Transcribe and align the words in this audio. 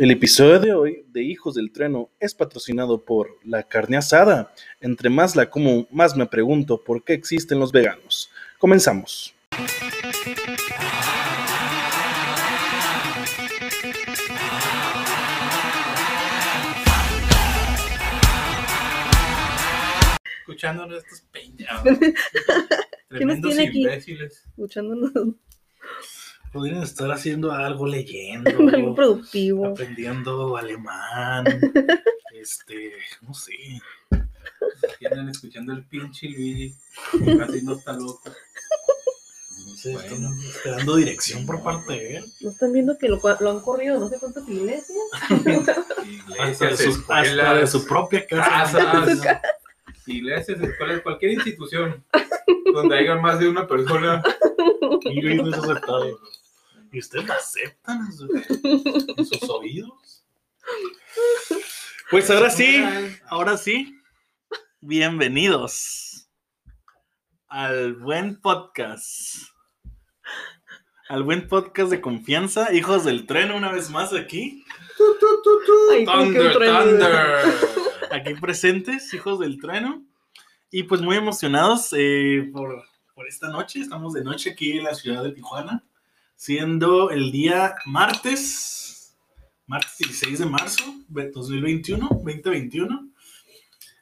El 0.00 0.10
episodio 0.10 0.58
de 0.58 0.72
hoy 0.72 1.04
de 1.12 1.22
Hijos 1.22 1.56
del 1.56 1.72
Treno 1.72 2.08
es 2.20 2.32
patrocinado 2.32 3.04
por 3.04 3.36
la 3.44 3.64
carne 3.64 3.98
asada. 3.98 4.54
Entre 4.80 5.10
más 5.10 5.36
la 5.36 5.50
como, 5.50 5.86
más 5.90 6.16
me 6.16 6.24
pregunto 6.24 6.82
por 6.82 7.04
qué 7.04 7.12
existen 7.12 7.58
los 7.58 7.70
veganos. 7.70 8.30
Comenzamos. 8.58 9.34
Escuchándonos 20.40 21.04
estos 21.04 21.20
peñados. 21.30 21.82
¿Qué 21.98 22.14
nos 23.26 23.38
Tremendos 23.40 23.54
tiene 23.54 23.68
aquí? 23.68 23.82
imbéciles. 23.82 24.44
escuchándonos 24.48 25.12
Podrían 26.52 26.82
estar 26.82 27.10
haciendo 27.12 27.52
algo, 27.52 27.86
leyendo, 27.86 28.50
algo 28.74 28.94
productivo. 28.94 29.68
aprendiendo 29.68 30.56
alemán. 30.56 31.44
este, 32.34 32.92
no 33.22 33.32
sé. 33.34 33.52
Vienen 34.98 35.28
escuchando 35.28 35.72
el 35.72 35.84
pinche 35.84 36.28
Luigi. 36.28 36.74
Casi 37.38 37.62
no 37.62 37.74
está 37.74 37.92
loco. 37.92 38.22
No 39.66 39.76
sé, 39.76 39.92
están 39.92 40.24
esperando 40.42 40.96
dirección 40.96 41.46
por 41.46 41.62
parte 41.62 41.92
de 41.92 42.16
él. 42.16 42.24
¿No 42.40 42.50
están 42.50 42.72
viendo 42.72 42.98
que 42.98 43.08
lo, 43.08 43.20
lo 43.40 43.50
han 43.50 43.60
corrido 43.60 44.00
no 44.00 44.08
sé 44.08 44.18
cuántas 44.18 44.48
iglesias? 44.48 44.98
Hasta 45.20 45.36
de, 46.02 46.10
Iglesias, 46.10 46.78
su, 46.78 46.90
hasta 46.90 47.20
de 47.20 47.28
escuelas, 47.28 47.70
su 47.70 47.86
propia 47.86 48.26
casa. 48.26 48.78
casas, 48.78 49.20
iglesias, 50.06 50.60
escuelas, 50.60 51.02
cualquier 51.02 51.32
institución 51.32 52.02
donde 52.72 52.98
haya 52.98 53.16
más 53.16 53.38
de 53.38 53.48
una 53.48 53.66
persona. 53.66 54.22
Y 55.04 55.26
es 55.26 55.54
aceptado. 55.54 56.18
Y 56.92 56.98
ustedes 56.98 57.26
lo 57.26 57.32
aceptan 57.34 58.06
en, 58.06 58.12
su- 58.12 59.14
en 59.16 59.24
sus 59.26 59.48
oídos. 59.50 60.24
Pues 62.10 62.30
ahora 62.30 62.50
sí, 62.50 62.82
ahora 63.28 63.56
sí. 63.56 63.96
Bienvenidos 64.80 66.28
al 67.48 67.94
buen 67.94 68.40
podcast. 68.40 69.50
Al 71.08 71.22
buen 71.22 71.48
podcast 71.48 71.90
de 71.90 72.00
confianza, 72.00 72.72
hijos 72.72 73.04
del 73.04 73.26
tren, 73.26 73.50
una 73.52 73.70
vez 73.72 73.90
más 73.90 74.12
aquí. 74.14 74.64
Ay, 75.92 76.04
Thunder. 76.04 76.52
Thunder. 76.52 77.44
Aquí 78.10 78.34
presentes, 78.34 79.12
hijos 79.14 79.38
del 79.38 79.60
trueno. 79.60 80.04
Y 80.70 80.84
pues 80.84 81.00
muy 81.00 81.16
emocionados 81.16 81.88
eh, 81.96 82.48
por, 82.52 82.84
por 83.14 83.26
esta 83.28 83.48
noche. 83.48 83.80
Estamos 83.80 84.12
de 84.12 84.22
noche 84.24 84.50
aquí 84.50 84.78
en 84.78 84.84
la 84.84 84.94
ciudad 84.94 85.24
de 85.24 85.32
Tijuana, 85.32 85.84
siendo 86.40 87.10
el 87.10 87.30
día 87.32 87.74
martes, 87.84 89.14
martes 89.66 89.98
16 89.98 90.38
de 90.38 90.46
marzo 90.46 90.84
de 91.06 91.30
2021, 91.30 92.08
2021. 92.08 93.10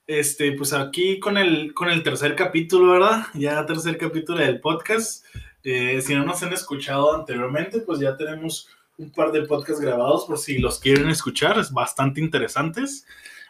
Este, 0.07 0.53
pues 0.53 0.73
aquí 0.73 1.19
con 1.19 1.37
el, 1.37 1.75
con 1.75 1.91
el 1.91 2.05
tercer 2.05 2.37
capítulo, 2.37 2.93
¿verdad? 2.93 3.25
Ya 3.35 3.67
tercer 3.67 3.99
capítulo 3.99 4.39
del 4.39 4.61
podcast. 4.61 5.25
Eh, 5.65 6.01
si 6.01 6.15
no 6.15 6.25
nos 6.25 6.41
han 6.45 6.53
escuchado 6.53 7.13
anteriormente, 7.13 7.81
pues 7.81 7.99
ya 7.99 8.17
tenemos 8.17 8.69
un 8.99 9.11
par 9.11 9.33
de 9.33 9.43
podcasts 9.43 9.81
grabados 9.81 10.25
por 10.27 10.39
si 10.39 10.59
los 10.59 10.79
quieren 10.79 11.09
escuchar, 11.09 11.59
es 11.59 11.73
bastante 11.73 12.21
interesantes 12.21 13.05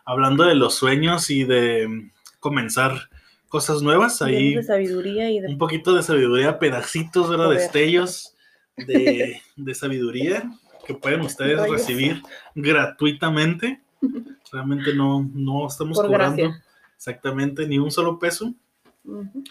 hablando 0.07 0.45
de 0.45 0.55
los 0.55 0.77
sueños 0.77 1.29
y 1.29 1.45
de 1.45 1.87
mm, 1.87 2.11
comenzar 2.41 3.11
cosas 3.49 3.83
nuevas. 3.83 4.23
Ahí 4.23 4.49
Llenos 4.49 4.67
de 4.67 4.73
sabiduría 4.73 5.31
y 5.31 5.41
de 5.41 5.49
un 5.49 5.59
poquito 5.59 5.95
de 5.95 6.03
sabiduría, 6.03 6.59
pedacitos, 6.59 7.29
¿verdad? 7.29 7.51
Destellos 7.51 8.35
de, 8.87 9.43
de 9.57 9.75
sabiduría 9.75 10.51
que 10.87 10.95
pueden 10.95 11.21
ustedes 11.21 11.69
recibir 11.69 12.23
gratuitamente. 12.55 13.81
Realmente 14.51 14.95
no, 14.95 15.29
no 15.35 15.67
estamos 15.67 15.97
Por 15.99 16.07
cobrando 16.07 16.45
gracia. 16.45 16.65
exactamente 16.97 17.67
ni 17.67 17.79
un 17.79 17.91
solo 17.91 18.19
peso. 18.19 18.55
Ujú. 19.05 19.45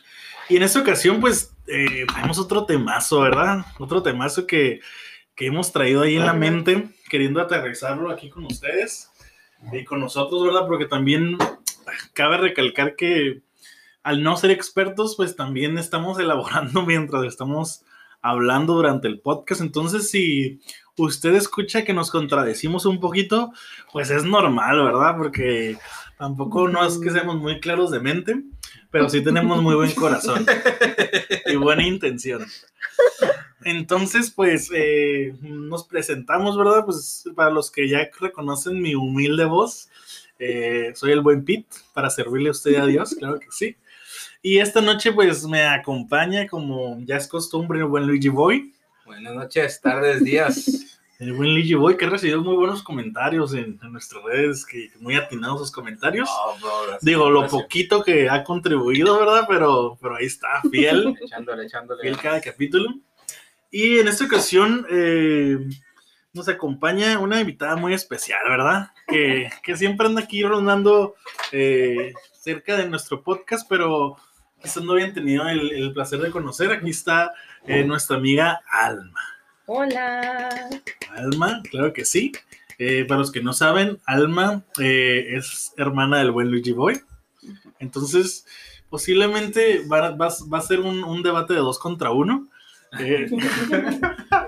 Y 0.49 0.55
en 0.57 0.63
esta 0.63 0.79
ocasión, 0.79 1.19
pues, 1.19 1.53
eh, 1.67 2.05
tenemos 2.13 2.39
otro 2.39 2.65
temazo, 2.65 3.21
¿verdad? 3.21 3.65
Otro 3.79 4.01
temazo 4.01 4.47
que, 4.47 4.79
que 5.35 5.47
hemos 5.47 5.71
traído 5.71 6.01
ahí 6.01 6.15
en 6.15 6.25
la 6.25 6.33
mente, 6.33 6.89
queriendo 7.09 7.41
aterrizarlo 7.41 8.09
aquí 8.09 8.29
con 8.29 8.45
ustedes 8.45 9.11
y 9.73 9.83
con 9.83 9.99
nosotros, 9.99 10.43
¿verdad? 10.43 10.65
Porque 10.65 10.85
también 10.85 11.37
cabe 12.13 12.37
recalcar 12.37 12.95
que 12.95 13.41
al 14.03 14.23
no 14.23 14.37
ser 14.37 14.51
expertos, 14.51 15.15
pues 15.17 15.35
también 15.35 15.77
estamos 15.77 16.17
elaborando 16.19 16.83
mientras 16.83 17.23
estamos 17.25 17.83
hablando 18.29 18.73
durante 18.73 19.07
el 19.07 19.19
podcast. 19.19 19.61
Entonces, 19.61 20.09
si 20.09 20.59
usted 20.97 21.35
escucha 21.35 21.83
que 21.83 21.93
nos 21.93 22.11
contradecimos 22.11 22.85
un 22.85 22.99
poquito, 22.99 23.51
pues 23.91 24.09
es 24.09 24.23
normal, 24.23 24.83
¿verdad? 24.83 25.15
Porque 25.17 25.77
tampoco 26.17 26.67
no 26.67 26.85
es 26.85 26.97
que 26.97 27.11
seamos 27.11 27.37
muy 27.37 27.59
claros 27.59 27.91
de 27.91 27.99
mente, 27.99 28.43
pero 28.91 29.09
sí 29.09 29.23
tenemos 29.23 29.61
muy 29.61 29.75
buen 29.75 29.91
corazón 29.91 30.45
y 31.45 31.55
buena 31.55 31.87
intención. 31.87 32.45
Entonces, 33.63 34.31
pues 34.31 34.69
eh, 34.73 35.35
nos 35.41 35.85
presentamos, 35.85 36.57
¿verdad? 36.57 36.85
Pues 36.85 37.25
para 37.35 37.49
los 37.49 37.71
que 37.71 37.87
ya 37.87 38.09
reconocen 38.19 38.81
mi 38.81 38.95
humilde 38.95 39.45
voz, 39.45 39.89
eh, 40.39 40.91
soy 40.95 41.11
el 41.11 41.21
buen 41.21 41.45
Pete 41.45 41.67
para 41.93 42.09
servirle 42.09 42.49
a 42.49 42.51
usted 42.51 42.75
a 42.75 42.85
Dios, 42.85 43.15
claro 43.17 43.39
que 43.39 43.47
sí. 43.51 43.75
Y 44.49 44.59
esta 44.59 44.79
noche, 44.79 45.11
pues 45.11 45.43
me 45.43 45.65
acompaña, 45.65 46.47
como 46.47 46.97
ya 47.01 47.17
es 47.17 47.27
costumbre, 47.27 47.79
el 47.79 47.85
buen 47.85 48.07
Luigi 48.07 48.29
Boy. 48.29 48.73
Buenas 49.05 49.35
noches, 49.35 49.81
tardes, 49.81 50.23
días. 50.23 50.97
El 51.19 51.33
buen 51.33 51.49
Luigi 51.53 51.73
Boy, 51.73 51.97
que 51.97 52.05
ha 52.05 52.09
recibido 52.09 52.41
muy 52.41 52.55
buenos 52.55 52.81
comentarios 52.81 53.53
en, 53.53 53.77
en 53.83 53.91
nuestras 53.91 54.23
redes, 54.23 54.65
que 54.65 54.89
muy 55.01 55.17
atinados 55.17 55.59
sus 55.59 55.71
comentarios. 55.71 56.29
Bro, 56.61 56.69
gracias. 56.83 57.01
Digo, 57.01 57.29
lo 57.29 57.41
Gracias. 57.41 57.61
poquito 57.61 58.01
que 58.01 58.29
ha 58.29 58.41
contribuido, 58.45 59.19
¿verdad? 59.19 59.43
Pero, 59.49 59.97
pero 60.01 60.15
ahí 60.15 60.27
está, 60.27 60.61
fiel, 60.71 61.13
Echándole, 61.21 61.65
echándole. 61.65 62.01
fiel 62.03 62.17
cada 62.17 62.39
capítulo. 62.39 62.87
Y 63.69 63.99
en 63.99 64.07
esta 64.07 64.23
ocasión 64.23 64.87
eh, 64.89 65.57
nos 66.31 66.47
acompaña 66.47 67.19
una 67.19 67.41
invitada 67.41 67.75
muy 67.75 67.93
especial, 67.93 68.39
¿verdad? 68.47 68.91
Que, 69.09 69.49
que 69.61 69.75
siempre 69.75 70.07
anda 70.07 70.21
aquí 70.21 70.41
rondando 70.43 71.15
eh, 71.51 72.13
cerca 72.31 72.77
de 72.77 72.87
nuestro 72.87 73.21
podcast, 73.23 73.67
pero 73.67 74.15
quizás 74.61 74.83
no 74.83 74.93
habían 74.93 75.13
tenido 75.13 75.47
el, 75.47 75.71
el 75.71 75.93
placer 75.93 76.19
de 76.19 76.31
conocer. 76.31 76.71
Aquí 76.71 76.89
está 76.89 77.33
eh, 77.65 77.83
nuestra 77.83 78.17
amiga 78.17 78.61
Alma. 78.69 79.19
Hola. 79.65 80.69
Alma, 81.15 81.61
claro 81.69 81.93
que 81.93 82.05
sí. 82.05 82.31
Eh, 82.79 83.05
para 83.07 83.19
los 83.19 83.31
que 83.31 83.41
no 83.41 83.53
saben, 83.53 83.99
Alma 84.05 84.63
eh, 84.79 85.25
es 85.35 85.73
hermana 85.77 86.19
del 86.19 86.31
buen 86.31 86.49
Luigi 86.51 86.71
Boy. 86.73 87.01
Entonces, 87.79 88.45
posiblemente 88.89 89.83
va, 89.91 90.11
va- 90.11 90.33
va 90.51 90.57
a 90.57 90.61
ser 90.61 90.79
un, 90.81 91.03
un 91.03 91.23
debate 91.23 91.53
de 91.53 91.59
dos 91.59 91.79
contra 91.79 92.11
uno. 92.11 92.47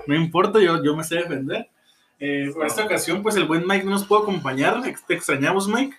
No 0.06 0.14
importa, 0.14 0.60
yo, 0.60 0.82
yo 0.82 0.96
me 0.96 1.04
sé 1.04 1.16
defender. 1.16 1.68
Por 2.54 2.66
esta 2.66 2.84
ocasión, 2.84 3.22
pues 3.22 3.36
el 3.36 3.44
buen 3.44 3.66
Mike 3.66 3.84
no 3.84 3.92
nos 3.92 4.04
pudo 4.04 4.20
acompañar. 4.22 4.82
Te 5.06 5.14
extrañamos, 5.14 5.68
Mike. 5.68 5.96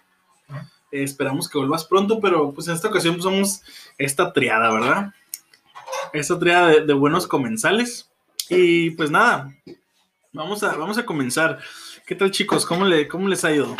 Esperamos 0.91 1.49
que 1.49 1.57
vuelvas 1.57 1.85
pronto, 1.85 2.19
pero 2.19 2.51
pues 2.51 2.67
en 2.67 2.75
esta 2.75 2.89
ocasión 2.89 3.15
pues, 3.15 3.23
somos 3.23 3.61
esta 3.97 4.33
triada, 4.33 4.71
¿verdad? 4.71 5.13
Esta 6.13 6.37
triada 6.37 6.67
de, 6.67 6.85
de 6.85 6.93
buenos 6.93 7.27
comensales. 7.27 8.09
Y 8.49 8.91
pues 8.91 9.09
nada, 9.09 9.53
vamos 10.33 10.63
a, 10.63 10.75
vamos 10.75 10.97
a 10.97 11.05
comenzar. 11.05 11.59
¿Qué 12.05 12.15
tal, 12.15 12.31
chicos? 12.31 12.65
¿Cómo, 12.65 12.85
le, 12.85 13.07
cómo 13.07 13.27
les 13.27 13.45
ha 13.45 13.53
ido? 13.53 13.77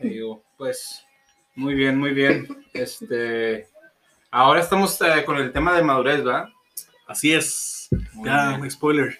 Digo, 0.00 0.44
pues, 0.56 1.04
muy 1.54 1.74
bien, 1.74 1.98
muy 1.98 2.12
bien. 2.12 2.46
Este, 2.72 3.66
ahora 4.30 4.60
estamos 4.60 5.00
eh, 5.00 5.24
con 5.24 5.36
el 5.36 5.52
tema 5.52 5.74
de 5.74 5.82
madurez, 5.82 6.26
¿va? 6.26 6.52
Así 7.06 7.32
es. 7.32 7.88
Muy 8.12 8.28
ya, 8.28 8.56
bien, 8.56 8.70
spoiler. 8.70 9.18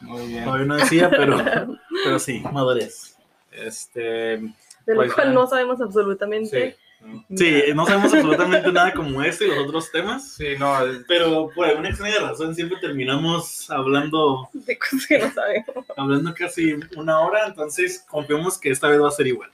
muy 0.00 0.26
bien. 0.26 0.44
Todavía 0.44 0.66
no 0.66 0.76
decía, 0.76 1.10
pero, 1.10 1.38
pero 2.04 2.18
sí, 2.18 2.42
madurez. 2.52 3.16
Este, 3.52 4.40
De 4.86 4.94
Pues, 4.94 5.08
lo 5.08 5.14
cual 5.14 5.26
ya. 5.28 5.32
no 5.34 5.46
sabemos 5.46 5.80
absolutamente. 5.80 6.70
sí. 6.72 6.76
¿no? 7.02 7.24
Sí, 7.34 7.62
no 7.74 7.86
sabemos 7.86 8.12
absolutamente 8.14 8.70
nada 8.72 8.92
como 8.92 9.22
este 9.22 9.46
y 9.46 9.48
los 9.48 9.58
otros 9.66 9.90
temas, 9.90 10.34
Sí, 10.34 10.48
no, 10.58 10.74
pero 11.08 11.48
por 11.54 11.66
alguna 11.66 11.88
extraña 11.88 12.18
razón 12.20 12.54
siempre 12.54 12.76
terminamos 12.78 13.70
hablando, 13.70 14.48
De 14.52 14.78
cosas 14.78 15.06
que 15.06 15.18
no 15.18 15.30
sabemos. 15.32 15.86
hablando 15.96 16.34
casi 16.34 16.74
una 16.96 17.20
hora, 17.20 17.46
entonces 17.46 18.04
confiamos 18.06 18.58
que 18.58 18.70
esta 18.70 18.88
vez 18.88 19.00
va 19.00 19.08
a 19.08 19.12
ser 19.12 19.28
igual. 19.28 19.48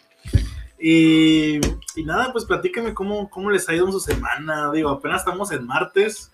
Y, 0.79 1.57
y 1.95 2.05
nada, 2.05 2.33
pues 2.33 2.45
platíquenme 2.45 2.93
cómo, 2.95 3.31
cómo 3.31 3.51
les 3.51 3.69
ha 3.69 3.75
ido 3.75 3.87
en 3.87 3.93
su 3.93 4.01
semana. 4.01 4.71
Digo, 4.73 4.91
apenas 4.91 5.21
estamos 5.21 5.51
en 5.53 5.65
martes, 5.67 6.33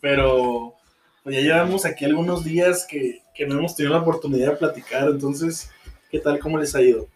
pero 0.00 0.74
pues 1.22 1.34
ya 1.36 1.40
llevamos 1.42 1.84
aquí 1.84 2.04
algunos 2.04 2.44
días 2.44 2.86
que, 2.88 3.22
que 3.34 3.46
no 3.46 3.58
hemos 3.58 3.74
tenido 3.74 3.94
la 3.94 4.02
oportunidad 4.02 4.52
de 4.52 4.56
platicar. 4.58 5.08
Entonces, 5.08 5.70
¿qué 6.10 6.18
tal? 6.20 6.38
¿Cómo 6.38 6.58
les 6.58 6.74
ha 6.74 6.82
ido? 6.82 7.08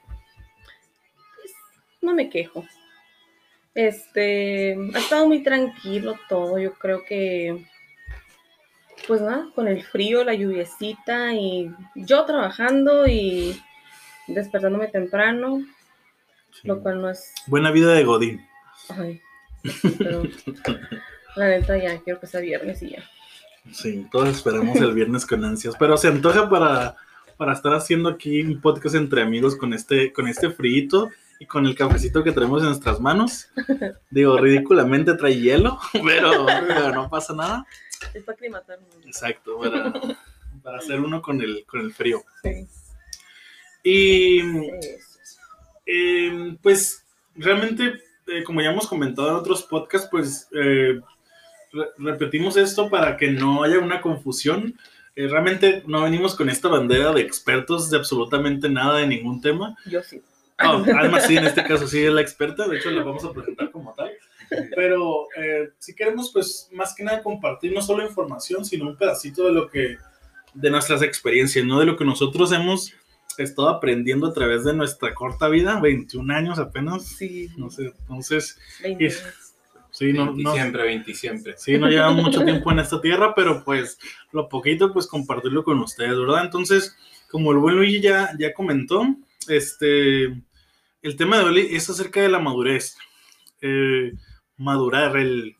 No 2.04 2.14
me 2.14 2.28
quejo. 2.28 2.66
Este, 3.74 4.76
ha 4.94 4.98
estado 4.98 5.26
muy 5.26 5.42
tranquilo 5.42 6.16
todo. 6.28 6.58
Yo 6.58 6.74
creo 6.74 7.02
que, 7.04 7.64
pues 9.08 9.22
nada, 9.22 9.48
con 9.54 9.66
el 9.68 9.82
frío, 9.82 10.22
la 10.22 10.34
lluviecita 10.34 11.32
y 11.32 11.70
yo 11.94 12.24
trabajando 12.26 13.06
y 13.06 13.58
despertándome 14.28 14.88
temprano, 14.88 15.64
Sí. 16.50 16.68
lo 16.68 16.80
cual 16.82 17.00
no 17.00 17.10
es. 17.10 17.32
Buena 17.48 17.72
vida 17.72 17.92
de 17.94 18.04
Godín. 18.04 18.46
Ay, 18.90 19.20
pero 19.98 20.22
la 21.36 21.48
neta 21.48 21.76
ya 21.76 21.98
quiero 22.02 22.20
que 22.20 22.26
sea 22.28 22.40
viernes 22.40 22.80
y 22.82 22.90
ya. 22.90 23.02
Sí, 23.72 24.06
todos 24.12 24.28
esperamos 24.28 24.76
el 24.76 24.92
viernes 24.92 25.24
con 25.26 25.42
ansias. 25.44 25.74
Pero 25.78 25.96
se 25.96 26.08
antoja 26.08 26.48
para, 26.50 26.96
para 27.38 27.54
estar 27.54 27.72
haciendo 27.72 28.10
aquí 28.10 28.42
un 28.42 28.60
podcast 28.60 28.94
entre 28.94 29.22
amigos 29.22 29.56
con 29.56 29.72
este, 29.72 30.12
con 30.12 30.28
este 30.28 30.50
frito 30.50 31.10
y 31.38 31.46
con 31.46 31.66
el 31.66 31.74
cafecito 31.74 32.22
que 32.24 32.32
tenemos 32.32 32.60
en 32.62 32.68
nuestras 32.68 33.00
manos. 33.00 33.48
Digo, 34.10 34.38
ridículamente 34.38 35.14
trae 35.14 35.40
hielo, 35.40 35.78
pero, 36.04 36.46
pero 36.66 36.92
no 36.92 37.08
pasa 37.10 37.34
nada. 37.34 37.66
Es 38.12 38.22
para 38.22 38.36
aclimatarme. 38.36 38.86
Exacto, 39.06 39.58
para, 39.58 39.92
para 40.62 40.78
hacer 40.78 41.00
uno 41.00 41.20
con 41.22 41.40
el, 41.40 41.64
con 41.66 41.80
el 41.80 41.92
frío. 41.92 42.22
Sí. 42.42 42.66
Y. 43.82 44.40
Eh, 45.86 46.56
pues 46.62 47.04
realmente, 47.36 48.00
eh, 48.26 48.42
como 48.44 48.62
ya 48.62 48.70
hemos 48.70 48.86
comentado 48.86 49.28
en 49.28 49.34
otros 49.34 49.62
podcasts, 49.64 50.08
pues 50.10 50.48
eh, 50.52 51.00
re- 51.72 51.90
repetimos 51.98 52.56
esto 52.56 52.88
para 52.88 53.16
que 53.16 53.30
no 53.30 53.62
haya 53.62 53.78
una 53.78 54.00
confusión. 54.00 54.78
Eh, 55.16 55.28
realmente 55.28 55.82
no 55.86 56.02
venimos 56.02 56.34
con 56.34 56.48
esta 56.48 56.68
bandera 56.68 57.12
de 57.12 57.20
expertos 57.20 57.90
de 57.90 57.98
absolutamente 57.98 58.68
nada 58.68 58.98
de 58.98 59.06
ningún 59.06 59.40
tema. 59.40 59.76
Yo 59.86 60.02
sí. 60.02 60.22
Oh, 60.94 60.96
Alma 60.98 61.20
sí, 61.20 61.36
en 61.36 61.44
este 61.44 61.62
caso 61.64 61.86
sí 61.86 62.04
es 62.04 62.12
la 62.12 62.20
experta, 62.20 62.66
de 62.68 62.78
hecho 62.78 62.90
la 62.90 63.02
vamos 63.02 63.24
a 63.24 63.32
presentar 63.32 63.70
como 63.70 63.92
tal. 63.94 64.10
Pero 64.76 65.26
eh, 65.36 65.70
si 65.78 65.94
queremos, 65.94 66.30
pues 66.32 66.68
más 66.72 66.94
que 66.94 67.02
nada 67.02 67.22
compartir 67.22 67.72
no 67.72 67.82
solo 67.82 68.04
información, 68.06 68.64
sino 68.64 68.86
un 68.86 68.96
pedacito 68.96 69.46
de 69.46 69.52
lo 69.52 69.68
que, 69.70 69.96
de 70.52 70.70
nuestras 70.70 71.02
experiencias, 71.02 71.64
¿no? 71.64 71.80
De 71.80 71.86
lo 71.86 71.96
que 71.96 72.04
nosotros 72.04 72.52
hemos 72.52 72.92
estado 73.38 73.68
aprendiendo 73.68 74.26
a 74.28 74.32
través 74.32 74.64
de 74.64 74.74
nuestra 74.74 75.12
corta 75.14 75.48
vida, 75.48 75.80
21 75.80 76.30
años 76.30 76.58
apenas, 76.58 77.04
Sí. 77.06 77.48
no 77.56 77.70
sé, 77.70 77.92
entonces, 78.00 78.58
20. 78.82 79.04
y- 79.06 79.10
sí, 79.90 80.12
no, 80.12 80.26
20 80.26 80.42
no, 80.44 80.52
siempre, 80.54 80.82
20 80.84 81.14
siempre. 81.14 81.54
Sí, 81.56 81.76
no 81.78 81.88
llevamos 81.88 82.22
mucho 82.24 82.44
tiempo 82.44 82.70
en 82.70 82.78
esta 82.78 83.00
tierra, 83.00 83.34
pero 83.34 83.64
pues 83.64 83.98
lo 84.30 84.48
poquito, 84.48 84.92
pues 84.92 85.06
compartirlo 85.08 85.64
con 85.64 85.80
ustedes, 85.80 86.16
¿verdad? 86.16 86.44
Entonces, 86.44 86.96
como 87.30 87.50
el 87.50 87.58
buen 87.58 87.74
Luigi 87.76 88.00
ya, 88.00 88.30
ya 88.38 88.52
comentó, 88.54 89.04
este, 89.48 90.26
el 91.04 91.16
tema 91.16 91.38
de 91.38 91.44
hoy 91.44 91.68
es 91.70 91.88
acerca 91.90 92.22
de 92.22 92.30
la 92.30 92.38
madurez. 92.38 92.96
Eh, 93.60 94.14
madurar, 94.56 95.18
el 95.18 95.54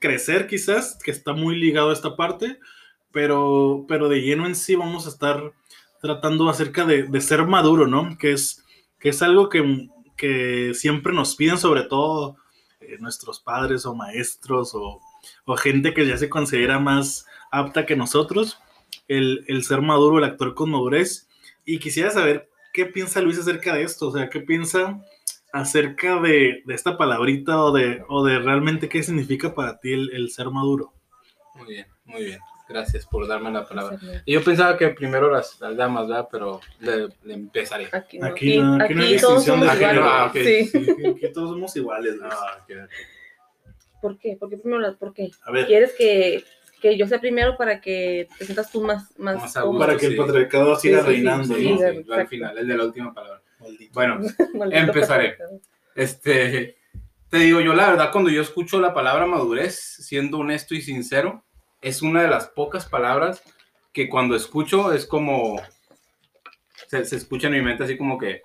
crecer 0.00 0.46
quizás, 0.46 0.98
que 1.02 1.10
está 1.10 1.32
muy 1.32 1.56
ligado 1.56 1.90
a 1.90 1.92
esta 1.92 2.14
parte, 2.14 2.60
pero, 3.10 3.84
pero 3.88 4.08
de 4.08 4.22
lleno 4.22 4.46
en 4.46 4.54
sí 4.54 4.76
vamos 4.76 5.06
a 5.06 5.08
estar 5.08 5.52
tratando 6.00 6.48
acerca 6.48 6.84
de, 6.84 7.02
de 7.02 7.20
ser 7.20 7.44
maduro, 7.44 7.88
¿no? 7.88 8.16
Que 8.18 8.32
es, 8.32 8.64
que 9.00 9.08
es 9.08 9.20
algo 9.20 9.48
que, 9.48 9.88
que 10.16 10.74
siempre 10.74 11.12
nos 11.12 11.34
piden, 11.34 11.58
sobre 11.58 11.82
todo 11.82 12.36
eh, 12.80 12.98
nuestros 13.00 13.40
padres 13.40 13.84
o 13.84 13.96
maestros 13.96 14.76
o, 14.76 15.00
o 15.44 15.56
gente 15.56 15.92
que 15.92 16.06
ya 16.06 16.16
se 16.16 16.28
considera 16.28 16.78
más 16.78 17.26
apta 17.50 17.84
que 17.84 17.96
nosotros, 17.96 18.58
el, 19.08 19.44
el 19.48 19.64
ser 19.64 19.82
maduro, 19.82 20.18
el 20.18 20.24
actuar 20.24 20.54
con 20.54 20.70
madurez. 20.70 21.28
Y 21.64 21.80
quisiera 21.80 22.12
saber 22.12 22.51
qué 22.72 22.86
piensa 22.86 23.20
Luis 23.20 23.38
acerca 23.38 23.74
de 23.74 23.82
esto, 23.82 24.08
o 24.08 24.12
sea, 24.12 24.28
qué 24.30 24.40
piensa 24.40 25.00
acerca 25.52 26.18
de, 26.20 26.62
de 26.64 26.74
esta 26.74 26.96
palabrita 26.96 27.62
o 27.62 27.72
de, 27.72 28.02
o 28.08 28.24
de 28.24 28.38
realmente 28.38 28.88
qué 28.88 29.02
significa 29.02 29.54
para 29.54 29.78
ti 29.78 29.92
el, 29.92 30.10
el 30.14 30.30
ser 30.30 30.48
maduro. 30.50 30.92
Muy 31.54 31.66
bien, 31.74 31.86
muy 32.04 32.24
bien. 32.24 32.38
Gracias 32.68 33.04
por 33.04 33.26
darme 33.28 33.50
la 33.50 33.66
palabra. 33.68 33.98
Y 34.24 34.32
Yo 34.32 34.42
pensaba 34.42 34.78
que 34.78 34.88
primero 34.90 35.30
las, 35.30 35.60
las 35.60 35.76
damas, 35.76 36.08
¿verdad? 36.08 36.28
Pero 36.32 36.60
le, 36.80 37.08
le 37.24 37.34
empezaré. 37.34 37.88
Aquí 37.92 38.18
no, 38.18 38.26
Aquí 38.26 38.58
no- 38.58 38.82
aquí 38.82 38.94
no 38.94 39.02
hay 39.02 39.18
todos 39.18 39.44
distinción 39.44 39.60
de 39.60 39.66
iguales. 39.76 40.00
Ah. 40.02 40.30
Sí. 40.32 40.64
Sí, 40.66 40.86
aquí 41.06 41.32
todos 41.34 41.50
somos 41.50 41.76
iguales. 41.76 42.14
Ah. 42.22 42.64
¿Por 44.00 44.18
qué? 44.18 44.36
¿Por 44.38 44.48
qué 44.48 44.56
primero 44.56 44.80
las- 44.80 44.96
¿Por 44.96 45.12
qué? 45.12 45.30
A 45.44 45.50
ver, 45.52 45.66
¿Quieres 45.66 45.92
que, 45.98 46.44
que 46.82 46.98
yo 46.98 47.06
sea 47.06 47.20
primero 47.20 47.56
para 47.56 47.80
que 47.80 48.28
te 48.38 48.44
sientas 48.44 48.70
tú 48.70 48.82
más, 48.82 49.16
más, 49.18 49.36
Más 49.36 49.54
para 49.78 49.96
que 49.96 50.06
el 50.06 50.12
sí. 50.12 50.18
patriarcado 50.18 50.76
siga 50.76 50.98
Sí, 50.98 51.04
sí, 51.06 51.10
reinando. 51.12 51.54
sí, 51.54 51.78
¿no? 52.06 52.14
al 52.14 52.26
final, 52.28 52.58
el 52.58 52.66
de 52.68 52.76
la 52.76 52.84
última 52.84 53.14
palabra. 53.14 53.40
Maldito. 53.60 53.92
Bueno, 53.94 54.18
Maldito 54.54 54.80
Empezaré. 54.80 55.30
patriarcado. 55.30 55.60
Este, 55.94 56.76
te 57.30 57.36
digo, 57.38 57.60
yo 57.60 57.72
la 57.72 57.88
verdad, 57.90 58.10
cuando 58.12 58.28
yo 58.30 58.42
escucho 58.42 58.80
la 58.80 58.92
palabra 58.92 59.24
madurez, 59.26 59.78
siendo 59.78 60.38
honesto 60.40 60.74
y 60.74 60.82
sincero, 60.82 61.44
es 61.80 62.02
una 62.02 62.22
de 62.22 62.28
las 62.28 62.48
pocas 62.48 62.86
palabras 62.86 63.42
que 63.92 64.08
cuando 64.08 64.34
escucho 64.34 64.92
es 64.92 65.06
como, 65.06 65.60
se, 66.88 67.04
se 67.04 67.16
escucha 67.16 67.46
en 67.46 67.52
mi 67.54 67.62
mente 67.62 67.84
así 67.84 67.96
como 67.96 68.18
que, 68.18 68.42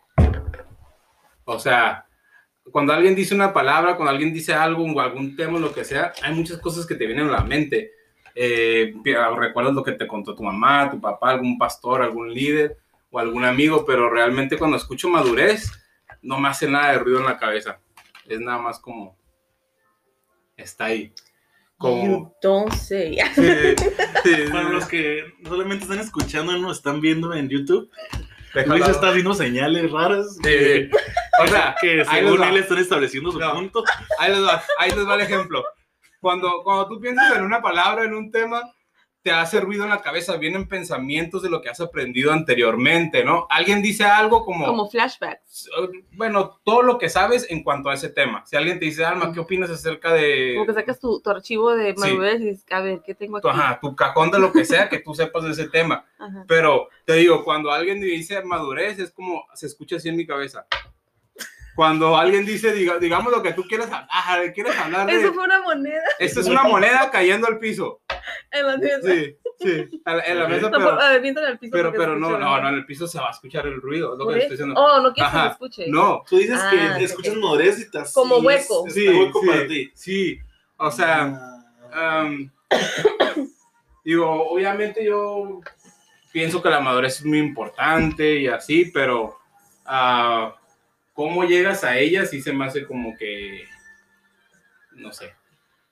o 1.45 1.59
sea, 1.59 2.05
cuando 2.71 2.91
alguien 2.93 3.15
dice 3.15 3.33
una 3.33 3.53
palabra, 3.53 3.95
cuando 3.95 4.11
alguien 4.11 4.33
dice 4.33 4.53
algo 4.53 4.83
o 4.83 4.99
algún 4.99 5.35
tema, 5.37 5.57
lo 5.57 5.73
que 5.73 5.85
sea, 5.85 6.11
hay 6.21 6.33
muchas 6.33 6.57
cosas 6.59 6.85
que 6.85 6.95
te 6.95 7.05
vienen 7.07 7.29
a 7.29 7.31
la 7.31 7.43
mente. 7.43 7.91
Eh, 8.39 8.93
recuerdas 9.35 9.73
lo 9.73 9.83
que 9.83 9.93
te 9.93 10.05
contó 10.05 10.35
tu 10.35 10.43
mamá, 10.43 10.91
tu 10.91 11.01
papá, 11.01 11.31
algún 11.31 11.57
pastor, 11.57 12.03
algún 12.03 12.31
líder 12.31 12.77
o 13.09 13.17
algún 13.17 13.43
amigo, 13.43 13.83
pero 13.83 14.11
realmente 14.11 14.59
cuando 14.59 14.77
escucho 14.77 15.09
madurez, 15.09 15.71
no 16.21 16.37
me 16.39 16.49
hace 16.49 16.67
nada 16.67 16.91
de 16.91 16.99
ruido 16.99 17.19
en 17.19 17.25
la 17.25 17.37
cabeza. 17.39 17.79
Es 18.27 18.39
nada 18.39 18.59
más 18.59 18.79
como, 18.79 19.17
está 20.55 20.85
ahí. 20.85 21.11
Como, 21.77 22.35
say. 22.75 23.17
Sí, 23.33 23.41
sí, 24.23 24.35
Para 24.51 24.69
los 24.69 24.85
que 24.85 25.23
solamente 25.43 25.85
están 25.85 25.99
escuchando, 25.99 26.55
no 26.57 26.71
están 26.71 27.01
viendo 27.01 27.33
en 27.33 27.49
YouTube, 27.49 27.89
déjalo. 28.53 28.77
Luis 28.77 28.89
está 28.89 29.09
haciendo 29.09 29.33
señales 29.33 29.91
raras. 29.91 30.37
Sí, 30.43 30.49
sí. 30.59 30.89
O 31.43 31.47
sea, 31.47 31.75
que 31.81 32.05
según 32.05 32.43
él 32.43 32.57
están 32.57 32.77
estableciendo 32.77 33.31
su 33.31 33.39
No. 33.39 33.53
punto. 33.53 33.83
Ahí 34.19 34.31
les 34.31 34.43
va, 34.43 34.63
ahí 34.77 34.91
les 34.91 35.07
va 35.07 35.15
el 35.15 35.21
ejemplo. 35.21 35.63
Cuando, 36.19 36.63
cuando 36.63 36.87
tú 36.87 36.99
piensas 36.99 37.35
en 37.35 37.43
una 37.43 37.61
palabra, 37.61 38.03
en 38.05 38.13
un 38.13 38.31
tema, 38.31 38.61
te 39.23 39.31
hace 39.31 39.59
ruido 39.59 39.83
en 39.83 39.89
la 39.89 40.01
cabeza, 40.01 40.37
vienen 40.37 40.69
pensamientos 40.69 41.41
de 41.43 41.49
lo 41.49 41.61
que 41.61 41.67
has 41.69 41.81
aprendido 41.81 42.31
anteriormente, 42.31 43.25
¿no? 43.25 43.45
Alguien 43.49 43.81
dice 43.81 44.05
algo 44.05 44.45
como, 44.45 44.65
Como 44.65 44.87
flashbacks. 44.89 45.69
bueno, 46.13 46.61
todo 46.63 46.81
lo 46.81 46.97
que 46.97 47.09
sabes 47.09 47.45
en 47.49 47.61
cuanto 47.61 47.89
a 47.89 47.95
ese 47.95 48.07
tema. 48.09 48.45
Si 48.45 48.55
alguien 48.55 48.79
te 48.79 48.85
dice, 48.85 49.03
Alma, 49.03 49.33
¿qué 49.33 49.41
opinas 49.41 49.69
acerca 49.69 50.13
de 50.13 50.53
Como 50.55 50.65
que 50.67 50.73
sacas 50.73 50.99
tu, 51.01 51.19
tu 51.19 51.29
archivo 51.29 51.75
de 51.75 51.93
Sí. 51.93 51.99
madurez 51.99 52.39
y 52.39 52.45
dices, 52.51 52.65
a 52.71 52.79
ver, 52.79 53.01
¿qué 53.05 53.15
tengo 53.15 53.37
aquí? 53.37 53.47
ajá, 53.49 53.79
tu 53.81 53.93
cajón 53.97 54.31
de 54.31 54.39
lo 54.39 54.53
que 54.53 54.63
sea 54.63 54.87
que 54.87 54.99
tú 54.99 55.13
sepas 55.13 55.43
de 55.43 55.51
ese 55.51 55.67
tema? 55.67 56.05
Ajá. 56.19 56.45
Pero 56.47 56.87
te 57.03 57.13
digo, 57.15 57.43
cuando 57.43 57.69
alguien 57.71 57.99
dice 57.99 58.41
madurez, 58.43 58.97
es 58.99 59.11
como 59.11 59.45
se 59.55 59.65
escucha 59.65 59.97
así 59.97 60.07
en 60.07 60.15
mi 60.15 60.25
cabeza. 60.25 60.65
Cuando 61.77 62.17
alguien 62.17 62.43
dice, 62.43 62.73
diga- 62.75 62.97
digamos 62.97 63.31
lo 63.31 63.43
que 63.43 63.53
tú 63.53 63.63
quieres 63.67 63.85
hablar, 63.85 64.09
quieres 64.51 64.75
hablar 64.79 65.05
de. 65.05 65.13
Eso 65.13 65.31
fue 65.31 65.43
una 65.43 65.61
moneda 65.61 66.01
Esto 66.17 66.39
es 66.39 66.47
una 66.47 66.63
moneda 66.63 67.11
cayendo 67.11 67.45
al 67.47 67.59
piso. 67.59 68.01
en 68.49 68.65
la 68.65 68.77
mesa. 68.77 68.99
Sí, 69.03 69.37
sí. 69.59 70.01
En 70.07 70.39
la- 70.39 70.47
mesa, 70.47 70.69
No, 70.71 70.77
pero, 70.79 70.99
a 70.99 71.09
ver, 71.11 71.21
al 71.47 71.59
piso 71.59 71.71
pero, 71.71 71.91
pero 71.91 72.15
no, 72.17 72.31
no, 72.31 72.59
no, 72.59 72.69
en 72.69 72.73
el 72.73 72.85
piso 72.87 73.05
se 73.07 73.19
va 73.19 73.27
a 73.27 73.31
escuchar 73.31 73.67
el 73.67 73.79
ruido. 73.79 74.13
Es 74.13 74.17
lo 74.17 74.25
¿Por 74.25 74.33
que 74.33 74.39
estoy 74.39 74.57
diciendo. 74.57 74.73
Oh, 74.75 75.01
no 75.01 75.13
quieres 75.13 75.31
que 75.31 75.37
Ajá. 75.37 75.45
se 75.49 75.51
escuche. 75.53 75.85
No, 75.87 76.23
Tú 76.27 76.37
dices 76.37 76.59
Ah, 76.59 76.69
que 76.71 76.77
ok, 76.95 77.01
escuchas 77.01 77.33
te 77.33 77.39
Como 78.15 78.37
hueco. 78.39 78.87
Es, 78.87 78.93
sí, 78.95 79.05
está 79.05 79.19
hueco 79.19 79.41
sí, 79.41 79.47
para 79.47 79.67
ti. 79.67 79.91
sí. 79.93 80.39
O 80.77 80.89
sea, 80.91 81.39
Ah, 81.93 82.21
Am, 82.21 82.51
digo, 84.03 84.49
obviamente 84.49 85.05
yo 85.05 85.61
pienso 86.31 86.61
que 86.61 86.69
la 86.69 86.79
madurez 86.79 87.19
es 87.19 87.25
muy 87.25 87.39
importante 87.39 88.35
y 88.39 88.47
así, 88.47 88.85
pero 88.93 89.37
ah, 89.85 90.55
cómo 91.17 91.43
llegas 91.45 91.83
a 91.83 91.97
ella 91.97 92.27
sí 92.27 92.43
se 92.43 92.53
me 92.53 92.63
hace 92.65 92.85
como 92.85 93.17
que, 93.17 93.63
no 94.97 95.11
sé, 95.11 95.33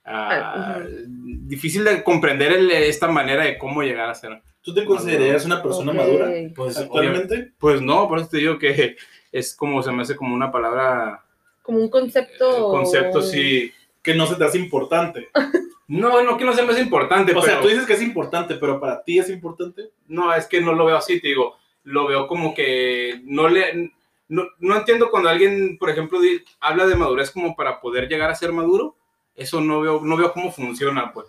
ah, 0.05 0.82
difícil 1.17 1.84
de 1.84 2.03
comprender 2.03 2.51
el- 2.53 2.70
esta 2.70 3.08
manera 3.08 3.44
de 3.44 3.58
cómo 3.58 3.82
llegar 3.82 4.08
a 4.08 4.13
ser. 4.13 4.39
¿Tú 4.62 4.72
te 4.72 4.86
considerarías 4.86 5.44
una 5.46 5.63
persona 5.63 5.94
madura 5.94 6.29
Pues, 6.55 6.77
actualmente? 6.77 7.51
Pues 7.58 7.82
no, 7.82 8.08
por 8.08 8.20
eso 8.20 8.29
te 8.29 8.38
digo 8.38 8.60
que 8.60 8.96
es 9.32 9.55
como 9.55 9.82
se 9.82 9.91
me 9.91 10.03
hace 10.03 10.15
como 10.15 10.36
una 10.36 10.51
palabra, 10.51 11.24
Como 11.63 11.79
un 11.79 11.89
concepto. 11.89 12.70
concepto, 12.70 13.22
sí. 13.24 13.72
Que 14.03 14.13
no 14.13 14.27
se 14.27 14.36
te 14.36 14.46
hace 14.46 14.60
importante. 14.60 15.29
No, 15.88 16.24
no 16.24 16.36
que 16.36 16.44
no 16.46 16.53
se 16.53 16.63
me 16.63 16.72
hace 16.72 16.82
importante, 16.82 17.32
O 17.36 17.44
sea, 17.44 17.62
tú 17.62 17.67
dices 17.67 17.86
que 17.86 17.94
es 17.94 18.01
importante, 18.01 18.55
pero 18.55 18.79
para 18.79 19.03
ti 19.03 19.20
es 19.20 19.29
importante. 19.29 19.91
No, 20.08 20.34
es 20.34 20.48
que 20.48 20.60
no 20.60 20.74
lo 20.74 20.86
veo 20.86 20.98
así, 20.98 21.22
te 21.22 21.27
digo, 21.27 21.58
lo 21.84 22.08
veo 22.08 22.25
como 22.25 22.55
que 22.55 23.22
no 23.25 23.48
le... 23.48 23.91
No, 24.27 24.44
no 24.60 24.75
entiendo 24.77 25.10
cuando 25.12 25.29
alguien, 25.29 25.77
por 25.77 25.89
ejemplo, 25.89 26.20
di- 26.20 26.44
habla 26.60 26.88
de 26.88 26.96
madurez 26.96 27.29
como 27.32 27.55
para 27.55 27.79
poder 27.79 28.08
llegar 28.10 28.29
a 28.29 28.36
ser 28.36 28.51
maduro. 28.51 28.96
Eso 29.36 29.62
no 29.62 29.82
veo, 29.82 30.01
no 30.01 30.17
veo 30.17 30.32
cómo 30.34 30.51
funciona, 30.51 31.12
pues. 31.13 31.27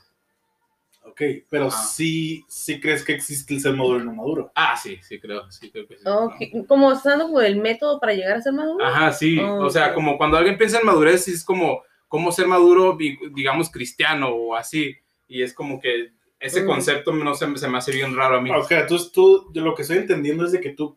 Ok, 1.04 1.20
pero 1.48 1.66
Ah. 1.68 1.70
sí, 1.70 2.44
sí 2.48 2.80
crees 2.80 3.04
que 3.04 3.12
existe 3.12 3.54
el 3.54 3.60
ser 3.60 3.74
maduro 3.74 4.00
y 4.00 4.04
no 4.04 4.12
maduro. 4.14 4.50
Ah, 4.54 4.76
sí, 4.76 4.98
sí 5.02 5.20
creo, 5.20 5.50
sí 5.52 5.70
creo 5.70 5.86
que 5.86 5.96
sí. 5.96 6.02
Ok, 6.06 6.66
Como 6.66 6.92
dando 6.94 7.26
como 7.26 7.40
el 7.40 7.56
método 7.60 8.00
para 8.00 8.12
llegar 8.14 8.36
a 8.36 8.42
ser 8.42 8.52
maduro. 8.52 8.84
Ajá, 8.84 9.12
sí. 9.12 9.38
Oh, 9.38 9.66
o 9.66 9.70
sea, 9.70 9.94
como 9.94 10.18
cuando 10.18 10.36
alguien 10.36 10.58
piensa 10.58 10.80
en 10.80 10.86
madurez, 10.86 11.28
es 11.28 11.44
como 11.44 11.82
cómo 12.08 12.32
ser 12.32 12.46
maduro, 12.48 12.96
di- 12.96 13.18
digamos, 13.34 13.70
cristiano 13.70 14.28
o 14.30 14.54
así. 14.56 14.96
Y 15.28 15.42
es 15.42 15.54
como 15.54 15.80
que 15.80 16.12
ese 16.40 16.62
Mm. 16.62 16.66
concepto 16.66 17.12
no 17.12 17.34
se, 17.34 17.46
me- 17.46 17.58
se 17.58 17.68
me 17.68 17.78
hace 17.78 17.92
bien 17.92 18.14
raro 18.16 18.36
a 18.38 18.40
mí. 18.40 18.50
Ok, 18.50 18.70
entonces 18.72 19.10
tú, 19.12 19.50
de 19.52 19.60
lo 19.60 19.74
que 19.74 19.82
estoy 19.82 19.98
entendiendo 19.98 20.44
es 20.44 20.52
de 20.52 20.60
que 20.60 20.70
tú 20.70 20.96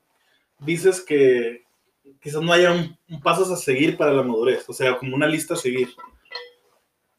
dices 0.59 1.01
que 1.01 1.65
quizás 2.21 2.41
no 2.41 2.51
haya 2.53 2.71
un, 2.71 2.97
un 3.09 3.21
pasos 3.21 3.49
a 3.51 3.55
seguir 3.55 3.97
para 3.97 4.13
la 4.13 4.23
madurez, 4.23 4.67
o 4.67 4.73
sea, 4.73 4.97
como 4.97 5.15
una 5.15 5.27
lista 5.27 5.53
a 5.53 5.57
seguir. 5.57 5.89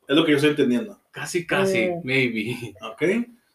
Es 0.09 0.17
lo 0.17 0.25
que 0.25 0.33
yo 0.33 0.37
estoy 0.37 0.51
entendiendo. 0.51 1.01
Casi, 1.11 1.47
casi, 1.47 1.89
Mm. 1.89 2.01
maybe. 2.05 2.75
¿Ok? 2.83 3.03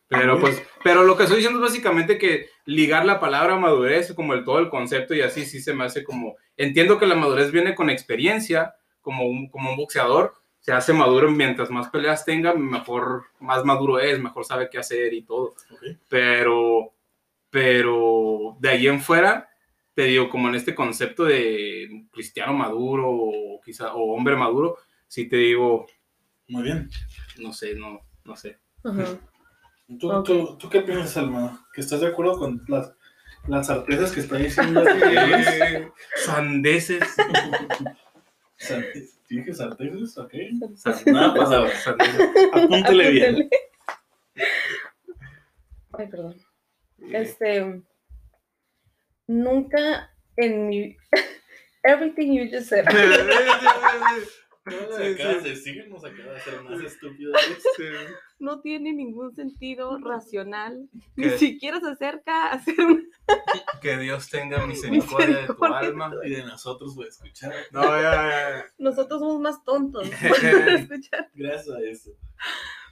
Pero 0.08 0.40
pues, 0.40 0.62
pero 0.84 1.04
lo 1.04 1.18
que 1.18 1.24
estoy 1.24 1.38
diciendo 1.38 1.60
es 1.60 1.72
básicamente 1.72 2.18
que 2.20 2.48
ligar 2.66 3.06
la 3.06 3.20
palabra 3.20 3.58
madurez, 3.58 4.14
como 4.14 4.34
el 4.34 4.44
todo 4.46 4.60
el 4.60 4.70
concepto 4.70 5.16
y 5.16 5.22
así 5.22 5.46
sí 5.46 5.60
se 5.60 5.74
me 5.74 5.84
hace 5.84 6.04
como, 6.04 6.36
entiendo 6.58 7.00
que 7.00 7.08
la 7.08 7.16
madurez 7.16 7.52
viene 7.52 7.74
con 7.74 7.90
experiencia, 7.90 8.76
como 9.02 9.26
un, 9.26 9.50
como 9.50 9.72
un 9.72 9.78
boxeador, 9.78 10.36
se 10.60 10.72
hace 10.74 10.94
maduro 10.94 11.32
mientras 11.32 11.70
más 11.72 11.90
peleas 11.90 12.24
tenga, 12.24 12.54
mejor, 12.54 13.26
más 13.40 13.66
maduro 13.66 14.00
es, 14.00 14.20
mejor 14.20 14.46
sabe 14.46 14.70
qué 14.70 14.78
hacer 14.78 15.12
y 15.14 15.24
todo. 15.24 15.56
Ok. 15.72 15.84
Pero, 16.08 16.94
pero 17.50 18.56
de 18.60 18.70
ahí 18.70 18.88
en 18.88 19.02
fuera, 19.02 19.50
te 19.96 20.04
digo, 20.04 20.30
como 20.30 20.50
en 20.50 20.56
este 20.56 20.76
concepto 20.76 21.24
de 21.24 22.06
cristiano 22.12 22.54
maduro 22.54 23.10
o 23.10 23.62
quizá, 23.64 23.96
o 23.96 24.14
hombre 24.14 24.36
maduro, 24.36 24.78
sí 25.08 25.28
te 25.28 25.38
digo, 25.38 25.88
Muy 26.50 26.64
bien. 26.64 26.90
no 27.40 27.54
sé, 27.54 27.76
no, 27.76 28.02
no 28.26 28.36
sé. 28.36 28.60
Ajá. 28.84 29.06
¿Tú, 30.00 30.24
tú, 30.24 30.58
tú 30.58 30.70
qué 30.70 30.82
piensas, 30.82 31.18
Alma? 31.18 31.66
¿Que 31.74 31.82
estás 31.82 32.02
de 32.02 32.08
acuerdo 32.08 32.38
con 32.38 32.62
las, 32.68 32.94
las 33.48 33.68
certezas 33.68 34.12
que 34.12 34.20
está 34.20 34.38
diciendo? 34.38 34.84
Eh, 35.06 35.90
Sandeces. 36.18 37.16
¿Dije 39.30 39.54
sarteses? 39.54 40.18
Ok. 40.18 40.34
Nada 41.06 41.34
pasaba. 41.34 41.70
Apúntele 42.54 43.12
bien. 43.12 43.50
Ay, 45.94 46.08
perdón. 46.08 46.36
Este. 47.12 47.82
Nunca 49.28 50.12
en 50.38 50.68
mi. 50.68 50.98
Everything 51.84 52.34
you 52.34 52.50
just 52.52 52.70
said. 52.70 52.86
No 54.66 54.98
Sí, 54.98 55.04
acabas 55.14 55.38
sí. 55.38 55.44
de 55.44 55.50
decir, 55.52 55.88
nos 55.90 56.04
acaba 56.04 56.32
de 56.32 56.38
hacer 56.38 56.62
más 56.64 56.82
estúpido. 56.82 57.32
No 58.40 58.62
tiene 58.62 58.94
ningún 58.94 59.36
sentido 59.36 60.00
racional. 60.00 60.90
¿Qué? 61.16 61.28
Ni 61.28 61.38
siquiera 61.38 61.80
se 61.80 61.90
acerca 61.92 62.48
a 62.48 62.60
ser 62.64 62.80
un. 62.80 63.08
Que 63.82 63.98
Dios 63.98 64.28
tenga 64.30 64.66
misericordia 64.68 65.28
de 65.28 65.34
tu 65.48 65.54
Misericordia. 65.54 65.78
alma. 65.90 66.12
Y 66.24 66.30
de 66.32 66.44
nosotros 66.46 66.96
voy 66.96 67.06
a 67.06 67.10
escuchar. 67.10 67.54
No, 67.72 67.84
ya, 67.84 68.02
ya, 68.02 68.50
ya. 68.58 68.66
Nosotros 68.80 69.20
somos 69.20 69.40
más 69.40 69.64
tontos. 69.64 70.10
por 70.10 70.70
escuchar. 70.70 71.30
Gracias 71.36 71.76
a 71.76 71.82
eso. 71.82 72.10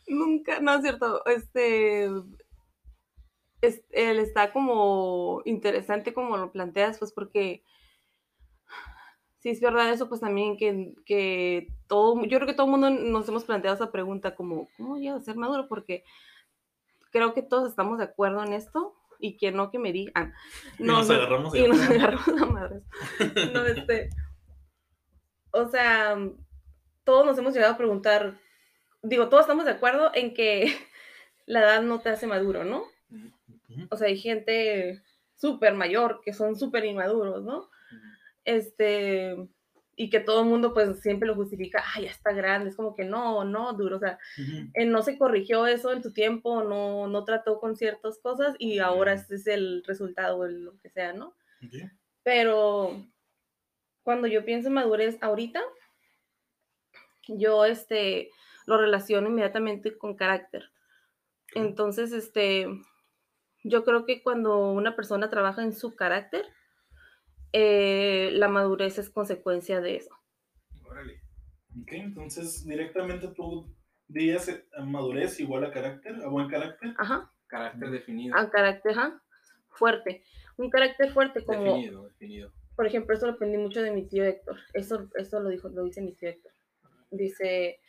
Nunca, 0.07 0.59
no 0.59 0.75
es 0.75 0.81
cierto. 0.83 1.25
Este. 1.25 2.07
Es- 3.63 3.83
él 3.91 4.19
está 4.19 4.51
como 4.51 5.41
interesante 5.45 6.13
como 6.13 6.37
lo 6.37 6.51
planteas, 6.51 6.99
pues 6.99 7.13
porque 7.13 7.63
sí 9.39 9.49
es 9.49 9.61
verdad 9.61 9.91
eso, 9.91 10.09
pues 10.09 10.21
también 10.21 10.57
que, 10.57 10.93
que 11.05 11.67
todo, 11.87 12.21
yo 12.25 12.37
creo 12.37 12.47
que 12.47 12.53
todo 12.53 12.65
el 12.65 12.71
mundo 12.71 12.89
nos 12.89 13.27
hemos 13.29 13.45
planteado 13.45 13.75
esa 13.75 13.91
pregunta 13.91 14.35
como, 14.35 14.67
¿cómo 14.77 14.97
llego 14.97 15.17
a 15.17 15.21
ser 15.21 15.35
maduro? 15.37 15.67
Porque 15.67 16.03
creo 17.11 17.33
que 17.33 17.41
todos 17.41 17.69
estamos 17.69 17.97
de 17.99 18.05
acuerdo 18.05 18.43
en 18.43 18.53
esto 18.53 18.95
y 19.19 19.37
que 19.37 19.51
no 19.51 19.71
que 19.71 19.79
me 19.79 19.93
digan. 19.93 20.33
Y 20.79 20.83
nos 20.83 21.07
no, 21.07 21.15
agarramos 21.15 21.55
y 21.55 21.67
nos 21.67 21.79
agarramos 21.81 22.41
a 22.41 22.45
madres. 22.45 22.83
No, 23.53 23.65
este, 23.65 24.09
o 25.51 25.67
sea, 25.69 26.17
todos 27.05 27.25
nos 27.25 27.37
hemos 27.37 27.53
llegado 27.53 27.73
a 27.73 27.77
preguntar, 27.77 28.39
digo, 29.01 29.29
todos 29.29 29.43
estamos 29.43 29.63
de 29.65 29.71
acuerdo 29.71 30.11
en 30.13 30.33
que 30.33 30.73
la 31.45 31.61
edad 31.61 31.81
no 31.81 32.01
te 32.01 32.09
hace 32.09 32.27
maduro, 32.27 32.65
¿no? 32.65 32.83
Ujú. 33.75 33.87
O 33.91 33.97
sea, 33.97 34.07
hay 34.07 34.17
gente 34.17 35.01
súper 35.35 35.73
mayor 35.73 36.21
que 36.23 36.33
son 36.33 36.55
súper 36.55 36.85
inmaduros, 36.85 37.43
¿no? 37.43 37.69
Este, 38.45 39.35
y 39.95 40.09
que 40.09 40.19
todo 40.19 40.41
el 40.41 40.49
mundo 40.49 40.73
pues 40.73 40.99
siempre 41.01 41.27
lo 41.27 41.35
justifica, 41.35 41.83
ay, 41.93 42.05
ya 42.05 42.11
está 42.11 42.31
grande, 42.33 42.69
es 42.69 42.75
como 42.75 42.95
que 42.95 43.05
no, 43.05 43.43
no, 43.45 43.73
duro, 43.73 43.97
o 43.97 43.99
sea, 43.99 44.17
Ujú. 44.37 44.69
eh, 44.73 44.85
no 44.85 45.01
se 45.03 45.17
corrigió 45.17 45.67
eso 45.67 45.91
en 45.93 46.01
tu 46.01 46.11
tiempo, 46.11 46.63
no, 46.63 47.07
no 47.07 47.23
trató 47.25 47.59
con 47.59 47.75
ciertas 47.75 48.17
cosas 48.19 48.55
y 48.59 48.79
ahora 48.79 49.13
este 49.13 49.35
es 49.35 49.47
el 49.47 49.83
resultado, 49.85 50.45
el- 50.45 50.63
lo 50.65 50.77
que 50.79 50.89
sea, 50.89 51.13
¿no? 51.13 51.35
Pero 52.23 53.05
cuando 54.03 54.27
yo 54.27 54.43
pienso 54.43 54.67
en 54.67 54.73
madurez 54.73 55.17
ahorita, 55.21 55.61
yo 57.27 57.65
este, 57.65 58.29
lo 58.65 58.77
relaciono 58.77 59.29
inmediatamente 59.29 59.97
con 59.97 60.15
carácter. 60.15 60.71
Entonces, 61.55 62.11
este, 62.11 62.67
yo 63.63 63.83
creo 63.83 64.05
que 64.05 64.21
cuando 64.23 64.71
una 64.71 64.95
persona 64.95 65.29
trabaja 65.29 65.63
en 65.63 65.73
su 65.73 65.95
carácter, 65.95 66.45
eh, 67.53 68.29
la 68.33 68.47
madurez 68.47 68.97
es 68.97 69.09
consecuencia 69.09 69.79
de 69.81 69.97
eso. 69.97 70.15
Órale. 70.85 71.21
Ok, 71.81 71.91
entonces 71.93 72.65
directamente 72.65 73.27
tú 73.29 73.73
dirías 74.07 74.47
eh, 74.47 74.63
madurez 74.85 75.39
igual 75.39 75.63
a 75.65 75.71
carácter, 75.71 76.15
a 76.23 76.27
buen 76.27 76.47
carácter. 76.47 76.93
Ajá, 76.97 77.31
Carácter 77.47 77.91
definido. 77.91 78.35
a 78.37 78.49
carácter, 78.49 78.91
ajá, 78.97 79.21
fuerte. 79.69 80.23
Un 80.57 80.69
carácter 80.69 81.11
fuerte 81.11 81.43
como, 81.43 81.63
Definido, 81.63 82.05
definido. 82.07 82.51
por 82.75 82.85
ejemplo, 82.85 83.15
eso 83.15 83.25
lo 83.27 83.33
aprendí 83.33 83.57
mucho 83.57 83.81
de 83.81 83.91
mi 83.91 84.07
tío 84.07 84.23
Héctor. 84.23 84.57
Eso, 84.73 85.07
eso 85.15 85.39
lo 85.39 85.49
dijo, 85.49 85.69
lo 85.69 85.83
dice 85.83 86.01
mi 86.01 86.13
tío 86.13 86.29
Héctor. 86.29 86.51
Dice 87.11 87.79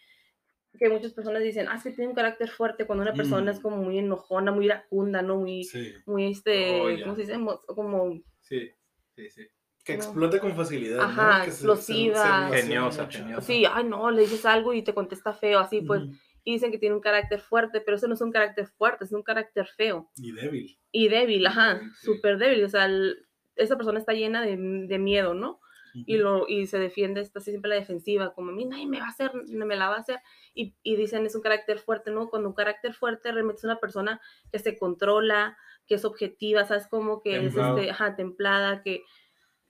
que 0.79 0.89
muchas 0.89 1.13
personas 1.13 1.43
dicen, 1.43 1.67
ah, 1.69 1.77
es 1.77 1.83
que 1.83 1.91
tiene 1.91 2.09
un 2.09 2.15
carácter 2.15 2.49
fuerte 2.51 2.87
cuando 2.87 3.03
una 3.03 3.13
persona 3.15 3.53
Mm. 3.53 3.55
es 3.55 3.61
como 3.61 3.77
muy 3.77 3.99
enojona, 3.99 4.51
muy 4.53 4.67
iracunda, 4.67 5.23
¿no? 5.23 5.37
Muy, 5.37 5.65
Sí. 5.65 5.93
muy 6.07 6.31
este, 6.33 6.81
Oh. 6.81 7.03
¿cómo 7.05 7.15
se 7.15 7.21
dice? 7.23 7.35
Como, 7.67 8.21
Sí, 8.41 8.71
sí, 9.17 9.31
sí. 9.31 9.47
Que 9.85 9.97
No. 9.97 10.05
explota 10.05 10.39
con 10.41 10.55
facilidad. 10.57 10.97
¿no? 10.99 11.03
Ajá, 11.05 11.39
se- 11.39 11.45
se- 11.45 11.51
explosiva. 11.51 12.49
se 12.51 12.57
Geniosa, 12.63 13.07
geniosa. 13.11 13.41
sí, 13.43 13.65
ay, 13.71 13.85
no, 13.85 14.11
le 14.11 14.23
dices 14.23 14.45
algo 14.47 14.73
y 14.75 14.83
te 14.83 14.95
contesta 14.95 15.33
feo, 15.33 15.59
así 15.59 15.81
pues. 15.83 16.03
Y 16.43 16.53
dicen 16.55 16.71
que 16.71 16.79
tiene 16.79 16.95
un 16.95 17.01
carácter 17.01 17.41
fuerte, 17.41 17.81
pero 17.81 17.97
eso 17.97 18.07
no 18.07 18.15
es 18.15 18.21
un 18.21 18.31
carácter 18.33 18.67
fuerte, 18.67 19.05
es 19.05 19.13
un 19.13 19.23
carácter 19.23 19.67
feo 19.67 20.11
Y 20.17 20.33
débil. 20.33 20.79
y 20.93 21.09
débil, 21.09 21.47
ajá, 21.47 21.81
Sí. 22.01 22.07
súper 22.07 22.37
débil. 22.39 22.65
O 22.65 22.69
sea, 22.69 22.85
el- 22.87 23.27
esa 23.57 23.77
persona 23.77 23.99
está 23.99 24.13
llena 24.13 24.43
de, 24.43 24.57
de 24.59 24.99
miedo, 24.99 25.33
¿no? 25.35 25.61
Y, 25.95 26.17
lo, 26.17 26.49
y 26.49 26.67
se 26.67 26.79
defiende, 26.79 27.21
está 27.21 27.39
así 27.39 27.51
siempre 27.51 27.69
la 27.69 27.77
defensiva, 27.77 28.35
como 28.35 28.51
a 28.51 28.55
mí 28.55 28.65
nadie 28.65 28.87
me 28.87 28.99
va 28.99 29.07
a 29.07 29.11
hacer, 29.11 29.33
no 29.49 29.65
me 29.67 29.77
la 29.77 29.89
va 29.89 29.97
a 29.97 30.01
hacer, 30.01 30.21
y, 30.55 30.75
y 30.83 30.97
dicen 30.97 31.25
es 31.25 31.35
un 31.35 31.43
carácter 31.43 31.79
fuerte, 31.79 32.11
¿no? 32.11 32.29
Cuando 32.29 32.49
un 32.49 32.55
carácter 32.55 32.95
fuerte 32.95 33.31
realmente 33.31 33.59
es 33.61 33.65
una 33.65 33.79
persona 33.81 34.21
que 34.51 34.59
se 34.59 34.77
controla, 34.77 35.57
que 35.87 35.95
es 35.95 36.05
objetiva, 36.05 36.65
¿sabes? 36.65 36.87
Como 36.89 37.23
que 37.23 37.39
Templado. 37.39 37.77
es 37.77 37.83
este, 37.85 37.91
ajá, 37.91 38.17
templada, 38.17 38.83
que, 38.83 39.03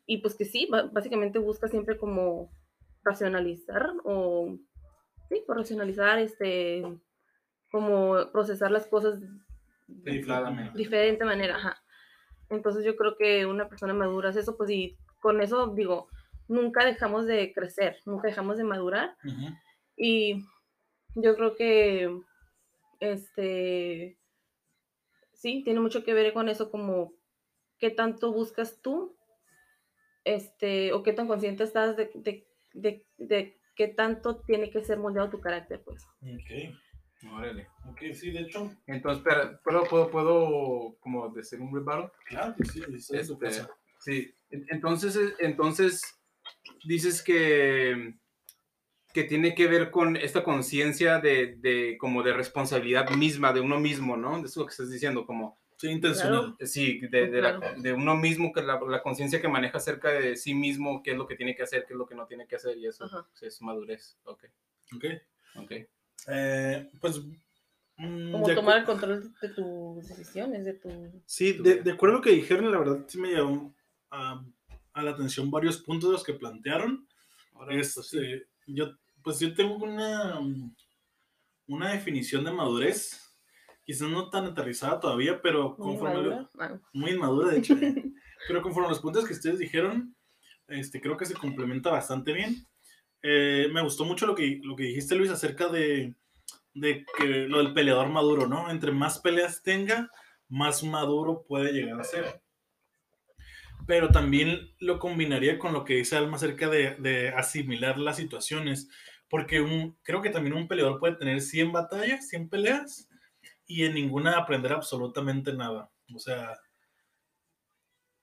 y 0.06 0.18
pues 0.18 0.34
que 0.34 0.44
sí, 0.44 0.68
básicamente 0.92 1.38
busca 1.38 1.68
siempre 1.68 1.98
como 1.98 2.50
racionalizar, 3.02 3.92
o, 4.04 4.56
sí, 5.28 5.42
por 5.46 5.58
racionalizar, 5.58 6.18
este, 6.18 6.82
como 7.70 8.30
procesar 8.32 8.70
las 8.70 8.86
cosas 8.86 9.20
Infladamente. 10.06 10.72
de 10.72 10.78
diferente 10.78 11.24
manera, 11.24 11.56
ajá. 11.56 11.83
Entonces 12.50 12.84
yo 12.84 12.96
creo 12.96 13.16
que 13.16 13.46
una 13.46 13.68
persona 13.68 13.94
madura 13.94 14.30
es 14.30 14.36
eso, 14.36 14.56
pues 14.56 14.70
y 14.70 14.96
con 15.20 15.40
eso 15.40 15.68
digo, 15.68 16.08
nunca 16.48 16.84
dejamos 16.84 17.26
de 17.26 17.52
crecer, 17.52 17.96
nunca 18.04 18.28
dejamos 18.28 18.58
de 18.58 18.64
madurar 18.64 19.16
y 19.96 20.44
yo 21.14 21.34
creo 21.36 21.54
que 21.56 22.20
este 23.00 24.18
sí, 25.32 25.62
tiene 25.64 25.80
mucho 25.80 26.04
que 26.04 26.14
ver 26.14 26.32
con 26.32 26.48
eso 26.48 26.70
como 26.70 27.12
qué 27.78 27.90
tanto 27.90 28.32
buscas 28.32 28.80
tú 28.82 29.16
este 30.24 30.92
o 30.92 31.02
qué 31.02 31.12
tan 31.12 31.26
consciente 31.26 31.64
estás 31.64 31.96
de, 31.96 32.10
de, 32.14 32.46
de, 32.72 33.06
de 33.18 33.58
qué 33.76 33.88
tanto 33.88 34.36
tiene 34.36 34.70
que 34.70 34.82
ser 34.82 34.98
moldeado 34.98 35.30
tu 35.30 35.40
carácter, 35.40 35.82
pues. 35.84 36.06
Ok. 36.22 36.74
Órale. 37.32 37.68
Ok, 37.86 38.00
sí, 38.14 38.30
de 38.30 38.40
hecho, 38.40 38.72
Entonces, 38.86 39.18
espera, 39.24 39.60
¿puedo, 39.62 39.84
puedo, 39.84 40.10
puedo 40.10 40.96
como 41.00 41.28
decir 41.30 41.60
un 41.60 41.74
rebaro? 41.74 42.12
claro 42.26 42.54
sí, 42.72 42.82
eso 42.88 43.14
Este, 43.14 43.66
sí, 43.98 44.34
en- 44.50 44.66
entonces, 44.70 45.16
eh, 45.16 45.34
entonces 45.40 46.02
dices 46.84 47.22
que, 47.22 48.14
que 49.12 49.24
tiene 49.24 49.54
que 49.54 49.66
ver 49.66 49.90
con 49.90 50.16
esta 50.16 50.42
conciencia 50.44 51.18
de, 51.20 51.56
de 51.56 51.96
como 51.98 52.22
de 52.22 52.32
responsabilidad 52.32 53.10
misma 53.10 53.52
de 53.52 53.60
uno 53.60 53.78
mismo, 53.78 54.16
¿no? 54.16 54.40
De 54.40 54.46
eso 54.46 54.64
que 54.66 54.70
estás 54.70 54.90
diciendo, 54.90 55.24
como 55.26 55.58
Sí, 55.76 55.88
intencional. 55.90 56.56
sí, 56.60 57.00
de, 57.08 57.28
de, 57.28 57.42
la- 57.42 57.58
de 57.76 57.92
uno 57.92 58.16
mismo, 58.16 58.52
que 58.52 58.62
la, 58.62 58.80
la 58.80 59.02
conciencia 59.02 59.40
que 59.40 59.48
maneja 59.48 59.78
acerca 59.78 60.10
de 60.10 60.36
sí 60.36 60.54
mismo, 60.54 61.02
qué 61.02 61.10
es 61.12 61.16
lo 61.16 61.26
que 61.26 61.36
tiene 61.36 61.54
que 61.56 61.62
hacer, 61.64 61.84
qué 61.86 61.94
es 61.94 61.98
lo 61.98 62.06
que 62.06 62.14
no 62.14 62.26
tiene 62.26 62.46
que 62.46 62.56
hacer, 62.56 62.76
y 62.78 62.86
eso 62.86 63.08
pues, 63.30 63.42
es 63.42 63.60
madurez. 63.62 64.16
Ok, 64.24 64.44
Ok. 64.94 65.04
ok. 65.56 65.72
Eh, 66.28 66.90
pues. 67.00 67.20
mm, 67.96 68.32
Como 68.32 68.46
de 68.46 68.54
tomar 68.54 68.78
el 68.78 68.84
control 68.84 69.32
de 69.40 69.48
tus 69.50 70.08
decisiones, 70.08 70.64
de 70.64 70.74
tu 70.74 71.22
Sí, 71.26 71.52
de, 71.54 71.82
de 71.82 71.92
acuerdo 71.92 72.16
a 72.16 72.18
lo 72.18 72.24
que 72.24 72.30
dijeron, 72.30 72.70
la 72.70 72.78
verdad 72.78 73.04
sí 73.06 73.18
me 73.18 73.32
llamó 73.32 73.74
a, 74.10 74.44
a 74.92 75.02
la 75.02 75.10
atención 75.10 75.50
varios 75.50 75.78
puntos 75.78 76.10
de 76.10 76.12
los 76.14 76.24
que 76.24 76.34
plantearon. 76.34 77.06
Ahora, 77.54 77.74
pues, 77.74 77.92
sí. 77.92 78.18
Este, 78.18 78.46
yo, 78.66 78.96
pues 79.22 79.40
yo 79.40 79.54
tengo 79.54 79.76
una, 79.76 80.38
una 81.66 81.92
definición 81.92 82.44
de 82.44 82.52
madurez, 82.52 83.20
quizás 83.84 84.08
no 84.08 84.30
tan 84.30 84.46
aterrizada 84.46 85.00
todavía, 85.00 85.40
pero 85.42 85.76
muy 85.78 85.96
conforme. 85.98 86.46
Ah, 86.58 86.80
muy 86.92 87.10
inmadura, 87.12 87.50
de 87.50 87.58
hecho. 87.58 87.74
Pero 88.46 88.60
conforme 88.60 88.88
a 88.88 88.90
los 88.90 89.00
puntos 89.00 89.24
que 89.24 89.32
ustedes 89.32 89.58
dijeron, 89.58 90.14
este, 90.68 91.00
creo 91.00 91.16
que 91.16 91.24
se 91.24 91.32
complementa 91.32 91.90
bastante 91.90 92.34
bien. 92.34 92.66
Eh, 93.26 93.68
me 93.72 93.80
gustó 93.80 94.04
mucho 94.04 94.26
lo 94.26 94.34
que, 94.34 94.60
lo 94.62 94.76
que 94.76 94.82
dijiste, 94.82 95.14
Luis, 95.14 95.30
acerca 95.30 95.68
de, 95.68 96.14
de 96.74 97.06
que 97.16 97.24
lo 97.48 97.56
del 97.56 97.72
peleador 97.72 98.10
maduro, 98.10 98.46
¿no? 98.46 98.70
Entre 98.70 98.92
más 98.92 99.18
peleas 99.18 99.62
tenga, 99.62 100.10
más 100.46 100.84
maduro 100.84 101.46
puede 101.48 101.72
llegar 101.72 101.98
a 101.98 102.04
ser. 102.04 102.42
Pero 103.86 104.10
también 104.10 104.74
lo 104.78 104.98
combinaría 104.98 105.58
con 105.58 105.72
lo 105.72 105.86
que 105.86 105.94
dice 105.94 106.16
Alma 106.16 106.36
acerca 106.36 106.68
de, 106.68 106.96
de 106.96 107.30
asimilar 107.30 107.98
las 107.98 108.18
situaciones. 108.18 108.90
Porque 109.30 109.62
un, 109.62 109.96
creo 110.02 110.20
que 110.20 110.28
también 110.28 110.54
un 110.54 110.68
peleador 110.68 111.00
puede 111.00 111.16
tener 111.16 111.40
100 111.40 111.72
batallas, 111.72 112.28
100 112.28 112.50
peleas, 112.50 113.08
y 113.66 113.84
en 113.84 113.94
ninguna 113.94 114.36
aprender 114.36 114.74
absolutamente 114.74 115.54
nada. 115.54 115.90
O 116.14 116.18
sea, 116.18 116.52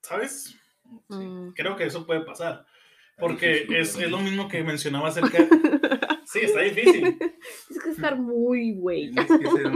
¿sabes? 0.04 0.56
Mm. 1.08 1.54
Creo 1.54 1.76
que 1.76 1.86
eso 1.86 2.06
puede 2.06 2.22
pasar. 2.22 2.68
Porque 3.22 3.66
es, 3.70 3.96
es 3.98 4.12
lo 4.12 4.20
mismo 4.20 4.50
que 4.50 4.64
mencionaba 4.64 5.08
acerca. 5.10 5.38
Sí, 6.24 6.40
está 6.44 6.62
difícil. 6.62 7.18
Es 7.70 7.84
que 7.84 7.90
estar 7.90 8.18
muy 8.18 8.72
güey. 8.72 9.12
Que 9.14 9.22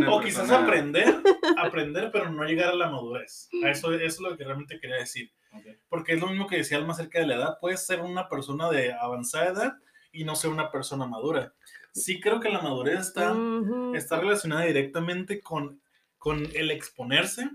O 0.07 0.21
quizás 0.21 0.43
persona- 0.47 0.63
aprender, 0.63 1.15
aprender, 1.57 2.11
pero 2.13 2.29
no 2.31 2.45
llegar 2.45 2.69
a 2.69 2.75
la 2.75 2.89
madurez. 2.89 3.49
A 3.61 3.71
eso, 3.71 3.91
eso 3.93 4.05
es 4.05 4.19
lo 4.21 4.37
que 4.37 4.45
realmente 4.45 4.79
quería 4.79 4.95
decir. 4.95 5.31
Ok. 5.51 5.65
Porque 5.89 6.13
es 6.13 6.21
lo 6.21 6.27
mismo 6.27 6.47
que 6.47 6.55
decía 6.55 6.77
Alma 6.77 6.93
acerca 6.93 7.19
de 7.19 7.27
la 7.27 7.35
edad. 7.35 7.57
Puedes 7.59 7.85
ser 7.85 7.99
una 7.99 8.29
persona 8.29 8.69
de 8.69 8.93
avanzada 8.93 9.51
edad 9.51 9.73
y 10.13 10.23
no 10.23 10.33
ser 10.37 10.49
una 10.49 10.71
persona 10.71 11.05
madura. 11.05 11.53
Sí 11.93 12.21
creo 12.21 12.39
que 12.39 12.47
la 12.49 12.61
madurez 12.61 13.01
está, 13.01 13.33
Ujú. 13.33 13.93
está 13.93 14.21
relacionada 14.21 14.63
directamente 14.63 15.41
con, 15.41 15.81
con 16.17 16.47
el 16.53 16.71
exponerse. 16.71 17.49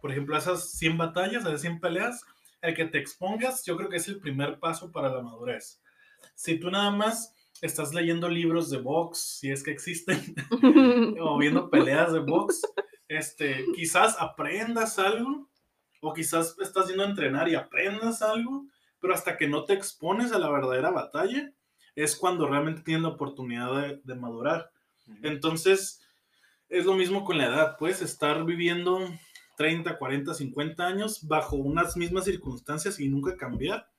Por 0.00 0.12
ejemplo, 0.12 0.34
a 0.34 0.38
esas 0.38 0.70
100 0.78 0.96
batallas, 0.96 1.44
a 1.44 1.48
esas 1.48 1.60
100 1.60 1.80
peleas, 1.80 2.24
el 2.62 2.74
que 2.74 2.86
te 2.86 2.98
expongas, 2.98 3.64
yo 3.64 3.76
creo 3.76 3.88
que 3.88 3.96
es 3.96 4.08
el 4.08 4.18
primer 4.18 4.58
paso 4.58 4.90
para 4.90 5.10
la 5.10 5.22
madurez. 5.22 5.80
Si 6.34 6.58
tú 6.58 6.70
nada 6.70 6.90
más 6.90 7.34
estás 7.60 7.94
leyendo 7.94 8.28
libros 8.28 8.70
de 8.70 8.78
box, 8.78 9.38
si 9.40 9.50
es 9.50 9.62
que 9.62 9.70
existen, 9.70 10.34
o 11.20 11.38
viendo 11.38 11.70
peleas 11.70 12.12
de 12.12 12.20
box, 12.20 12.62
este, 13.08 13.64
quizás 13.74 14.16
aprendas 14.18 14.98
algo, 14.98 15.48
o 16.00 16.12
quizás 16.12 16.56
estás 16.60 16.88
yendo 16.88 17.04
a 17.04 17.08
entrenar 17.08 17.48
y 17.48 17.54
aprendas 17.54 18.22
algo, 18.22 18.66
pero 19.00 19.14
hasta 19.14 19.36
que 19.36 19.48
no 19.48 19.64
te 19.64 19.74
expones 19.74 20.32
a 20.32 20.38
la 20.38 20.50
verdadera 20.50 20.90
batalla, 20.90 21.52
es 21.94 22.16
cuando 22.16 22.46
realmente 22.46 22.82
tienes 22.82 23.02
la 23.02 23.10
oportunidad 23.10 23.74
de, 23.80 24.00
de 24.04 24.14
madurar. 24.14 24.70
Entonces, 25.22 26.02
es 26.68 26.84
lo 26.84 26.94
mismo 26.94 27.24
con 27.24 27.38
la 27.38 27.46
edad, 27.46 27.76
puedes 27.78 28.02
estar 28.02 28.44
viviendo 28.44 28.98
30, 29.56 29.98
40, 29.98 30.34
50 30.34 30.86
años 30.86 31.26
bajo 31.26 31.56
unas 31.56 31.96
mismas 31.96 32.24
circunstancias 32.24 33.00
y 33.00 33.08
nunca 33.08 33.36
cambiar, 33.36 33.90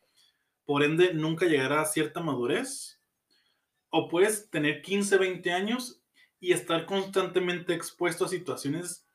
por 0.65 0.83
ende, 0.83 1.13
nunca 1.13 1.45
llegar 1.45 1.73
a 1.73 1.85
cierta 1.85 2.21
madurez, 2.21 3.01
o 3.89 4.07
puedes 4.07 4.49
tener 4.49 4.81
15, 4.81 5.17
20 5.17 5.51
años 5.51 6.01
y 6.39 6.53
estar 6.53 6.85
constantemente 6.85 7.73
expuesto 7.73 8.25
a 8.25 8.29
situaciones 8.29 9.07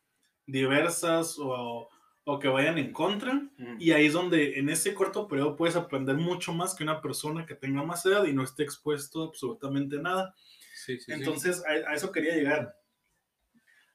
diversas 0.46 1.38
o, 1.38 1.88
o 2.24 2.38
que 2.38 2.48
vayan 2.48 2.78
en 2.78 2.92
contra. 2.92 3.34
Mm. 3.34 3.76
Y 3.78 3.92
ahí 3.92 4.06
es 4.06 4.12
donde 4.14 4.58
en 4.58 4.68
ese 4.68 4.94
corto 4.94 5.28
periodo 5.28 5.56
puedes 5.56 5.76
aprender 5.76 6.16
mucho 6.16 6.52
más 6.52 6.74
que 6.74 6.84
una 6.84 7.00
persona 7.00 7.46
que 7.46 7.54
tenga 7.54 7.82
más 7.82 8.04
edad 8.06 8.24
y 8.24 8.32
no 8.32 8.42
esté 8.42 8.64
expuesto 8.64 9.22
a 9.22 9.26
absolutamente 9.26 9.98
nada. 9.98 10.34
Sí, 10.74 10.98
sí, 10.98 11.04
sí. 11.06 11.12
Entonces, 11.12 11.62
a, 11.64 11.90
a 11.90 11.94
eso 11.94 12.10
quería 12.10 12.34
llegar. 12.34 12.76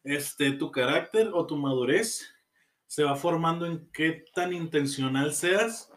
Este, 0.03 0.51
tu 0.51 0.71
carácter 0.71 1.31
o 1.33 1.45
tu 1.45 1.57
madurez 1.57 2.33
se 2.87 3.03
va 3.03 3.15
formando 3.15 3.65
en 3.65 3.89
qué 3.91 4.25
tan 4.33 4.53
intencional 4.53 5.33
seas 5.33 5.91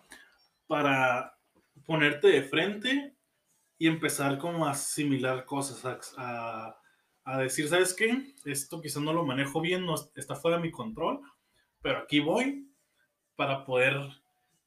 para 0.66 1.38
ponerte 1.86 2.28
de 2.28 2.42
frente 2.42 3.16
y 3.78 3.86
empezar 3.88 4.38
como 4.38 4.66
a 4.66 4.72
asimilar 4.72 5.44
cosas, 5.44 6.14
a, 6.18 6.76
a- 7.24 7.38
decir, 7.38 7.68
¿sabes 7.68 7.94
qué? 7.94 8.34
Esto 8.44 8.80
quizás 8.82 9.02
no 9.02 9.12
lo 9.12 9.24
manejo 9.24 9.60
bien, 9.60 9.86
no 9.86 9.94
está 10.16 10.34
fuera 10.36 10.56
de 10.58 10.64
mi 10.64 10.70
control, 10.70 11.20
pero 11.80 11.98
aquí 12.00 12.20
voy 12.20 12.68
para 13.36 13.64
poder 13.64 13.96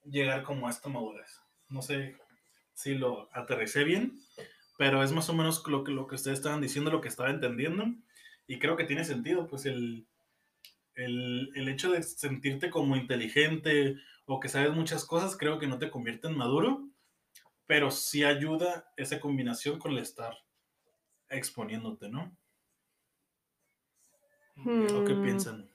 llegar 0.05 0.43
como 0.43 0.67
a 0.67 0.71
esta 0.71 0.89
madurez. 0.89 1.41
No 1.69 1.81
sé 1.81 2.17
si 2.73 2.95
lo 2.95 3.29
aterricé 3.33 3.83
bien, 3.83 4.19
pero 4.77 5.03
es 5.03 5.11
más 5.11 5.29
o 5.29 5.33
menos 5.33 5.65
lo 5.67 5.83
que, 5.83 5.91
lo 5.91 6.07
que 6.07 6.15
ustedes 6.15 6.39
estaban 6.39 6.61
diciendo, 6.61 6.91
lo 6.91 7.01
que 7.01 7.09
estaba 7.09 7.29
entendiendo, 7.29 7.85
y 8.47 8.59
creo 8.59 8.75
que 8.77 8.85
tiene 8.85 9.05
sentido, 9.05 9.47
pues 9.47 9.65
el, 9.65 10.07
el, 10.95 11.51
el 11.55 11.67
hecho 11.69 11.91
de 11.91 12.03
sentirte 12.03 12.69
como 12.69 12.95
inteligente 12.95 13.95
o 14.25 14.39
que 14.39 14.49
sabes 14.49 14.71
muchas 14.73 15.05
cosas, 15.05 15.37
creo 15.37 15.59
que 15.59 15.67
no 15.67 15.79
te 15.79 15.89
convierte 15.91 16.27
en 16.27 16.37
maduro, 16.37 16.87
pero 17.65 17.91
sí 17.91 18.23
ayuda 18.23 18.91
esa 18.97 19.19
combinación 19.19 19.79
con 19.79 19.91
el 19.93 19.97
estar 19.99 20.33
exponiéndote, 21.29 22.09
¿no? 22.09 22.35
¿O 24.95 25.03
qué 25.03 25.13
Hmm. 25.15 25.21
piensan? 25.21 25.69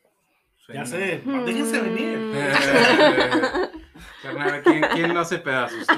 Suena- 0.56 0.82
Ya 0.82 0.86
sé, 0.86 1.22
Hmm. 1.24 1.44
déjense 1.44 1.80
venir. 1.82 2.18
Carnal, 4.22 4.62
¿quién, 4.62 4.82
quién 4.92 5.14
no 5.14 5.20
hace 5.20 5.38
pedazos? 5.38 5.86
Tú. 5.86 5.94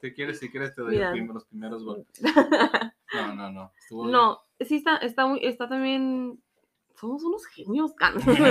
Si 0.00 0.12
quieres, 0.12 0.38
si 0.38 0.50
quieres 0.50 0.74
te 0.74 0.82
doy 0.82 0.96
los 0.98 1.44
primeros 1.46 1.84
golpes. 1.84 2.20
No, 3.14 3.32
no, 3.32 3.52
no. 3.52 3.72
Estuvo 3.78 4.06
No, 4.08 4.40
sí 4.58 4.76
está, 4.76 4.96
está 4.96 5.24
muy, 5.26 5.38
está 5.46 5.68
también. 5.68 6.42
Somos 7.04 7.22
unos 7.22 7.44
genios, 7.48 7.92
can. 7.94 8.14
Nada 8.24 8.46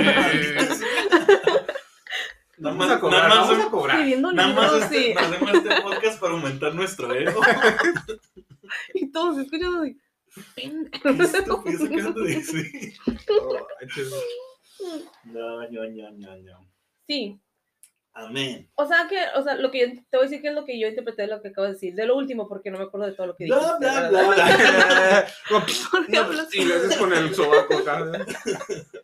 Vamos 2.60 2.78
más, 2.88 2.92
a 2.92 3.00
cobrar, 3.00 3.24
nada 3.30 3.42
más- 3.42 3.50
vamos 3.50 3.66
a 3.66 3.70
cobrar. 3.72 3.96
Escribiendo 3.98 4.32
nada 4.32 4.54
más 4.54 4.72
libros 4.74 4.84
este- 4.92 5.10
y, 5.10 5.14
hacemos 5.14 5.54
este 5.56 5.82
podcast 5.82 6.20
para 6.22 6.34
aumentar 6.34 6.76
nuestro 6.76 7.12
ego. 7.16 7.42
y 8.94 9.12
todos 9.12 9.40
escuchando 9.40 9.82
así. 9.82 9.98
¿Qué 10.56 10.62
estupidez 11.02 11.82
acabas 11.82 12.16
de 12.16 12.22
decir? 12.26 12.94
Ay, 13.08 13.88
chis- 13.88 14.14
No, 15.24 15.68
no, 15.68 15.90
no, 15.90 16.12
no, 16.12 16.36
no. 16.38 16.70
Sí, 17.08 17.40
Amén. 18.16 18.70
o 18.76 18.86
sea 18.88 19.08
que, 19.10 19.18
o 19.36 19.42
sea, 19.44 19.56
lo 19.56 19.72
que 19.72 19.80
yo, 19.80 19.88
te 20.10 20.18
voy 20.18 20.26
a 20.28 20.30
decir 20.30 20.42
que 20.42 20.50
es 20.50 20.54
lo 20.54 20.66
que 20.66 20.80
yo 20.80 20.88
interpreté 20.88 21.24
de 21.24 21.30
lo 21.30 21.42
que 21.42 21.48
acabo 21.48 21.66
de 21.66 21.74
decir, 21.74 21.96
de 21.96 22.06
lo 22.06 22.16
último, 22.16 22.48
porque 22.48 22.70
no 22.70 22.78
me 22.78 22.84
acuerdo 22.86 23.08
de 23.08 23.14
todo 23.14 23.26
lo 23.28 23.36
que 23.36 23.46
dije. 23.46 23.58
Bla, 23.58 23.78
bla, 23.80 24.10
bla, 24.10 25.28
hablas- 26.22 26.54
Y 26.54 26.64
lo 26.66 26.76
haces 26.76 26.98
con 26.98 27.12
el 27.14 27.34
sobaco. 27.34 27.74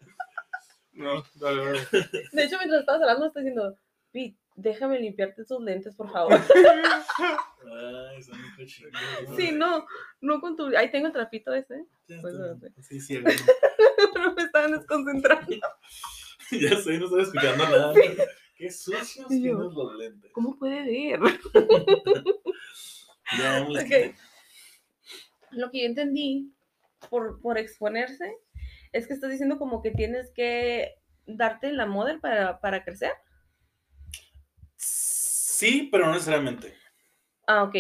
No, 0.94 1.24
dale, 1.36 1.64
dale. 1.64 1.80
De 2.34 2.44
hecho, 2.44 2.58
mientras 2.58 2.82
estabas 2.82 3.02
hablando, 3.02 3.28
estoy 3.28 3.44
diciendo, 3.44 3.78
Pete, 4.12 4.36
déjame 4.56 5.00
limpiarte 5.00 5.46
tus 5.46 5.62
lentes, 5.62 5.96
por 5.96 6.12
favor. 6.12 6.34
Ay, 6.34 8.22
son 8.22 8.42
muy 8.42 8.56
cochinos. 8.58 9.02
Sí, 9.38 9.52
no, 9.54 9.86
no 10.20 10.42
con 10.42 10.58
tu. 10.58 10.76
Ahí 10.76 10.92
tengo 10.92 11.08
el 11.08 11.14
trapito 11.14 11.54
ese, 11.54 11.86
Pues, 12.22 12.34
no 12.34 12.58
sé. 12.60 12.74
Sí, 12.82 13.00
sí, 13.00 13.18
pero 14.14 14.34
me 14.34 14.44
estaban 14.44 14.74
desconcentrando. 14.74 15.56
ya 16.52 16.76
sé, 16.82 16.98
no 16.98 17.06
estaba 17.06 17.24
escuchando 17.24 17.64
nada. 17.64 17.94
Qué 18.60 18.70
sucios 18.70 19.26
tienes 19.30 19.54
los 19.54 19.96
lentes. 19.96 20.32
¿Cómo 20.34 20.58
puede 20.60 20.84
ver? 20.84 21.20
Ya. 23.38 23.60
Lo 25.52 25.70
que 25.70 25.82
yo 25.82 25.86
entendí 25.86 26.52
por, 27.12 27.40
por 27.42 27.60
exponerse 27.60 28.36
es 28.92 29.06
que 29.06 29.14
estás 29.14 29.30
diciendo 29.30 29.60
como 29.60 29.84
que 29.84 29.92
tienes 29.92 30.32
que 30.34 30.96
darte 31.28 31.72
la 31.72 31.86
model 31.86 32.20
para, 32.20 32.60
para 32.60 32.84
crecer. 32.84 33.12
Sí, 34.76 35.90
pero 35.92 36.08
no 36.08 36.14
necesariamente. 36.14 36.74
Ah, 37.46 37.62
ok. 37.66 37.76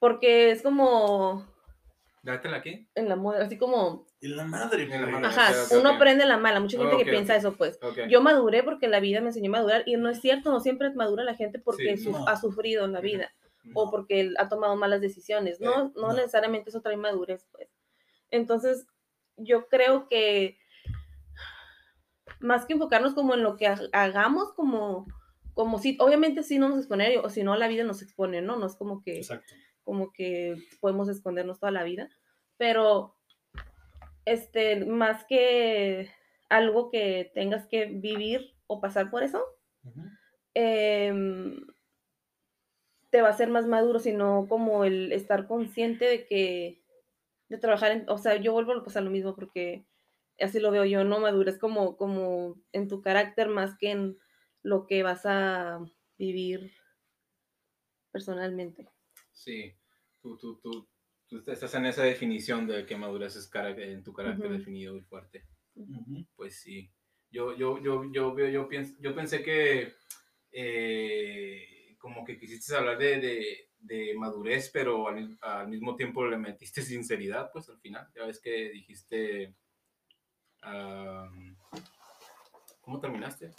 Porque 0.00 0.50
es 0.50 0.60
como 0.60 1.46
Dátela 2.24 2.56
aquí. 2.56 2.88
en 2.96 3.08
la 3.08 3.14
model, 3.14 3.42
así 3.42 3.58
como, 3.58 4.08
Y 4.22 4.28
la 4.28 4.44
madre, 4.44 4.82
En 4.82 5.00
la 5.00 5.06
mano. 5.06 5.26
ajá, 5.28 5.50
ok, 5.50 5.56
ok, 5.72 5.78
uno 5.80 5.90
ok. 5.90 5.96
aprende 5.96 6.26
la 6.26 6.36
mala. 6.36 6.60
Mucha 6.60 6.76
gente 6.78 6.96
que 6.98 7.10
piensa 7.10 7.36
eso, 7.36 7.56
pues. 7.56 7.78
Yo 8.10 8.20
maduré 8.20 8.62
porque 8.62 8.86
la 8.88 9.00
vida 9.00 9.20
me 9.20 9.28
enseñó 9.28 9.48
a 9.48 9.52
madurar 9.58 9.82
y 9.86 9.96
no 9.96 10.10
es 10.10 10.20
cierto, 10.20 10.50
no 10.50 10.60
siempre 10.60 10.92
madura 10.92 11.24
la 11.24 11.34
gente 11.34 11.58
porque 11.58 11.96
Sí, 11.96 12.04
su- 12.04 12.10
no. 12.12 12.28
ha 12.28 12.36
sufrido 12.36 12.84
en 12.84 12.92
la 12.92 13.00
vida 13.00 13.32
o 13.74 13.90
porque 13.90 14.32
ha 14.38 14.48
tomado 14.48 14.76
malas 14.76 15.00
decisiones. 15.00 15.60
No, 15.60 15.84
no, 15.96 16.08
no. 16.08 16.12
necesariamente 16.12 16.68
eso 16.70 16.82
trae 16.82 16.96
madurez, 16.98 17.46
pues. 17.52 17.68
Entonces, 18.30 18.86
yo 19.36 19.68
creo 19.68 20.06
que 20.08 20.58
más 22.40 22.64
que 22.66 22.74
enfocarnos 22.74 23.14
como 23.14 23.34
en 23.34 23.42
lo 23.42 23.56
que 23.56 23.66
ha- 23.66 23.80
hagamos, 23.92 24.52
como, 24.52 25.06
como 25.54 25.78
si, 25.78 25.96
obviamente 26.00 26.42
sí 26.42 26.58
nos 26.58 26.78
exponer, 26.78 27.18
o 27.18 27.28
si 27.30 27.42
no, 27.42 27.56
la 27.56 27.68
vida 27.68 27.84
nos 27.84 28.02
expone, 28.02 28.40
¿no? 28.42 28.56
No 28.56 28.66
es 28.66 28.76
como 28.76 29.02
que, 29.02 29.16
Exacto. 29.18 29.54
como 29.82 30.12
que 30.12 30.56
podemos 30.80 31.08
escondernos 31.08 31.58
toda 31.58 31.72
la 31.72 31.84
vida, 31.84 32.08
pero 32.56 33.16
este, 34.30 34.84
más 34.84 35.24
que 35.24 36.10
algo 36.48 36.90
que 36.90 37.30
tengas 37.34 37.66
que 37.66 37.86
vivir 37.86 38.54
o 38.66 38.80
pasar 38.80 39.10
por 39.10 39.22
eso, 39.22 39.44
em, 40.54 41.66
te 43.10 43.22
va 43.22 43.28
a 43.28 43.32
hacer 43.32 43.48
más 43.48 43.66
maduro, 43.66 43.98
sino 43.98 44.46
como 44.48 44.84
el 44.84 45.12
estar 45.12 45.46
consciente 45.46 46.04
de 46.04 46.26
que, 46.26 46.82
de 47.48 47.58
trabajar 47.58 47.92
en, 47.92 48.08
o 48.08 48.18
sea, 48.18 48.36
yo 48.36 48.52
vuelvo 48.52 48.72
a 48.72 48.84
pasar 48.84 49.02
lo 49.02 49.10
mismo 49.10 49.34
porque 49.34 49.84
así 50.38 50.60
lo 50.60 50.70
veo 50.70 50.84
yo, 50.84 51.04
no 51.04 51.20
madures 51.20 51.58
como, 51.58 51.96
como 51.96 52.56
en 52.72 52.88
tu 52.88 53.02
carácter 53.02 53.48
más 53.48 53.76
que 53.78 53.90
en 53.90 54.18
lo 54.62 54.86
que 54.86 55.02
vas 55.02 55.22
a, 55.24 55.80
vivir 56.20 56.70
personalmente. 58.12 58.86
Sí, 59.32 59.74
tú, 60.20 60.36
tú, 60.36 60.60
tú, 60.60 60.86
tú 61.30 61.42
estás 61.46 61.72
en 61.74 61.86
esa 61.86 62.02
definición 62.02 62.66
de 62.66 62.84
que 62.84 62.96
madurez 62.96 63.36
es 63.36 63.48
cara- 63.48 63.70
en 63.70 64.02
tu 64.02 64.12
carácter 64.12 64.50
definido 64.50 64.96
y 64.96 65.00
fuerte. 65.02 65.46
Pues 66.36 66.60
sí. 66.60 66.90
Yo, 67.30 67.56
yo, 67.56 67.78
yo, 67.80 68.02
yo, 68.12 68.36
yo, 68.36 68.48
yo, 68.48 68.68
pienso, 68.68 68.96
yo 69.00 69.14
pensé 69.14 69.42
que 69.42 69.94
eh, 70.50 71.96
como 71.98 72.24
que 72.24 72.36
quisiste 72.38 72.74
hablar 72.74 72.98
de, 72.98 73.20
de, 73.20 73.70
de 73.78 74.14
madurez, 74.16 74.68
pero 74.72 75.08
al, 75.08 75.38
al 75.40 75.68
mismo 75.68 75.94
tiempo 75.96 76.26
le 76.26 76.36
metiste 76.36 76.82
sinceridad, 76.82 77.50
pues 77.52 77.68
al 77.68 77.78
final. 77.80 78.08
Ya 78.14 78.26
ves 78.26 78.40
que 78.40 78.70
dijiste... 78.70 79.54
¿Cómo 82.80 83.00
terminaste? 83.00 83.50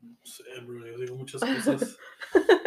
No 0.00 0.16
sé, 0.24 0.42
bro, 0.60 0.86
yo 0.86 0.98
digo 0.98 1.16
muchas 1.16 1.40
cosas. 1.40 1.96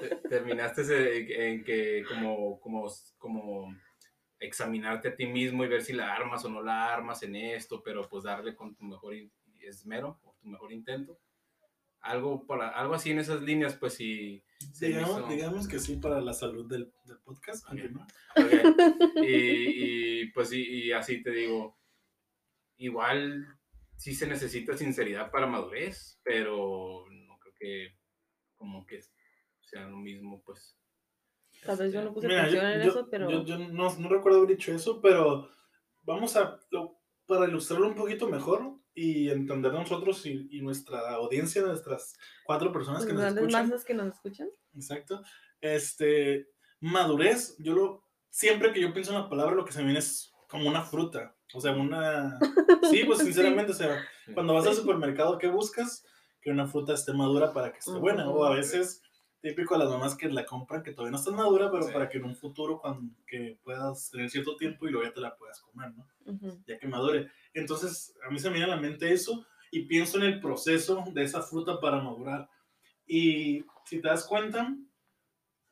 Te- 0.00 0.16
terminaste 0.28 1.50
en 1.52 1.64
que 1.64 2.04
como, 2.08 2.58
como, 2.60 2.90
como 3.18 3.76
examinarte 4.38 5.08
a 5.08 5.16
ti 5.16 5.26
mismo 5.26 5.64
y 5.64 5.68
ver 5.68 5.82
si 5.82 5.92
la 5.92 6.12
armas 6.14 6.44
o 6.44 6.48
no 6.50 6.62
la 6.62 6.92
armas 6.92 7.22
en 7.22 7.36
esto, 7.36 7.82
pero 7.82 8.08
pues 8.08 8.24
darle 8.24 8.54
con 8.56 8.74
tu 8.74 8.84
mejor 8.84 9.14
esmero 9.60 10.18
o 10.24 10.34
tu 10.40 10.48
mejor 10.48 10.72
intento. 10.72 11.18
Algo, 12.00 12.44
para, 12.46 12.70
algo 12.70 12.94
así 12.94 13.12
en 13.12 13.20
esas 13.20 13.42
líneas, 13.42 13.76
pues 13.76 13.94
sí. 13.94 14.42
digamos, 14.80 15.18
hizo- 15.20 15.28
digamos 15.28 15.68
que 15.68 15.78
sí 15.78 15.96
para 15.96 16.20
la 16.20 16.32
salud 16.32 16.66
del, 16.68 16.92
del 17.04 17.18
podcast. 17.18 17.64
continúa. 17.64 18.06
Ok. 18.36 18.42
Y, 19.24 20.22
y, 20.22 20.26
pues 20.32 20.48
sí, 20.48 20.62
y 20.68 20.92
así 20.92 21.22
te 21.22 21.30
digo, 21.30 21.78
igual 22.78 23.46
sí 23.96 24.14
se 24.14 24.26
necesita 24.26 24.76
sinceridad 24.76 25.30
para 25.30 25.46
madurez, 25.46 26.18
pero 26.24 27.04
no 27.10 27.38
creo 27.38 27.54
que 27.54 27.96
como 28.56 28.84
que 28.86 29.00
sea 29.72 29.88
lo 29.88 29.96
mismo, 29.96 30.42
pues. 30.44 30.76
Tal 31.64 31.76
vez 31.78 31.92
yo 31.92 31.98
Este, 32.00 32.04
no 32.08 32.14
puse 32.14 32.26
Mira, 32.28 32.48
yo, 32.48 32.58
atención 32.60 32.72
en 32.72 32.82
yo- 32.82 32.90
eso, 32.90 33.08
pero 33.10 33.30
yo- 33.30 33.44
yo 33.44 33.58
no, 33.58 33.96
no 33.96 34.08
recuerdo 34.08 34.38
haber 34.38 34.50
dicho 34.56 34.72
eso, 34.72 35.00
pero 35.00 35.48
vamos 36.02 36.36
a, 36.36 36.58
lo- 36.70 37.00
para 37.26 37.46
ilustrarlo 37.48 37.88
un 37.88 37.94
poquito 37.94 38.28
mejor 38.28 38.78
y 38.94 39.30
entender 39.30 39.72
nosotros 39.72 40.26
y, 40.26 40.48
y 40.50 40.60
nuestra 40.60 41.10
audiencia, 41.14 41.62
nuestras 41.62 42.14
cuatro 42.44 42.72
personas 42.72 43.00
las 43.00 43.06
que 43.06 43.12
nos 43.14 43.22
grandes 43.22 43.42
escuchan. 43.44 43.68
masas 43.68 43.84
que 43.84 43.94
nos 43.94 44.14
escuchan. 44.14 44.48
Exacto. 44.74 45.22
Este, 45.60 46.48
madurez, 46.80 47.56
yo 47.58 47.74
lo, 47.74 48.04
siempre 48.28 48.72
que 48.72 48.80
yo 48.80 48.92
pienso 48.92 49.12
en 49.12 49.18
la 49.22 49.28
palabra, 49.30 49.54
lo 49.54 49.64
que 49.64 49.72
se 49.72 49.78
me 49.78 49.84
viene 49.86 50.00
es 50.00 50.32
como 50.48 50.68
una 50.68 50.82
fruta. 50.82 51.34
O 51.54 51.60
sea, 51.60 51.72
una... 51.72 52.38
Sí, 53.00 53.04
pues 53.06 53.20
Sí. 53.20 53.26
sinceramente, 53.26 53.72
o 53.72 53.74
sea, 53.74 54.04
cuando 54.34 54.52
vas 54.54 54.66
al 54.66 54.74
supermercado, 54.74 55.38
¿qué 55.38 55.46
buscas? 55.46 56.04
Que 56.42 56.50
una 56.50 56.66
fruta 56.66 56.92
esté 56.94 57.12
madura 57.12 57.52
para 57.52 57.70
que 57.72 57.78
esté 57.78 57.92
buena. 57.92 58.28
O 58.28 58.44
a 58.44 58.54
veces, 58.54 59.00
típico 59.42 59.74
a 59.74 59.78
las 59.78 59.90
mamás 59.90 60.14
que 60.16 60.28
la 60.30 60.46
compran 60.46 60.82
que 60.82 60.92
todavía 60.92 61.10
no 61.10 61.18
está 61.18 61.32
madura, 61.32 61.70
pero 61.70 61.82
Sí. 61.84 61.92
para 61.92 62.08
que 62.08 62.18
en 62.18 62.24
un 62.24 62.36
futuro, 62.36 62.78
cuando 62.80 63.12
que 63.26 63.58
puedas 63.62 64.10
tener 64.10 64.30
cierto 64.30 64.56
tiempo 64.56 64.86
y 64.86 64.92
luego 64.92 65.06
ya 65.06 65.12
te 65.12 65.20
la 65.20 65.36
puedas 65.36 65.60
comer, 65.60 65.92
¿no? 65.94 66.06
Ya 66.66 66.78
que 66.78 66.86
madure. 66.86 67.30
Entonces, 67.52 68.14
a 68.26 68.30
mí 68.30 68.38
se 68.38 68.48
me 68.48 68.56
viene 68.56 68.72
a 68.72 68.76
la 68.76 68.80
mente 68.80 69.12
eso 69.12 69.44
y 69.70 69.82
pienso 69.86 70.16
en 70.18 70.24
el 70.24 70.40
proceso 70.40 71.04
de 71.12 71.24
esa 71.24 71.42
fruta 71.42 71.80
para 71.80 72.00
madurar. 72.00 72.48
Y 73.06 73.64
si 73.84 74.00
te 74.00 74.08
das 74.08 74.24
cuenta, 74.26 74.74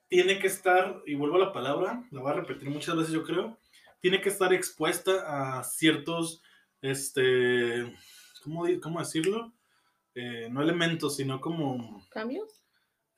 tiene 0.09 0.40
que 0.40 0.48
estar, 0.48 1.00
y 1.06 1.14
vuelvo 1.14 1.37
a 1.37 1.46
la 1.46 1.52
palabra, 1.52 2.04
la 2.11 2.20
voy 2.20 2.30
a 2.33 2.35
repetir 2.35 2.68
muchas 2.68 2.96
veces 2.96 3.12
yo 3.12 3.22
creo, 3.22 3.56
tiene 4.00 4.20
que 4.20 4.30
estar 4.30 4.52
expuesta 4.52 5.59
a 5.59 5.62
ciertos, 5.62 6.42
este, 6.83 7.94
¿cómo, 8.42 8.64
cómo 8.83 8.98
decirlo? 8.98 9.52
Eh, 10.14 10.48
no 10.50 10.61
elementos, 10.61 11.16
sino 11.16 11.40
como 11.40 12.04
¿Cambios? 12.11 12.60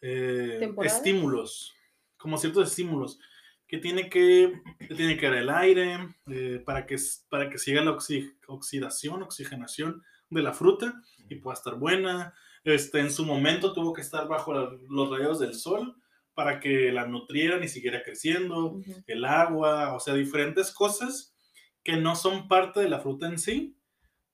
Eh, 0.02 0.58
estímulos, 0.96 1.72
como 2.18 2.36
ciertos 2.36 2.68
estímulos, 2.68 3.18
que 3.66 3.78
tiene 3.78 4.10
que, 4.10 4.60
que 4.78 4.94
tiene 4.94 5.16
que 5.16 5.26
dar 5.26 5.36
el 5.38 5.48
aire 5.48 5.96
eh, 6.26 6.62
para, 6.64 6.84
que, 6.84 6.96
para 7.30 7.48
que 7.48 7.56
siga 7.58 7.82
la 7.82 7.92
oxi- 7.92 8.36
oxidación, 8.46 9.22
oxigenación 9.22 10.02
de 10.28 10.42
la 10.42 10.52
fruta 10.52 11.02
y 11.30 11.36
pueda 11.36 11.54
estar 11.54 11.76
buena. 11.76 12.34
Este, 12.64 13.00
en 13.00 13.10
su 13.10 13.24
momento 13.24 13.72
tuvo 13.72 13.92
que 13.94 14.02
estar 14.02 14.28
bajo 14.28 14.52
la- 14.52 14.70
los 14.90 15.10
rayos 15.10 15.38
del 15.38 15.54
sol 15.54 15.96
para 16.34 16.60
que 16.60 16.92
la 16.92 17.06
nutrieran 17.06 17.62
y 17.62 17.68
siguiera 17.68 18.02
creciendo, 18.02 18.80
el 19.06 19.24
agua, 19.24 19.94
o 19.94 20.00
sea, 20.00 20.14
diferentes 20.14 20.70
cosas 20.72 21.34
que 21.82 21.96
no 21.96 22.14
son 22.16 22.48
parte 22.48 22.80
de 22.80 22.88
la 22.88 23.00
fruta 23.00 23.26
en 23.26 23.38
sí, 23.38 23.76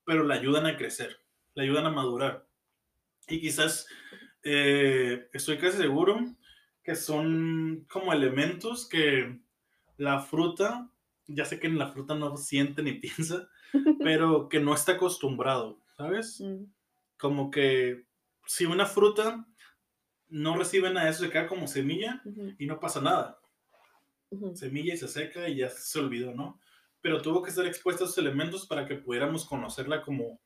pero 0.04 0.24
la 0.24 0.34
ayudan 0.34 0.66
a 0.66 0.76
crecer, 0.76 1.20
la 1.54 1.62
ayudan 1.62 1.86
a 1.86 1.90
madurar. 1.90 2.46
Y 3.28 3.40
quizás 3.40 3.86
eh, 4.42 5.28
estoy 5.32 5.58
casi 5.58 5.78
seguro 5.78 6.18
que 6.82 6.96
son 6.96 7.86
como 7.90 8.12
elementos 8.12 8.88
que 8.88 9.40
la 9.98 10.20
fruta, 10.20 10.90
ya 11.26 11.44
sé 11.44 11.60
que 11.60 11.66
en 11.66 11.78
la 11.78 11.88
fruta 11.92 12.14
no 12.14 12.36
siente 12.36 12.82
ni 12.82 12.92
piensa, 13.00 13.48
pero 14.02 14.48
que 14.48 14.60
no 14.60 14.74
está 14.74 14.92
acostumbrado, 14.92 15.80
¿sabes? 15.96 16.40
Mm. 16.40 16.64
Como 17.18 17.50
que 17.50 18.06
si 18.46 18.64
una 18.64 18.86
fruta 18.86 19.46
no 20.28 20.56
recibe 20.56 20.90
nada 20.90 21.06
de 21.06 21.12
eso, 21.12 21.24
se 21.24 21.30
queda 21.30 21.46
como 21.46 21.66
semilla 21.66 22.22
y 22.58 22.66
no 22.66 22.80
pasa 22.80 23.00
nada. 23.00 23.38
Semilla 24.54 24.94
y 24.94 24.96
se 24.96 25.08
seca 25.08 25.48
y 25.48 25.56
ya 25.56 25.70
se 25.70 25.98
olvidó, 25.98 26.34
¿no? 26.34 26.60
Pero 27.00 27.22
tuvo 27.22 27.42
que 27.42 27.50
estar 27.50 27.66
expuesta 27.66 28.04
a 28.04 28.06
esos 28.06 28.18
elementos 28.18 28.66
para 28.66 28.86
que 28.86 28.96
pudiéramos 28.96 29.46
conocerla 29.46 30.02
como, 30.02 30.40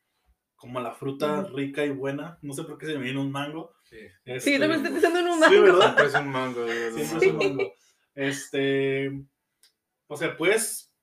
como 0.63 0.79
la 0.79 0.93
fruta 0.93 1.43
rica 1.53 1.85
y 1.85 1.91
buena. 1.91 2.39
No 2.41 2.53
sé 2.55 2.63
por 2.63 2.79
qué 2.79 2.87
se 2.87 2.95
me 2.97 3.03
viene 3.03 3.19
un 3.19 3.33
mango. 3.33 3.75
Sí. 3.83 3.97
Sí, 3.99 4.31
Este, 4.31 4.59
también 4.61 4.75
estoy 4.87 4.93
pensando 4.93 5.19
en 5.19 5.27
un 5.27 5.35
Sí, 5.35 5.41
mango. 5.41 5.63
¿verdad? 5.63 5.81
Siempre 5.83 6.07
es 6.07 6.15
un 6.15 6.29
mango. 6.31 6.61
verdad. 6.65 6.93
Siempre 6.95 7.27
es 7.29 7.35
un 7.35 7.39
mango. 7.57 7.73
Este, 8.15 9.25
o 10.07 10.17
sea, 10.17 10.37
puedes 10.37 10.95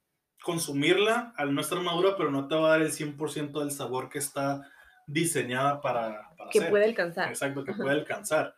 consumirla 0.41 1.33
al 1.35 1.53
no 1.53 1.59
estar 1.59 1.77
madura, 1.81 2.15
pero 2.15 2.31
no 2.31 2.47
te 2.47 2.55
va 2.55 2.67
a 2.67 2.69
dar 2.77 2.81
el 2.83 2.93
100% 2.93 3.59
del 3.59 3.71
sabor 3.71 4.07
que 4.07 4.19
está 4.19 4.61
diseñada 5.07 5.81
para, 5.81 6.29
para 6.37 6.49
que 6.51 6.59
hacer. 6.59 6.71
puede 6.71 6.85
alcanzar. 6.85 7.27
Exacto, 7.27 7.65
que 7.65 7.73
puede 7.73 7.91
alcanzar. 7.91 8.55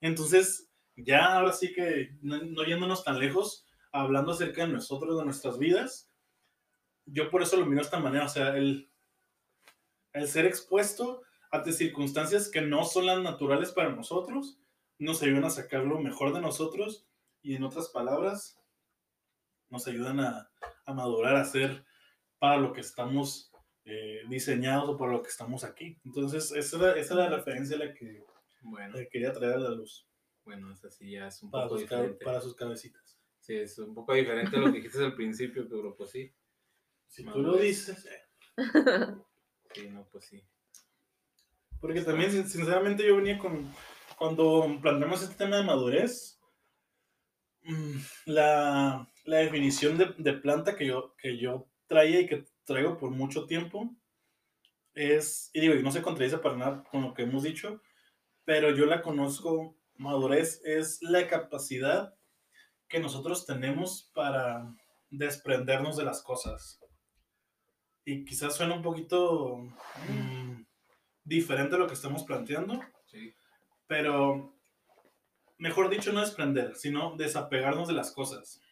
Entonces, 0.00 0.70
ya 0.96 1.34
ahora 1.34 1.52
sí 1.52 1.74
que, 1.74 2.16
no, 2.22 2.38
no 2.38 2.64
yéndonos 2.64 3.04
tan 3.04 3.18
lejos, 3.18 3.66
hablando 3.92 4.32
acerca 4.32 4.66
de 4.66 4.72
nosotros, 4.72 5.18
de 5.18 5.26
nuestras 5.26 5.58
vidas, 5.58 6.10
yo 7.04 7.30
por 7.30 7.42
eso 7.42 7.58
lo 7.58 7.66
miro 7.66 7.80
de 7.82 7.84
esta 7.84 7.98
manera, 8.00 8.24
o 8.24 8.28
sea, 8.30 8.56
el, 8.56 8.87
el 10.12 10.28
ser 10.28 10.46
expuesto 10.46 11.22
ante 11.50 11.72
circunstancias 11.72 12.50
que 12.50 12.60
no 12.60 12.84
son 12.84 13.06
las 13.06 13.22
naturales 13.22 13.72
para 13.72 13.90
nosotros, 13.90 14.58
nos 14.98 15.22
ayudan 15.22 15.44
a 15.44 15.50
sacar 15.50 15.84
lo 15.84 16.00
mejor 16.00 16.32
de 16.32 16.40
nosotros 16.40 17.06
y 17.42 17.54
en 17.54 17.62
otras 17.64 17.88
palabras, 17.88 18.58
nos 19.70 19.86
ayudan 19.86 20.20
a, 20.20 20.50
a 20.84 20.92
madurar, 20.92 21.36
a 21.36 21.44
ser 21.44 21.84
para 22.38 22.56
lo 22.56 22.72
que 22.72 22.80
estamos 22.80 23.52
eh, 23.84 24.22
diseñados 24.28 24.88
o 24.88 24.96
para 24.96 25.12
lo 25.12 25.22
que 25.22 25.28
estamos 25.28 25.64
aquí. 25.64 25.98
Entonces, 26.04 26.52
esa 26.52 26.76
era, 26.76 26.98
esa 26.98 27.14
era 27.14 27.30
la 27.30 27.36
referencia 27.36 27.76
a 27.76 27.80
la 27.80 27.94
que 27.94 28.24
Bueno, 28.62 28.96
quería 29.10 29.32
traer 29.32 29.54
a 29.54 29.58
la 29.58 29.70
luz 29.70 30.08
bueno, 30.48 30.72
esa 30.72 30.90
sí 30.90 31.10
ya 31.10 31.26
es 31.26 31.42
un 31.42 31.50
para 31.50 31.64
poco 31.64 31.78
diferente. 31.78 32.24
para 32.24 32.40
sus 32.40 32.54
cabecitas. 32.54 33.20
Sí, 33.38 33.54
es 33.54 33.78
un 33.78 33.94
poco 33.94 34.14
diferente 34.14 34.56
a 34.56 34.60
lo 34.60 34.72
que 34.72 34.78
dijiste 34.78 35.04
al 35.04 35.14
principio, 35.14 35.68
pero 35.68 35.94
pues 35.94 36.08
sí. 36.08 36.32
Si 37.06 37.22
tú 37.22 37.42
lo 37.42 37.58
dices, 37.58 38.06
eh. 38.06 38.56
Sí, 39.72 39.88
no, 39.88 40.04
pues 40.10 40.26
sí. 40.26 40.42
porque 41.80 42.02
también 42.02 42.30
sin- 42.30 42.48
sinceramente 42.48 43.06
yo 43.06 43.16
venía 43.16 43.38
con, 43.38 43.72
cuando 44.16 44.78
planteamos 44.82 45.22
este 45.22 45.34
tema 45.36 45.56
de 45.56 45.62
madurez, 45.64 46.38
mm, 47.62 47.98
la, 48.26 49.08
la 49.24 49.36
definición 49.38 49.98
de, 49.98 50.14
de 50.18 50.32
planta 50.34 50.76
que 50.76 50.86
yo, 50.86 51.14
que 51.16 51.38
yo 51.38 51.68
traía 51.86 52.20
y 52.20 52.26
que 52.26 52.44
traigo 52.64 52.98
por 52.98 53.10
mucho 53.10 53.46
tiempo 53.46 53.94
es, 54.94 55.50
y 55.52 55.60
digo, 55.60 55.74
y 55.74 55.82
no 55.82 55.92
se 55.92 56.02
contradice 56.02 56.38
para 56.38 56.56
nada 56.56 56.84
con 56.90 57.02
lo 57.02 57.14
que 57.14 57.22
hemos 57.22 57.42
dicho, 57.42 57.80
pero 58.44 58.70
yo 58.74 58.86
la 58.86 59.02
conozco, 59.02 59.76
madurez 59.96 60.62
es 60.64 61.02
la 61.02 61.28
capacidad 61.28 62.14
que 62.88 63.00
nosotros 63.00 63.46
tenemos 63.46 64.10
para 64.14 64.74
desprendernos 65.10 65.96
de 65.96 66.04
las 66.04 66.22
cosas. 66.22 66.80
Y 68.10 68.24
quizás 68.24 68.56
suena 68.56 68.74
un 68.74 68.80
poquito 68.82 69.58
mm, 70.08 70.62
diferente 71.24 71.74
a 71.74 71.78
lo 71.78 71.86
que 71.86 71.92
estamos 71.92 72.24
planteando, 72.24 72.80
Sí. 73.04 73.34
pero 73.86 74.54
mejor 75.58 75.90
dicho, 75.90 76.10
no 76.12 76.20
desprender, 76.20 76.74
sino 76.76 77.16
desapegarnos 77.16 77.86
de 77.86 77.92
las 77.94 78.10
cosas. 78.12 78.62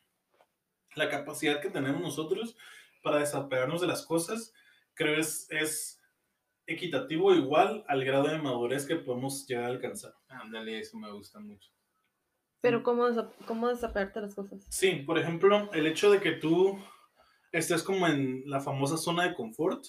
La 0.94 1.10
capacidad 1.10 1.60
que 1.60 1.68
tenemos 1.68 2.00
nosotros 2.00 2.56
para 3.02 3.18
desapegarnos 3.18 3.82
de 3.82 3.88
las 3.88 4.06
cosas, 4.06 4.54
creo 4.94 5.20
es, 5.20 5.46
es 5.50 6.00
equitativo 6.66 7.34
igual 7.34 7.84
al 7.88 8.04
grado 8.06 8.28
de 8.28 8.38
madurez 8.38 8.86
que 8.86 8.96
podemos 8.96 9.46
llegar 9.46 9.64
a 9.64 9.68
alcanzar. 9.68 10.14
Ándale, 10.28 10.78
eso 10.80 10.96
me 10.96 11.10
gusta 11.12 11.40
mucho. 11.40 11.70
Pero 12.62 12.82
¿cómo, 12.82 13.06
desa- 13.06 13.30
cómo 13.46 13.68
desapegarte 13.68 14.18
de 14.20 14.26
las 14.26 14.34
cosas? 14.34 14.64
Sí, 14.70 14.92
por 15.06 15.18
ejemplo, 15.18 15.70
el 15.74 15.86
hecho 15.86 16.10
de 16.10 16.20
que 16.20 16.32
tú 16.32 16.78
estés 17.52 17.82
como 17.82 18.06
en 18.06 18.42
la 18.46 18.60
famosa 18.60 18.96
zona 18.96 19.24
de 19.24 19.34
confort, 19.34 19.84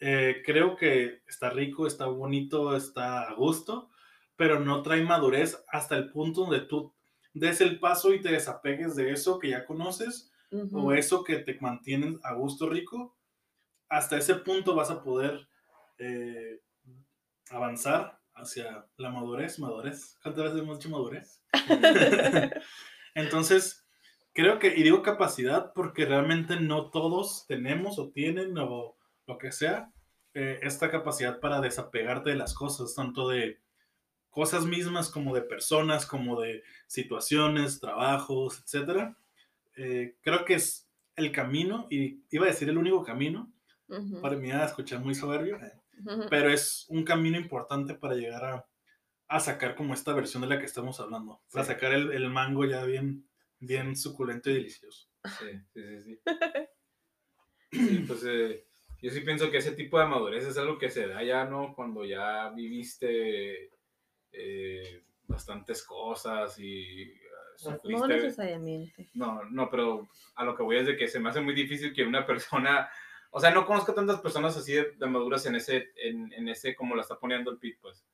eh, 0.00 0.42
creo 0.44 0.76
que 0.76 1.22
está 1.26 1.50
rico, 1.50 1.86
está 1.86 2.06
bonito, 2.06 2.76
está 2.76 3.22
a 3.22 3.34
gusto, 3.34 3.90
pero 4.36 4.60
no 4.60 4.82
trae 4.82 5.02
madurez 5.02 5.64
hasta 5.68 5.96
el 5.96 6.10
punto 6.10 6.42
donde 6.42 6.60
tú 6.60 6.92
des 7.32 7.60
el 7.60 7.78
paso 7.80 8.12
y 8.12 8.20
te 8.20 8.30
desapegues 8.30 8.96
de 8.96 9.12
eso 9.12 9.38
que 9.38 9.50
ya 9.50 9.64
conoces 9.64 10.30
o 10.72 10.92
eso 10.92 11.24
que 11.24 11.38
te 11.38 11.58
mantiene 11.60 12.18
a 12.22 12.34
gusto 12.34 12.68
rico. 12.68 13.16
Hasta 13.88 14.16
ese 14.16 14.36
punto 14.36 14.74
vas 14.74 14.90
a 14.90 15.02
poder 15.02 15.48
eh, 15.98 16.60
avanzar 17.50 18.20
hacia 18.34 18.86
la 18.96 19.10
madurez. 19.10 19.58
Madurez. 19.58 20.16
¿Cuántas 20.22 20.44
veces 20.44 20.60
hemos 20.60 20.78
dicho 20.78 20.90
madurez? 20.90 21.42
Entonces, 23.14 23.83
creo 24.34 24.58
que, 24.58 24.68
y 24.76 24.82
digo 24.82 25.02
capacidad 25.02 25.72
porque 25.74 26.04
realmente 26.04 26.60
no 26.60 26.90
todos 26.90 27.46
tenemos 27.46 27.98
o 27.98 28.10
tienen 28.10 28.58
o 28.58 28.96
lo 29.26 29.38
que 29.38 29.52
sea, 29.52 29.92
eh, 30.34 30.58
esta 30.62 30.90
capacidad 30.90 31.40
para 31.40 31.60
desapegarte 31.60 32.30
de 32.30 32.36
las 32.36 32.54
cosas, 32.54 32.94
tanto 32.94 33.28
de 33.28 33.60
cosas 34.30 34.66
mismas 34.66 35.10
como 35.10 35.34
de 35.34 35.42
personas, 35.42 36.06
como 36.06 36.40
de 36.40 36.62
situaciones, 36.88 37.80
trabajos, 37.80 38.60
etcétera. 38.60 39.16
Eh, 39.76 40.16
creo 40.22 40.44
que 40.44 40.54
es 40.54 40.90
el 41.16 41.32
camino, 41.32 41.86
y 41.90 42.24
iba 42.30 42.46
a 42.46 42.50
decir 42.50 42.68
el 42.68 42.78
único 42.78 43.04
camino, 43.04 43.52
Ujú. 43.88 44.20
para 44.20 44.36
mí 44.36 44.50
a 44.50 44.64
escuchar 44.64 45.00
muy 45.00 45.14
soberbio, 45.14 45.56
eh, 45.58 45.72
Ujú. 46.04 46.26
pero 46.28 46.50
es 46.50 46.86
un 46.88 47.04
camino 47.04 47.38
importante 47.38 47.94
para 47.94 48.14
llegar 48.14 48.44
a, 48.44 48.68
a 49.28 49.40
sacar 49.40 49.76
como 49.76 49.94
esta 49.94 50.12
versión 50.14 50.42
de 50.42 50.48
la 50.48 50.58
que 50.58 50.66
estamos 50.66 51.00
hablando, 51.00 51.42
para 51.52 51.64
Sí. 51.64 51.72
sacar 51.72 51.92
el, 51.92 52.12
el 52.12 52.28
mango 52.30 52.64
ya 52.64 52.84
bien, 52.84 53.28
bien 53.66 53.96
suculento 53.96 54.50
y 54.50 54.54
delicioso. 54.54 55.08
Sí, 55.38 55.46
sí, 55.72 56.00
sí. 56.00 56.20
Sí, 57.72 57.88
Sí, 57.88 58.04
pues 58.06 58.24
eh, 58.24 58.64
yo 59.02 59.10
sí 59.10 59.20
pienso 59.20 59.50
que 59.50 59.56
ese 59.58 59.72
tipo 59.72 59.98
de 59.98 60.06
madurez 60.06 60.44
es 60.46 60.56
algo 60.58 60.78
que 60.78 60.90
se 60.90 61.08
da 61.08 61.22
ya, 61.24 61.44
¿no? 61.44 61.74
Cuando 61.74 62.04
ya 62.04 62.50
viviste 62.50 63.70
eh, 64.32 65.02
bastantes 65.26 65.82
cosas 65.82 66.56
y 66.58 67.02
eh, 67.02 67.20
No 67.64 67.72
sufriste. 67.78 68.08
necesariamente. 68.08 69.10
No, 69.14 69.42
no, 69.50 69.68
pero 69.70 70.08
a 70.36 70.44
lo 70.44 70.54
que 70.56 70.62
voy 70.62 70.76
es 70.76 70.86
de 70.86 70.96
que 70.96 71.08
se 71.08 71.18
me 71.18 71.30
hace 71.30 71.40
muy 71.40 71.54
difícil 71.54 71.92
que 71.92 72.04
una 72.04 72.24
persona, 72.26 72.88
o 73.30 73.40
sea, 73.40 73.50
no 73.50 73.66
conozco 73.66 73.92
tantas 73.92 74.20
personas 74.20 74.56
así 74.56 74.72
de, 74.72 74.92
de 74.92 75.06
maduras 75.06 75.44
en 75.46 75.56
ese, 75.56 75.90
en, 75.96 76.32
en 76.32 76.48
ese, 76.48 76.76
como 76.76 76.94
la 76.94 77.02
está 77.02 77.18
poniendo 77.18 77.50
el 77.50 77.58
Pit, 77.58 77.78
pues. 77.80 78.04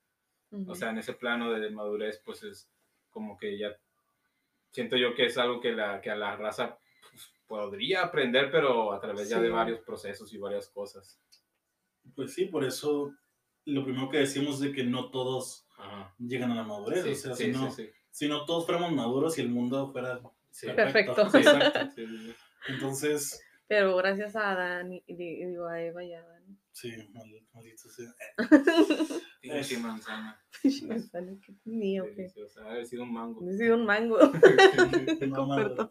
Ujú. 0.53 0.71
O 0.73 0.75
sea, 0.75 0.91
en 0.91 0.99
ese 0.99 1.13
plano 1.13 1.53
de 1.53 1.71
madurez, 1.71 2.21
pues 2.25 2.43
es 2.45 2.71
como 3.11 3.37
que 3.37 3.59
ya 3.59 3.77
siento 4.71 4.97
yo 4.97 5.15
que 5.15 5.27
es 5.27 5.39
algo 5.39 5.61
que, 5.61 5.73
la, 5.73 6.01
que 6.01 6.11
a 6.11 6.17
la 6.17 6.37
raza 6.37 6.79
pues, 7.11 7.31
podría 7.47 8.03
aprender, 8.03 8.51
pero 8.51 8.93
a 8.93 9.01
través 9.01 9.29
ya 9.29 9.37
Sí. 9.39 9.43
de 9.45 9.51
varios 9.51 9.81
procesos 9.81 10.33
y 10.33 10.39
varias 10.39 10.69
cosas. 10.69 11.21
Pues 12.15 12.33
sí, 12.35 12.47
por 12.47 12.65
eso 12.65 13.13
lo 13.67 13.85
primero 13.85 14.09
que 14.09 14.19
decimos 14.19 14.59
de 14.61 14.73
que 14.73 14.85
no 14.85 15.11
todos 15.11 15.67
Ajá. 15.77 16.15
llegan 16.19 16.51
a 16.53 16.57
la 16.57 16.63
madurez, 16.65 17.03
Sí, 17.05 17.11
o 17.11 17.15
sea, 17.15 17.35
sí, 17.35 17.45
si, 17.45 17.51
no, 17.53 17.71
sí, 17.71 17.85
sí. 17.85 17.91
si 18.11 18.29
no 18.29 18.45
todos 18.45 18.65
fuéramos 18.67 18.93
maduros 18.93 19.37
y 19.39 19.43
el 19.43 19.49
mundo 19.51 19.91
fuera 19.93 20.21
Sí. 20.51 20.67
Perfecto. 20.75 21.29
Sí, 21.31 21.39
Exacto. 21.39 21.81
sí, 21.95 22.07
sí, 22.07 22.19
sí. 22.19 22.35
Entonces, 22.69 23.41
Pero 23.69 23.97
gracias 23.97 24.35
a 24.35 24.51
Adán 24.51 24.93
y, 24.93 25.05
y 25.07 25.15
digo 25.15 25.67
a 25.69 25.81
Eva 25.81 26.03
y 26.03 26.13
a 26.15 26.21
Adán. 26.21 26.40
Sí, 26.73 26.93
mal- 27.13 27.47
maldito 27.53 27.89
sea. 27.89 28.15
Pinche 29.41 29.79
manzana. 29.79 30.41
Que 30.63 30.71
mío, 31.65 32.05
que 32.05 32.15
Deliciosa. 32.15 32.63
Ha 32.65 32.71
haber 32.71 32.87
sido 32.87 33.05
un 33.05 33.13
mango. 33.13 33.41
me 33.41 33.53
sido 33.57 33.77
un 33.77 33.87
mango. 33.87 34.19
Perdón. 35.57 35.89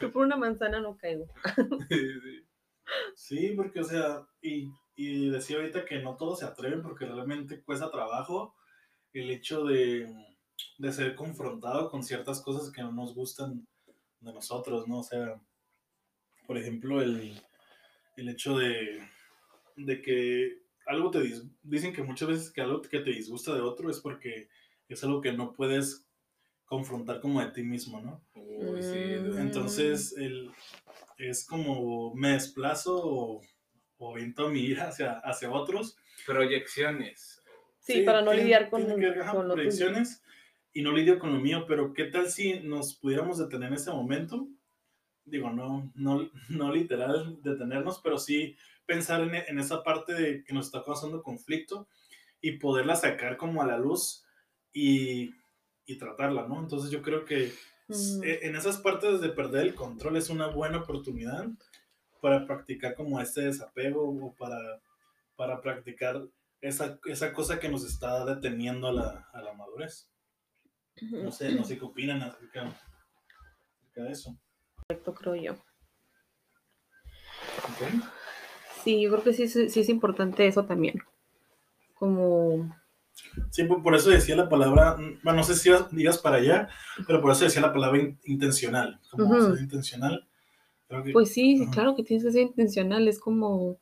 Yo 0.00 0.12
por 0.12 0.26
una 0.26 0.36
manzana 0.36 0.80
no 0.80 0.96
caigo. 0.96 1.26
Sí, 1.90 1.96
sí. 2.22 2.46
Sí, 3.14 3.52
porque, 3.56 3.80
o 3.80 3.84
sea, 3.84 4.26
y, 4.42 4.68
y 4.96 5.30
decía 5.30 5.56
ahorita 5.58 5.84
que 5.84 6.00
no 6.02 6.16
todos 6.16 6.40
se 6.40 6.44
atreven 6.46 6.82
porque 6.82 7.06
realmente 7.06 7.62
cuesta 7.62 7.90
trabajo 7.90 8.54
el 9.12 9.30
hecho 9.30 9.64
de, 9.64 10.12
de 10.78 10.92
ser 10.92 11.14
confrontado 11.14 11.88
con 11.88 12.02
ciertas 12.02 12.40
cosas 12.42 12.72
que 12.72 12.82
no 12.82 12.90
nos 12.90 13.14
gustan 13.14 13.66
de 14.20 14.32
nosotros, 14.32 14.88
¿no? 14.88 14.98
O 14.98 15.02
sea, 15.04 15.40
por 16.48 16.58
ejemplo, 16.58 17.00
el, 17.00 17.40
el 18.16 18.28
hecho 18.28 18.58
de, 18.58 18.98
de 19.84 20.00
que 20.02 20.62
algo 20.86 21.10
te 21.10 21.20
dis- 21.20 21.48
dicen 21.62 21.92
que 21.92 22.02
muchas 22.02 22.28
veces 22.28 22.50
que 22.52 22.60
algo 22.60 22.80
que 22.82 23.00
te 23.00 23.10
disgusta 23.10 23.54
de 23.54 23.60
otro 23.60 23.90
es 23.90 24.00
porque 24.00 24.48
es 24.88 25.04
algo 25.04 25.20
que 25.20 25.32
no 25.32 25.52
puedes 25.52 26.06
confrontar 26.64 27.20
como 27.20 27.40
de 27.40 27.50
ti 27.50 27.62
mismo, 27.62 28.00
¿no? 28.00 28.24
Uy, 28.34 28.82
sí, 28.82 28.96
Mm. 28.96 29.38
Entonces, 29.38 30.14
el, 30.16 30.50
es 31.18 31.46
como 31.46 32.14
me 32.14 32.30
desplazo 32.30 32.96
o, 32.96 33.42
o 33.98 34.14
viento 34.14 34.48
mi 34.50 34.60
ira 34.60 34.88
hacia, 34.88 35.18
hacia 35.20 35.50
otros. 35.50 35.96
Proyecciones. 36.26 37.42
Sí, 37.80 38.02
para 38.02 38.20
no 38.22 38.30
tiene- 38.30 38.44
lidiar 38.44 38.70
con, 38.70 38.86
que 39.00 39.06
ajá, 39.20 39.32
con 39.32 39.48
lo 39.48 39.54
tuyo. 39.54 39.64
proyecciones 39.64 40.22
y 40.72 40.82
no 40.82 40.92
lidio 40.92 41.18
con 41.18 41.32
lo 41.32 41.40
mío, 41.40 41.64
pero 41.66 41.92
¿qué 41.92 42.04
tal 42.04 42.28
si 42.30 42.60
nos 42.60 42.94
pudiéramos 42.94 43.38
detener 43.38 43.68
en 43.68 43.74
ese 43.74 43.90
momento? 43.90 44.48
Digo, 45.24 45.50
no, 45.50 45.90
no, 45.94 46.30
no 46.48 46.72
literal 46.72 47.40
detenernos, 47.42 48.00
pero 48.02 48.18
sí 48.18 48.56
pensar 48.90 49.20
en, 49.20 49.34
en 49.36 49.58
esa 49.60 49.84
parte 49.84 50.12
de 50.14 50.42
que 50.42 50.52
nos 50.52 50.66
está 50.66 50.82
causando 50.82 51.22
conflicto 51.22 51.86
y 52.40 52.58
poderla 52.58 52.96
sacar 52.96 53.36
como 53.36 53.62
a 53.62 53.66
la 53.66 53.78
luz 53.78 54.24
y, 54.72 55.30
y 55.86 55.96
tratarla, 55.96 56.48
¿no? 56.48 56.58
Entonces 56.58 56.90
yo 56.90 57.00
creo 57.02 57.24
que 57.24 57.52
Mm. 57.92 58.22
eh, 58.22 58.38
en 58.42 58.54
esas 58.54 58.76
partes 58.78 59.20
de 59.20 59.30
perder 59.30 59.62
el 59.66 59.74
control 59.74 60.16
es 60.16 60.30
una 60.30 60.46
buena 60.46 60.78
oportunidad 60.78 61.44
para 62.20 62.46
practicar 62.46 62.94
como 62.94 63.20
este 63.20 63.40
desapego 63.40 64.08
o 64.08 64.32
para, 64.36 64.80
para 65.34 65.60
practicar 65.60 66.22
esa, 66.60 67.00
esa 67.06 67.32
cosa 67.32 67.58
que 67.58 67.68
nos 67.68 67.84
está 67.84 68.24
deteniendo 68.24 68.86
a 68.86 68.92
la, 68.92 69.28
a 69.32 69.42
la 69.42 69.54
madurez. 69.54 70.08
No 71.00 71.32
sé, 71.32 71.52
no 71.52 71.64
sé 71.64 71.78
qué 71.78 71.84
opinan 71.84 72.22
acerca, 72.22 72.62
acerca 73.80 74.02
de 74.04 74.12
eso. 74.12 74.38
Correcto, 74.86 75.12
creo 75.12 75.34
yo. 75.34 75.52
Ok. 77.64 78.19
Sí, 78.84 79.00
yo 79.02 79.10
creo 79.10 79.22
que 79.22 79.32
sí, 79.32 79.48
sí, 79.48 79.80
es 79.80 79.88
importante 79.88 80.46
eso 80.46 80.64
también. 80.64 81.00
Como 81.94 82.74
Sí, 83.50 83.64
por 83.64 83.94
eso 83.94 84.10
decía 84.10 84.34
la 84.36 84.48
palabra, 84.48 84.96
bueno, 85.22 85.38
no 85.38 85.44
sé 85.44 85.54
si 85.54 85.70
ibas 85.98 86.18
para 86.18 86.36
allá, 86.36 86.68
pero 87.06 87.20
por 87.20 87.32
eso 87.32 87.44
decía 87.44 87.60
la 87.60 87.72
palabra 87.72 88.00
in- 88.00 88.18
intencional. 88.24 88.98
Como 89.10 89.24
Ujú. 89.24 89.54
ser 89.54 89.62
intencional. 89.62 90.26
Creo 90.88 91.04
que, 91.04 91.12
Pues 91.12 91.32
sí, 91.32 91.62
Ajá. 91.62 91.70
claro 91.70 91.94
que 91.96 92.02
tienes 92.02 92.24
que 92.24 92.32
ser 92.32 92.42
intencional, 92.42 93.06
es 93.08 93.18
como 93.20 93.78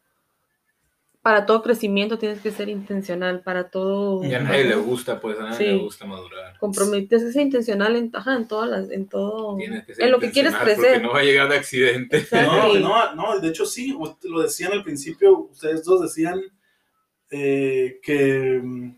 para 1.29 1.45
todo 1.45 1.63
crecimiento 1.63 2.17
tienes 2.17 2.41
que 2.41 2.51
ser 2.51 2.71
intencional, 2.71 3.43
para 3.43 3.69
todo 3.69 4.25
Y 4.25 4.33
a 4.33 4.41
nadie 4.41 4.65
le 4.65 4.77
gusta, 4.77 5.21
pues 5.21 5.39
a 5.39 5.43
nadie 5.43 5.57
Sí. 5.59 5.65
le 5.65 5.77
gusta 5.77 6.07
madurar. 6.07 6.57
comprometes, 6.59 7.11
tienes 7.11 7.27
que 7.27 7.33
ser 7.35 7.43
intencional 7.43 7.97
en, 7.97 8.11
ajá, 8.15 8.35
en 8.35 8.49
todas 8.49 8.71
las, 8.71 8.91
en 8.91 9.07
todo, 9.11 9.55
Tienes 9.59 9.85
que 9.85 9.95
ser 9.95 10.07
en 10.07 10.11
lo 10.13 10.21
que 10.21 10.31
quieres 10.31 10.55
crecer. 10.55 10.93
Porque 10.95 11.01
no 11.01 11.13
va 11.13 11.19
a 11.19 11.25
llegar 11.25 11.51
de 11.51 11.57
accidente. 11.57 12.27
No, 12.33 12.79
no, 12.79 13.15
no, 13.15 13.41
de 13.41 13.47
hecho 13.47 13.67
sí, 13.67 13.95
lo 14.23 14.41
decían 14.41 14.73
al 14.73 14.83
principio, 14.83 15.49
ustedes 15.51 15.85
dos 15.85 16.01
decían 16.01 16.41
eh, 17.31 18.01
que, 18.03 18.63
mm, 18.65 18.97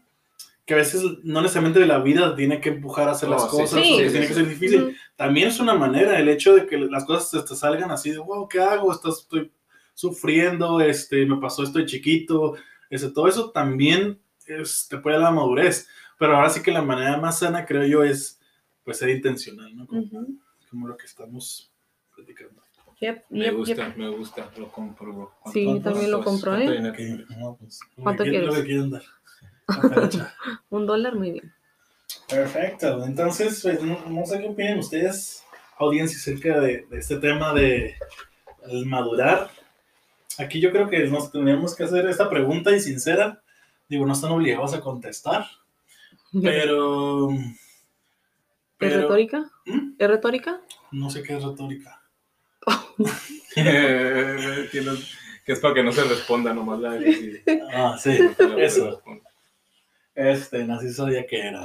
que 0.65 0.75
a 0.75 0.77
veces 0.77 1.03
no 1.25 1.41
necesariamente 1.43 1.85
la 1.85 1.99
vida 1.99 2.37
tiene 2.37 2.61
que 2.61 2.69
empujar 2.69 3.09
a 3.09 3.11
hacer 3.11 3.29
No, 3.29 3.35
las 3.35 3.43
sí, 3.47 3.51
cosas, 3.51 3.83
sí, 3.83 3.97
que 3.99 4.05
sí, 4.05 4.11
tiene 4.13 4.27
sí. 4.27 4.29
que 4.29 4.39
ser 4.39 4.49
difícil. 4.49 4.97
También 5.17 5.49
es 5.49 5.59
una 5.59 5.75
manera, 5.75 6.17
el 6.17 6.29
hecho 6.29 6.55
de 6.55 6.65
que 6.69 6.79
las 6.79 7.05
cosas 7.05 7.29
te, 7.33 7.49
te 7.49 7.57
salgan 7.59 7.91
así 7.91 8.13
de, 8.13 8.19
wow, 8.19 8.47
¿qué 8.49 8.61
hago? 8.61 8.93
Estás, 8.93 9.19
estoy 9.23 9.51
sufriendo, 10.01 10.81
este, 10.81 11.27
me 11.27 11.37
pasó 11.37 11.63
esto 11.63 11.79
de 11.79 11.87
chiquito, 11.87 12.55
este, 12.89 13.11
todo 13.11 13.29
eso 13.29 13.51
también 13.51 14.19
es, 14.47 14.87
te 14.89 14.97
puede 14.99 15.17
dar 15.17 15.25
la 15.27 15.31
madurez, 15.31 15.89
pero 16.19 16.35
ahora 16.37 16.49
sí 16.51 16.63
que 16.63 16.71
la 16.73 16.81
manera 16.83 17.19
más 17.19 17.39
sana, 17.41 17.67
creo 17.67 17.85
yo, 17.87 18.03
es 18.03 18.41
pues 18.83 18.97
ser 18.99 19.11
intencional, 19.11 19.77
¿no? 19.77 19.87
Como, 19.87 20.03
Ujú. 20.03 20.35
como 20.71 20.89
lo 20.89 20.97
que 20.97 21.05
estamos 21.07 21.71
platicando. 22.15 22.63
Yep, 23.01 23.25
Me 23.31 23.45
yep, 23.45 23.55
gusta, 23.57 23.87
yep. 23.89 23.97
me 23.97 24.09
gusta, 24.09 24.51
lo 24.59 24.69
compro. 24.69 25.13
bro. 25.15 25.33
Sí, 25.53 25.65
¿Cuánto- 25.65 25.91
también 25.91 26.11
lo 26.11 26.23
compro, 26.25 26.53
cuánto 26.53 26.73
¿eh? 26.73 27.25
no, 27.39 27.57
pues, 27.57 27.81
¿Cuánto 27.97 28.25
quieren- 28.25 28.41
quieres? 28.41 28.47
Lo 28.59 28.63
que 28.63 28.67
quieren 28.67 28.91
dar. 28.91 29.03
Un 30.71 30.87
dólar, 30.87 31.15
muy 31.15 31.33
bien. 31.33 31.53
Perfecto. 32.29 33.05
Entonces, 33.05 33.61
pues, 33.63 33.83
no, 33.83 33.99
no 34.09 34.27
sé 34.27 34.39
qué 34.41 34.49
opinan 34.49 34.79
ustedes, 34.79 35.43
audiencia, 35.79 36.19
acerca 36.19 36.61
de, 36.61 36.87
de 36.91 36.99
este 36.99 37.17
tema 37.19 37.53
de 37.55 37.95
el 38.69 38.87
madurar. 38.87 39.51
Aquí 40.39 40.61
yo 40.61 40.71
creo 40.71 40.89
que 40.89 41.07
nos 41.09 41.31
tenemos 41.33 41.75
que 41.77 41.85
hacer 41.85 42.07
esta 42.07 42.31
pregunta 42.31 42.71
y 42.75 42.81
sincera. 42.81 43.43
Digo, 43.89 44.07
no 44.07 44.13
están 44.13 44.31
obligados 44.33 44.73
a 44.75 44.81
contestar, 44.81 45.47
pero... 46.43 47.31
¿Es 47.31 47.39
pero 48.79 49.01
retórica? 49.03 49.51
¿Mm? 49.67 49.93
¿Es 49.99 50.09
retórica? 50.09 50.61
no 50.93 51.11
sé 51.11 51.23
qué 51.23 51.37
es 51.37 51.43
retórica. 51.45 52.01
que, 53.55 54.81
no- 54.83 54.93
que 55.45 55.53
es 55.53 55.61
para 55.61 55.75
que 55.75 55.83
no 55.83 55.93
se 55.93 56.05
responda 56.05 56.53
nomás 56.55 56.81
la 56.81 56.99
sí, 56.99 57.33
Ah, 57.75 57.97
sí, 58.01 58.19
eso. 58.59 59.03
Este, 60.15 60.65
no 60.65 60.81
sí 60.81 60.93
sabía 60.93 61.27
que 61.27 61.41
era. 61.41 61.63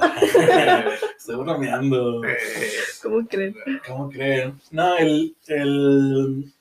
Estoy 1.18 1.36
bromeando. 1.36 2.22
¿Cómo 3.02 3.26
creen? 3.26 3.54
¿Cómo 3.86 4.08
creen? 4.10 4.58
No, 4.70 4.96
el, 4.96 5.36
el... 5.48 6.52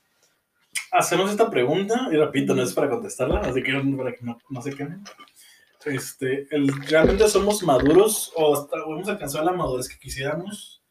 Hacemos 0.97 1.29
esta 1.29 1.49
pregunta, 1.49 2.07
y 2.09 2.15
repito, 2.15 2.55
no 2.55 2.63
es 2.63 2.73
para 2.73 2.89
contestarla, 2.89 3.41
así 3.41 3.61
que 3.61 3.73
para 3.97 4.13
que 4.13 4.23
no, 4.23 4.37
no 4.49 4.61
se 4.61 4.73
quemen. 4.73 5.03
este, 5.85 6.47
el, 6.55 6.69
realmente 6.87 7.27
somos 7.27 7.61
maduros 7.63 8.31
o 8.33 8.53
hasta 8.53 8.77
hemos 8.77 9.09
alcanzado 9.09 9.43
la 9.43 9.51
madurez 9.51 9.89
que 9.89 9.99
quisiéramos 9.99 10.81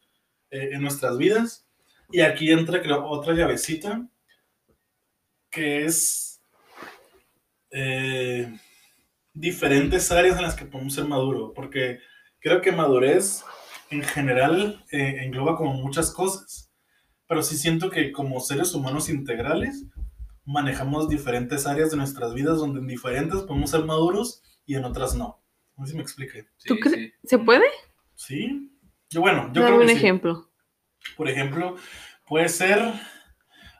eh, 0.51 0.69
en 0.73 0.81
nuestras 0.83 1.17
vidas. 1.17 1.67
Y 2.11 2.21
aquí 2.21 2.51
entra 2.51 2.83
creo, 2.83 3.03
otra 3.05 3.33
llavecita 3.33 4.07
que 5.49 5.85
es 5.85 6.39
eh, 7.71 8.55
diferentes 9.33 10.11
áreas 10.11 10.37
en 10.37 10.43
las 10.43 10.55
que 10.55 10.65
podemos 10.65 10.93
ser 10.93 11.05
maduros, 11.05 11.51
porque 11.55 11.99
creo 12.39 12.61
que 12.61 12.71
madurez 12.71 13.43
en 13.89 14.03
general 14.03 14.85
eh, 14.91 15.23
engloba 15.23 15.57
como 15.57 15.73
muchas 15.73 16.11
cosas, 16.11 16.71
pero 17.27 17.41
sí 17.41 17.57
siento 17.57 17.89
que 17.89 18.11
como 18.11 18.39
seres 18.39 18.75
humanos 18.75 19.09
integrales 19.09 19.85
manejamos 20.45 21.09
diferentes 21.09 21.65
áreas 21.67 21.91
de 21.91 21.97
nuestras 21.97 22.33
vidas 22.33 22.57
donde 22.59 22.79
en 22.79 22.87
diferentes 22.87 23.41
podemos 23.41 23.69
ser 23.71 23.83
maduros 23.85 24.43
y 24.65 24.75
en 24.75 24.85
otras 24.85 25.15
no. 25.15 25.41
No 25.77 25.85
sé 25.85 25.91
si 25.91 25.97
me 25.97 26.03
explique. 26.03 26.43
¿Tú 26.65 26.75
Sí, 26.75 26.81
cre- 26.81 26.93
sí. 26.93 27.13
¿Se 27.23 27.37
puede? 27.39 27.65
Sí. 28.15 28.71
Yo, 29.09 29.21
bueno, 29.21 29.51
yo 29.53 29.61
Dame 29.61 29.65
creo 29.67 29.75
un 29.81 29.87
que 29.87 29.93
sí. 29.93 29.97
ejemplo. 29.97 30.49
Por 31.17 31.29
ejemplo, 31.29 31.75
puede 32.25 32.49
ser 32.49 32.93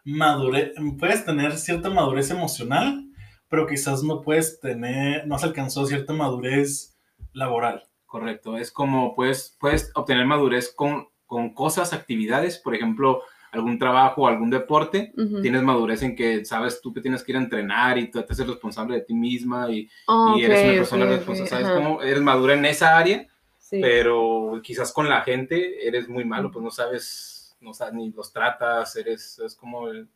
madurez, 0.03 0.73
puedes 0.99 1.25
tener 1.25 1.57
cierta 1.57 1.89
madurez 1.89 2.29
emocional, 2.31 3.05
pero 3.49 3.67
quizás 3.67 4.03
no 4.03 4.21
puedes 4.21 4.59
tener, 4.59 5.25
no 5.27 5.35
has 5.35 5.43
alcanzado 5.43 5.85
cierta 5.85 6.13
madurez 6.13 6.97
laboral. 7.33 7.83
Correcto, 8.05 8.57
es 8.57 8.71
como 8.71 9.13
puedes, 9.15 9.57
puedes 9.59 9.91
obtener 9.95 10.25
madurez 10.25 10.73
con, 10.73 11.07
con 11.25 11.53
cosas, 11.53 11.91
actividades, 11.93 12.57
por 12.59 12.73
ejemplo, 12.75 13.21
algún 13.55 13.79
trabajo, 13.79 14.27
algún 14.27 14.49
deporte. 14.49 15.11
Ujú. 15.17 15.41
Tienes 15.41 15.63
madurez 15.63 16.01
en 16.03 16.15
que 16.15 16.45
sabes 16.45 16.79
tú 16.81 16.93
que 16.93 17.01
tienes 17.01 17.23
que 17.23 17.31
ir 17.31 17.37
a 17.37 17.41
entrenar 17.41 17.97
y 17.97 18.11
tú 18.11 18.21
te 18.21 18.33
haces 18.33 18.47
responsable 18.47 18.95
de 18.95 19.01
ti 19.01 19.13
misma 19.13 19.69
y, 19.71 19.89
Ah, 20.07 20.35
y 20.37 20.43
eres 20.43 20.63
una 20.63 20.73
persona 20.73 21.05
ok, 21.05 21.09
ok, 21.11 21.17
responsable. 21.17 21.49
¿Sabes 21.49 21.65
ajá, 21.67 21.75
cómo? 21.75 22.01
Eres 22.01 22.21
madura 22.21 22.53
en 22.53 22.65
esa 22.65 22.97
área, 22.97 23.27
sí. 23.57 23.79
pero 23.81 24.59
quizás 24.63 24.91
con 24.91 25.09
la 25.09 25.21
gente 25.21 25.87
eres 25.87 26.07
muy 26.07 26.25
malo, 26.25 26.51
pues 26.51 26.63
no 26.63 26.71
sabes, 26.71 27.55
no 27.61 27.73
sabes 27.73 27.93
ni 27.95 28.11
los 28.11 28.31
tratas, 28.31 28.95
eres, 28.95 29.39
es 29.39 29.55
como, 29.55 29.87
el- 29.89 30.07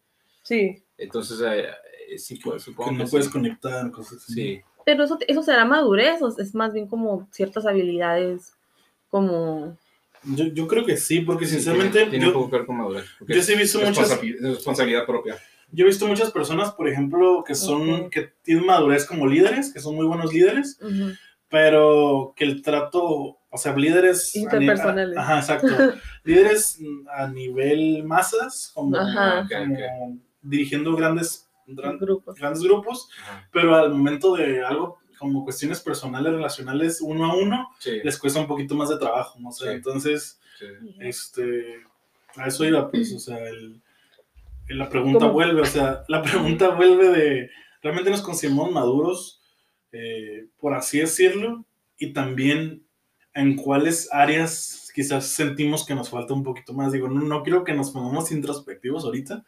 Sí. 0.44 0.82
entonces 0.98 1.40
eh, 1.42 1.70
eh, 2.10 2.18
sí, 2.18 2.40
pues, 2.44 2.64
supongo 2.64 2.92
Que 2.92 2.98
no 2.98 3.04
que 3.06 3.10
puedes 3.12 3.28
sí. 3.28 3.32
conectar, 3.32 3.92
cosas 3.92 4.24
así. 4.24 4.34
Sí, 4.34 4.62
Pero 4.86 5.04
eso, 5.04 5.18
eso 5.28 5.44
será 5.44 5.66
madurez, 5.66 6.22
o 6.22 6.28
es 6.40 6.56
más 6.56 6.74
bien 6.74 6.88
como 6.88 7.28
ciertas 7.32 7.66
habilidades, 7.66 8.54
como... 9.10 9.78
Yo, 10.24 10.46
yo 10.46 10.68
creo 10.68 10.86
que 10.86 10.98
sí, 10.98 11.22
porque 11.22 11.46
sí, 11.46 11.56
sinceramente 11.56 11.94
tiene, 12.00 12.10
tiene 12.12 12.26
un 12.28 12.32
yo, 12.34 12.38
poco 12.38 12.50
que 12.52 12.58
ver 12.58 12.66
con 12.66 12.78
madurez. 12.78 13.06
yo 13.28 13.42
sí 13.42 13.54
he 13.54 13.56
visto 13.56 13.80
muchas, 13.80 14.10
responsabi- 14.12 14.38
responsabilidad 14.42 15.06
propia. 15.06 15.38
yo 15.72 15.86
he 15.86 15.88
visto 15.88 16.08
muchas 16.08 16.32
personas, 16.32 16.72
por 16.72 16.88
ejemplo, 16.90 17.44
que 17.46 17.56
son, 17.56 17.90
Ok. 17.90 18.10
que 18.12 18.34
tienen 18.44 18.66
madurez 18.66 19.06
como 19.06 19.28
líderes, 19.28 19.72
que 19.74 19.80
son 19.80 19.96
muy 19.96 20.06
buenos 20.06 20.34
líderes, 20.34 20.78
ujú. 20.82 21.12
pero 21.48 22.34
que 22.36 22.44
el 22.46 22.62
trato, 22.62 23.04
o 23.50 23.58
sea, 23.58 23.76
líderes... 23.76 24.36
a 24.36 24.40
Interpersonales. 24.40 25.18
Ajá, 25.18 25.40
exacto. 25.40 25.68
líderes 26.24 26.80
a 27.16 27.28
nivel 27.28 28.04
masas, 28.04 28.72
como, 28.74 28.98
Ajá. 28.98 29.48
como 29.50 29.74
Ok, 29.76 30.20
dirigiendo 30.42 30.96
grandes, 30.96 31.48
gran- 31.68 31.98
Grupos. 31.98 32.36
grandes 32.36 32.62
grupos, 32.64 33.10
pero 33.52 33.76
al 33.76 33.92
momento 33.92 34.36
de 34.36 34.64
algo 34.64 34.98
como 35.20 35.44
cuestiones 35.44 35.82
personales, 35.82 36.32
relacionales, 36.34 37.02
uno 37.02 37.26
a 37.32 37.36
uno, 37.36 37.70
Sí, 37.80 38.00
les 38.04 38.18
cuesta 38.18 38.40
un 38.40 38.48
poquito 38.48 38.74
más 38.76 38.90
de 38.90 38.98
trabajo, 38.98 39.38
¿no? 39.40 39.50
O 39.50 39.52
sea, 39.52 39.70
Sí. 39.72 39.76
entonces, 39.76 40.40
sí. 40.58 40.66
este, 41.00 41.84
a 42.36 42.48
eso 42.48 42.66
iba, 42.66 42.90
pues, 42.90 43.14
o 43.14 43.20
sea, 43.20 43.38
el, 43.48 43.82
el- 44.68 44.78
la 44.80 44.90
pregunta 44.90 45.20
¿Cómo? 45.20 45.34
vuelve, 45.34 45.62
o 45.62 45.66
sea, 45.66 46.04
la 46.08 46.22
pregunta 46.24 46.70
vuelve 46.70 47.10
de, 47.10 47.50
¿realmente 47.82 48.10
nos 48.12 48.22
consideramos 48.22 48.72
maduros, 48.72 49.42
eh, 49.92 50.48
por 50.60 50.74
así 50.74 51.00
decirlo? 51.00 51.66
Y 51.98 52.14
también, 52.14 52.84
¿en 53.34 53.56
cuáles 53.56 54.08
áreas 54.14 54.92
quizás 54.96 55.26
sentimos 55.28 55.86
que 55.86 55.96
nos 55.96 56.10
falta 56.10 56.34
un 56.34 56.44
poquito 56.44 56.74
más? 56.74 56.92
Digo, 56.92 57.08
no, 57.10 57.22
no 57.22 57.44
quiero 57.44 57.64
que 57.64 57.74
nos 57.74 57.92
pongamos 57.92 58.32
introspectivos 58.32 59.04
ahorita, 59.06 59.44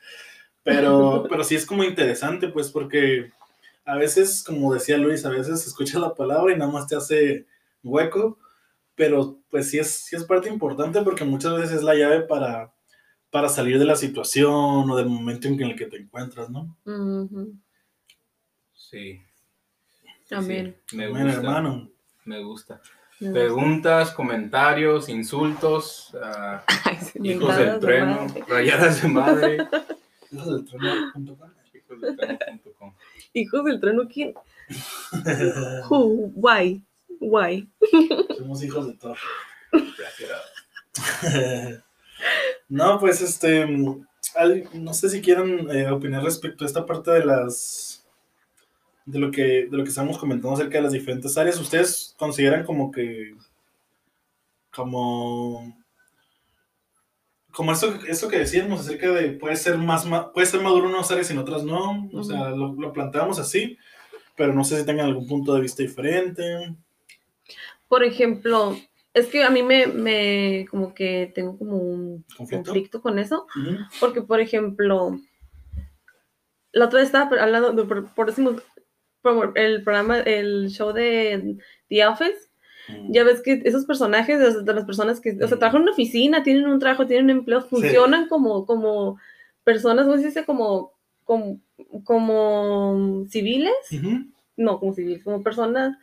pero, 0.64 1.26
pero 1.30 1.44
sí 1.44 1.56
es 1.56 1.66
como 1.66 1.84
interesante, 1.84 2.48
pues, 2.48 2.70
porque 2.70 3.32
a 3.92 3.98
veces, 3.98 4.42
como 4.44 4.74
decía 4.74 4.98
Luis, 4.98 5.26
a 5.26 5.30
veces 5.30 5.68
escuchas 5.68 6.00
la 6.00 6.16
palabra 6.16 6.54
y 6.54 6.58
nada 6.58 6.72
más 6.72 6.88
te 6.88 6.96
hace 6.96 7.46
hueco, 7.84 8.40
pero 8.96 9.40
pues 9.50 9.70
sí 9.70 9.80
es, 9.80 9.90
sí 9.92 10.16
es 10.16 10.24
parte 10.24 10.48
importante 10.48 11.02
porque 11.02 11.26
muchas 11.26 11.58
veces 11.58 11.78
es 11.78 11.84
la 11.84 11.96
llave 11.96 12.22
para, 12.22 12.72
para 13.30 13.50
salir 13.50 13.80
de 13.80 13.86
la 13.86 13.98
situación 13.98 14.90
o 14.90 14.96
del 14.96 15.08
momento 15.08 15.50
en 15.50 15.60
el 15.62 15.76
que 15.76 15.88
te 15.88 15.98
encuentras, 15.98 16.50
¿no? 16.50 16.78
Sí. 18.74 19.22
Amén. 20.32 20.78
Sí, 20.86 20.96
me 20.96 21.06
Amén, 21.08 21.24
gusta. 21.26 21.40
hermano. 21.40 21.90
Me 22.24 22.42
gusta. 22.42 22.82
Me 23.20 23.28
gusta. 23.28 23.40
Preguntas, 23.42 24.12
comentarios, 24.12 25.10
insultos, 25.10 26.16
Ay, 26.86 26.98
hijos 27.24 27.58
del 27.58 27.78
trueno, 27.82 28.26
rayadas 28.48 29.02
de 29.02 29.08
madre. 29.10 29.68
Hijos 30.32 30.48
del 30.48 30.66
trueno.com. 30.66 31.61
hijos 33.34 33.66
del 33.66 33.80
trueno, 33.80 34.08
¿quién? 34.08 34.34
Who? 35.90 36.32
Why? 36.36 36.84
Why? 37.20 37.68
Somos 38.38 38.64
hijos 38.64 38.88
de 38.88 38.94
Thor. 38.94 39.18
Gracias. 39.72 40.32
no, 42.68 43.00
pues 43.00 43.22
este, 43.22 43.66
no 43.68 44.94
sé 44.94 45.10
si 45.10 45.22
quieren 45.22 45.70
eh, 45.72 45.90
opinar 45.90 46.24
respecto 46.24 46.64
a 46.64 46.68
esta 46.68 46.86
parte 46.86 47.12
de 47.12 47.26
las, 47.26 48.06
de 49.06 49.20
lo 49.20 49.32
que, 49.32 49.68
de 49.70 49.78
lo 49.78 49.84
que 49.84 49.90
estamos 49.90 50.18
comentando 50.18 50.54
acerca 50.54 50.78
de 50.78 50.84
las 50.84 50.94
diferentes 50.94 51.38
áreas. 51.38 51.60
¿Ustedes 51.60 52.16
consideran 52.18 52.66
como 52.66 52.92
que, 52.92 53.36
como, 54.72 55.76
como 57.52 57.72
esto, 57.72 57.94
esto 58.08 58.28
que 58.28 58.40
decíamos 58.40 58.82
acerca 58.82 59.12
de 59.12 59.32
puede 59.32 59.56
ser 59.56 59.78
más, 59.78 60.06
ma- 60.06 60.32
puede 60.32 60.48
ser 60.48 60.62
maduro 60.62 60.88
en 60.88 60.96
unas 60.96 61.12
áreas 61.12 61.30
y 61.30 61.34
en 61.34 61.40
otras 61.40 61.64
no? 61.64 62.10
O 62.14 62.24
sea, 62.24 62.50
lo, 62.50 62.74
lo 62.74 62.94
planteamos 62.94 63.40
así, 63.40 63.78
pero 64.36 64.54
no 64.54 64.64
sé 64.64 64.80
si 64.80 64.86
tengan 64.86 65.08
algún 65.08 65.28
punto 65.28 65.54
de 65.54 65.62
vista 65.62 65.84
diferente. 65.84 66.76
Por 67.88 68.04
ejemplo, 68.04 68.78
es 69.14 69.28
que 69.28 69.44
a 69.44 69.50
mí 69.50 69.64
me, 69.64 69.88
me 69.88 70.66
como 70.70 70.94
que 70.94 71.32
tengo 71.36 71.58
como 71.58 71.78
un 71.78 72.26
¿Conflicto? 72.38 72.64
conflicto 72.72 73.02
con 73.02 73.20
eso, 73.20 73.46
porque 74.00 74.22
por 74.22 74.40
ejemplo, 74.40 75.20
la 76.72 76.86
otra 76.86 77.00
vez 77.00 77.08
estaba 77.08 77.42
hablando, 77.42 77.74
de- 77.74 77.84
por, 77.84 78.14
por 78.14 78.28
decimos, 78.28 78.62
el 79.56 79.84
programa, 79.84 80.20
el 80.20 80.70
show 80.70 80.94
de 80.94 81.58
The 81.90 82.08
Office, 82.08 82.50
ya 83.10 83.24
ves 83.24 83.42
que 83.42 83.62
esos 83.66 83.86
personajes 83.86 84.64
de, 84.66 84.74
las 84.74 84.86
personas 84.86 85.20
que, 85.22 85.32
o 85.42 85.48
sea, 85.48 85.58
Mm. 85.58 85.60
trabajan 85.60 85.78
en 85.78 85.84
una 85.84 85.92
oficina, 85.92 86.44
tienen 86.44 86.68
un 86.68 86.80
trabajo, 86.80 87.08
tienen 87.08 87.26
un 87.26 87.32
empleo, 87.40 87.62
funcionan 87.62 88.28
como, 88.28 88.66
como 88.66 89.18
personas, 89.64 90.06
¿cómo 90.06 90.18
se 90.18 90.26
dice? 90.28 90.46
Como, 90.46 90.94
como, 91.24 91.60
como 92.04 93.26
civiles, 93.30 93.74
Ujú. 93.92 94.26
no, 94.58 94.80
como 94.80 94.94
civiles, 94.94 95.24
como 95.24 95.44
personas, 95.44 95.98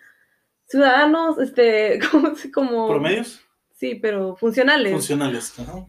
ciudadanos, 0.66 1.38
este, 1.38 1.98
como, 2.10 2.32
como 2.52 2.88
¿Promedios? 2.88 3.40
sí, 3.74 3.94
pero 3.96 4.36
funcionales, 4.36 4.92
Funcionales. 4.92 5.58
Ajá. 5.58 5.86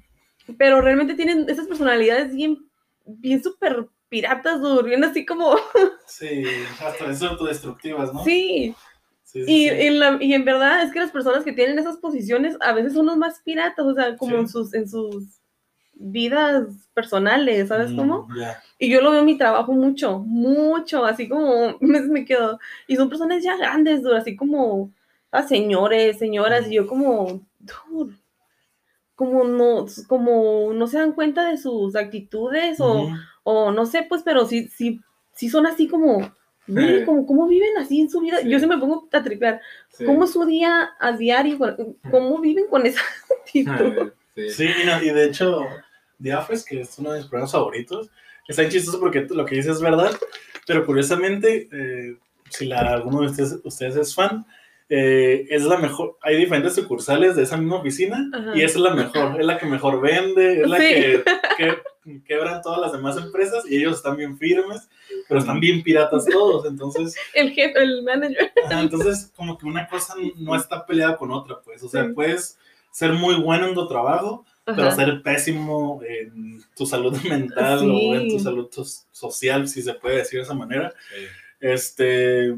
pero 0.58 0.82
realmente 0.82 1.16
tienen 1.16 1.50
esas 1.50 1.68
personalidades 1.68 2.34
bien, 2.36 2.58
bien 3.06 3.44
súper 3.44 3.88
piratas, 4.10 4.60
bien 4.84 5.04
así 5.04 5.26
como, 5.26 5.56
Sí, 6.08 6.44
hasta 6.84 7.28
autodestructivas, 7.28 8.14
¿no? 8.14 8.24
sí, 8.24 8.76
Sí, 9.32 9.44
sí, 9.46 9.52
Y, 9.52 9.70
sí. 9.70 9.76
En 9.88 10.00
la- 10.00 10.18
y 10.20 10.34
en 10.34 10.44
verdad 10.44 10.82
es 10.84 10.92
que 10.92 11.00
las 11.00 11.12
personas 11.12 11.44
que 11.44 11.54
tienen 11.54 11.78
esas 11.78 11.98
posiciones 11.98 12.58
a 12.62 12.74
veces 12.74 12.94
son 12.94 13.06
los 13.06 13.18
más 13.18 13.40
piratas, 13.44 13.86
o 13.86 13.94
sea, 13.94 14.18
como 14.18 14.38
en, 14.38 14.48
sus, 14.48 14.74
en 14.74 14.90
sus 14.90 15.26
vidas 15.94 16.66
personales, 16.94 17.68
¿sabes 17.68 17.92
Mm, 17.92 17.96
cómo? 17.96 18.28
Ya. 18.36 18.62
Y 18.80 18.90
yo 18.90 19.02
lo 19.02 19.12
veo 19.12 19.20
en 19.20 19.26
mi 19.28 19.38
trabajo 19.38 19.74
mucho, 19.74 20.20
mucho, 20.20 21.06
así 21.06 21.28
como 21.30 21.78
me, 21.82 22.02
me 22.02 22.26
quedo. 22.26 22.60
Y 22.88 22.96
son 22.96 23.10
personas 23.10 23.44
ya 23.44 23.56
grandes, 23.58 24.02
dude, 24.02 24.18
así 24.18 24.36
como 24.36 24.92
ah, 25.32 25.44
señores, 25.44 26.18
señoras, 26.18 26.68
y 26.70 26.76
yo 26.76 26.88
como, 26.88 27.42
dude, 27.60 28.16
como 29.16 29.44
no, 29.44 29.86
como 30.08 30.72
no 30.74 30.88
se 30.88 30.98
dan 30.98 31.12
cuenta 31.14 31.50
de 31.50 31.58
sus 31.58 31.96
actitudes 31.96 32.80
o, 32.80 33.04
Ujú. 33.04 33.14
o 33.44 33.72
no 33.72 33.86
sé, 33.86 34.04
pues, 34.08 34.24
pero 34.24 34.46
sí, 34.46 34.68
sí, 34.70 35.02
sí 35.34 35.50
son 35.50 35.68
así 35.68 35.88
como, 35.88 36.34
como, 37.06 37.26
¿cómo 37.26 37.48
viven 37.48 37.78
así 37.78 38.02
en 38.02 38.10
su 38.10 38.20
vida? 38.22 38.40
Sí. 38.42 38.50
Yo 38.50 38.60
se 38.60 38.68
me 38.68 38.78
pongo 38.78 39.08
a 39.12 39.24
tripear. 39.24 39.62
Sí. 39.90 40.06
¿Cómo 40.06 40.24
es 40.24 40.32
su 40.32 40.46
día 40.46 40.92
a 41.00 41.12
diario? 41.14 41.58
¿Cómo 42.10 42.40
viven 42.40 42.66
con 42.70 42.86
esa 42.86 43.02
actitud? 43.42 44.12
Sí. 44.36 44.50
Sí, 44.52 44.70
y, 44.84 44.86
no- 44.86 45.02
y 45.04 45.10
de 45.10 45.26
hecho, 45.26 45.66
The 46.22 46.36
Office, 46.36 46.66
que 46.68 46.82
es 46.82 46.98
uno 47.00 47.12
de 47.12 47.20
mis 47.20 47.28
programas 47.28 47.52
favoritos, 47.52 48.10
está 48.48 48.68
chistoso 48.70 49.00
porque 49.00 49.28
lo 49.30 49.46
que 49.46 49.56
dices 49.56 49.76
es 49.78 49.82
verdad, 49.82 50.12
pero 50.66 50.86
curiosamente, 50.86 51.68
eh, 51.72 52.16
si 52.50 52.66
la, 52.66 52.80
alguno 52.94 53.22
de 53.22 53.28
ustedes, 53.28 53.60
ustedes 53.64 53.96
es 53.96 54.16
fan, 54.16 54.46
eh, 54.92 55.46
es 55.52 55.64
la 55.66 55.78
mejor, 55.78 56.18
hay 56.22 56.36
diferentes 56.38 56.74
sucursales 56.74 57.36
de 57.36 57.44
esa 57.44 57.58
misma 57.58 57.76
oficina 57.78 58.28
Ajá. 58.34 58.52
y 58.56 58.62
esa 58.64 58.78
es 58.80 58.84
la 58.84 58.94
mejor, 58.96 59.40
es 59.40 59.46
la 59.46 59.58
que 59.60 59.66
mejor 59.68 60.02
vende, 60.02 60.62
es 60.62 60.68
la 60.68 60.78
Sí. 60.78 60.84
que, 60.88 61.24
que 61.58 62.22
quebran 62.26 62.62
todas 62.64 62.80
las 62.82 62.92
demás 62.92 63.16
empresas 63.18 63.70
y 63.70 63.78
ellos 63.78 63.98
están 63.98 64.18
bien 64.18 64.38
firmes. 64.38 64.90
Pero 65.30 65.40
están 65.40 65.62
bien 65.62 65.82
piratas 65.84 66.26
todos, 66.26 66.66
entonces, 66.66 67.16
El 67.34 67.52
jefe, 67.52 67.82
el 67.82 68.04
manager. 68.04 68.52
ajá, 68.66 68.82
entonces 68.82 69.32
como 69.38 69.58
que 69.58 69.66
una 69.66 69.88
cosa 69.88 70.16
no 70.36 70.54
está 70.56 70.86
peleada 70.86 71.16
con 71.16 71.32
otra, 71.32 71.62
pues, 71.62 71.82
o 71.84 71.88
sea, 71.88 72.06
Sí. 72.06 72.12
puedes 72.14 72.58
ser 72.92 73.14
muy 73.14 73.36
bueno 73.36 73.68
en 73.68 73.76
tu 73.76 73.88
trabajo, 73.88 74.44
pero 74.66 74.92
ser 74.92 75.22
pésimo 75.24 76.02
en 76.08 76.62
tu 76.76 76.86
salud 76.86 77.16
mental 77.24 77.80
Sí. 77.80 77.86
o 77.88 78.16
en 78.16 78.30
tu 78.30 78.40
salud 78.40 78.68
social, 79.12 79.68
si 79.70 79.82
se 79.82 79.94
puede 79.94 80.18
decir 80.18 80.40
de 80.40 80.44
esa 80.44 80.54
manera. 80.54 80.94
Este, 81.60 82.56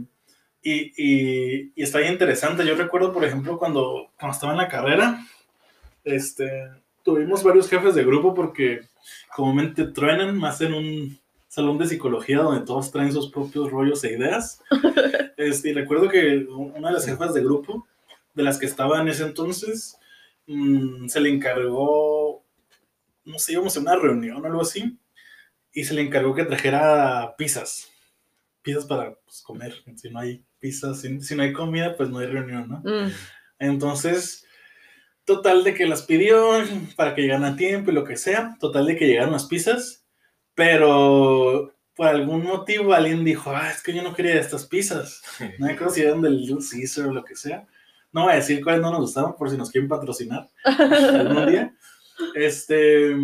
y, 0.63 0.93
y, 0.97 1.71
y 1.75 1.83
está 1.83 1.99
bien 1.99 2.13
interesante. 2.13 2.65
Yo 2.65 2.75
recuerdo, 2.75 3.11
por 3.13 3.25
ejemplo, 3.25 3.57
cuando, 3.57 4.09
cuando 4.19 4.33
estaba 4.33 4.53
en 4.53 4.57
la 4.59 4.67
carrera, 4.67 5.25
este, 6.03 6.49
tuvimos 7.03 7.43
varios 7.43 7.69
jefes 7.69 7.95
de 7.95 8.03
grupo 8.03 8.33
porque 8.33 8.81
comúnmente 9.35 9.85
truenan 9.85 10.37
más 10.37 10.61
en 10.61 10.73
un 10.73 11.19
salón 11.51 11.77
de 11.77 11.85
psicología 11.85 12.37
donde 12.37 12.65
todos 12.65 12.91
traen 12.91 13.11
sus 13.11 13.29
propios 13.29 13.69
rollos 13.69 14.03
e 14.03 14.13
ideas. 14.13 14.61
Este, 15.37 15.69
y 15.69 15.73
recuerdo 15.73 16.07
que 16.07 16.45
una 16.49 16.89
de 16.89 16.93
las 16.93 17.05
jefas 17.07 17.33
de 17.33 17.41
grupo, 17.41 17.87
de 18.35 18.43
las 18.43 18.59
que 18.59 18.67
estaba 18.67 19.01
en 19.01 19.07
ese 19.07 19.23
entonces, 19.23 19.97
mm, 20.45 21.07
se 21.07 21.19
le 21.19 21.29
encargó, 21.29 22.43
no 23.25 23.39
sé, 23.39 23.53
íbamos 23.53 23.75
a 23.75 23.79
una 23.79 23.95
reunión 23.95 24.43
o 24.43 24.45
algo 24.45 24.61
así, 24.61 24.99
y 25.73 25.83
se 25.83 25.95
le 25.95 26.01
encargó 26.03 26.35
que 26.35 26.45
trajera 26.45 27.33
pizzas 27.39 27.91
pizzas 28.61 28.85
para 28.85 29.15
pues, 29.25 29.41
comer. 29.41 29.73
Si 29.95 30.09
no 30.09 30.19
hay 30.19 30.43
pizzas, 30.59 31.01
si, 31.01 31.21
si 31.21 31.35
no 31.35 31.43
hay 31.43 31.53
comida, 31.53 31.95
pues 31.95 32.09
no 32.09 32.19
hay 32.19 32.27
reunión, 32.27 32.69
¿no? 32.69 32.77
Mm. 32.79 33.11
Entonces, 33.59 34.45
total 35.25 35.63
de 35.63 35.73
que 35.73 35.87
las 35.87 36.03
pidió 36.03 36.63
para 36.95 37.13
que 37.13 37.21
llegaran 37.21 37.45
a 37.45 37.55
tiempo 37.55 37.91
y 37.91 37.93
lo 37.93 38.03
que 38.03 38.17
sea. 38.17 38.57
Total 38.59 38.85
de 38.85 38.95
que 38.95 39.07
llegaron 39.07 39.33
las 39.33 39.45
pizzas, 39.45 40.00
pero 40.55 41.73
por 41.95 42.07
algún 42.07 42.43
motivo 42.43 42.93
alguien 42.93 43.23
dijo, 43.25 43.51
ah, 43.51 43.69
es 43.69 43.81
que 43.83 43.93
yo 43.93 44.01
no 44.01 44.13
quería 44.13 44.35
estas 44.39 44.65
pizzas. 44.65 45.21
No 45.59 45.67
me 45.67 45.73
acuerdo 45.73 45.93
si 45.93 46.01
eran 46.01 46.21
del 46.21 46.37
Little 46.41 46.57
Caesar 46.69 47.07
o 47.07 47.13
lo 47.13 47.23
que 47.23 47.35
sea. 47.35 47.67
No 48.13 48.23
voy 48.23 48.33
a 48.33 48.37
decir 48.37 48.63
cuáles 48.63 48.81
no 48.81 48.91
nos 48.91 49.01
gustaban 49.01 49.35
por 49.35 49.49
si 49.49 49.57
nos 49.57 49.69
quieren 49.71 49.87
patrocinar 49.89 50.49
algún 50.65 51.47
día. 51.49 51.73
Este, 52.35 53.15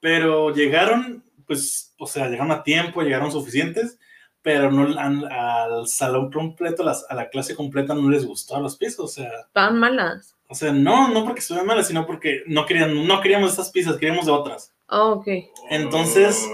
pero 0.00 0.54
llegaron, 0.54 1.24
pues, 1.46 1.94
o 1.98 2.06
sea, 2.06 2.28
llegaron 2.28 2.52
a 2.52 2.62
tiempo, 2.62 3.02
llegaron 3.02 3.32
suficientes, 3.32 3.98
pero 4.42 4.70
no 4.70 4.98
al, 4.98 5.24
al 5.30 5.88
salón 5.88 6.30
completo, 6.30 6.84
las- 6.84 7.04
a 7.08 7.14
la 7.14 7.28
clase 7.30 7.54
completa 7.56 7.94
no 7.94 8.08
les 8.08 8.24
gustó 8.24 8.60
las 8.60 8.76
pizzas, 8.76 9.00
o 9.00 9.08
sea, 9.08 9.30
Estaban 9.46 9.78
malas. 9.78 10.36
o 10.48 10.54
sea, 10.54 10.72
no, 10.72 11.08
no 11.08 11.24
porque 11.24 11.40
estuvieran 11.40 11.66
malas, 11.66 11.88
sino 11.88 12.06
porque 12.06 12.42
no 12.46 12.64
querían, 12.64 13.06
no 13.06 13.20
queríamos 13.20 13.50
estas 13.50 13.70
pizzas, 13.70 13.96
queríamos 13.96 14.26
de 14.26 14.32
otras. 14.32 14.72
Oh, 14.88 15.12
ok. 15.12 15.26
Entonces, 15.70 16.48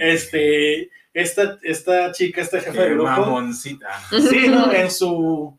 Este, 0.00 0.90
esta, 1.14 1.58
esta 1.62 2.12
chica, 2.12 2.40
esta 2.40 2.60
jefa 2.60 2.82
de 2.82 2.90
grupo, 2.90 3.04
mamoncita. 3.10 3.88
Sí, 4.10 4.48
¿no? 4.48 4.72
En 4.72 4.90
su, 4.90 5.58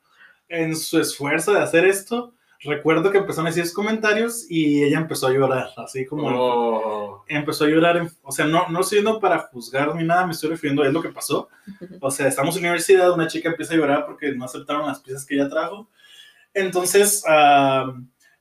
en 0.50 0.76
su 0.76 1.00
esfuerzo 1.00 1.54
de 1.54 1.62
hacer 1.62 1.86
esto, 1.86 2.34
recuerdo 2.66 3.12
que 3.12 3.20
empezaron 3.20 3.48
a 3.48 3.50
decir 3.50 3.66
sus 3.66 3.74
comentarios 3.74 4.46
y 4.50 4.84
ella 4.84 4.98
empezó 4.98 5.28
a 5.28 5.32
llorar, 5.32 5.70
así 5.78 6.06
como 6.06 6.28
Oh. 6.28 7.24
empezó 7.28 7.66
a 7.66 7.68
llorar, 7.70 7.98
en- 7.98 8.12
o 8.22 8.32
sea, 8.32 8.46
no, 8.46 8.68
no 8.70 8.82
estoy 8.82 8.98
yendo 9.00 9.20
para 9.20 9.40
juzgar 9.40 9.94
ni 9.96 10.04
nada, 10.04 10.26
me 10.26 10.34
estoy 10.34 10.50
refiriendo 10.50 10.84
a 10.84 10.88
es 10.88 10.94
lo 10.94 11.02
que 11.02 11.10
pasó. 11.10 11.48
O 12.02 12.12
sea, 12.12 12.28
estamos 12.28 12.56
en 12.58 12.64
la 12.64 12.70
universidad, 12.70 13.12
una 13.14 13.28
chica 13.28 13.50
empieza 13.50 13.74
a 13.74 13.78
llorar 13.78 14.06
porque 14.06 14.34
no 14.34 14.46
aceptaron 14.46 14.88
las 14.88 15.00
piezas 15.02 15.26
que 15.26 15.36
ella 15.36 15.50
trajo. 15.50 15.90
Entonces, 16.54 17.24
ah, 17.28 17.94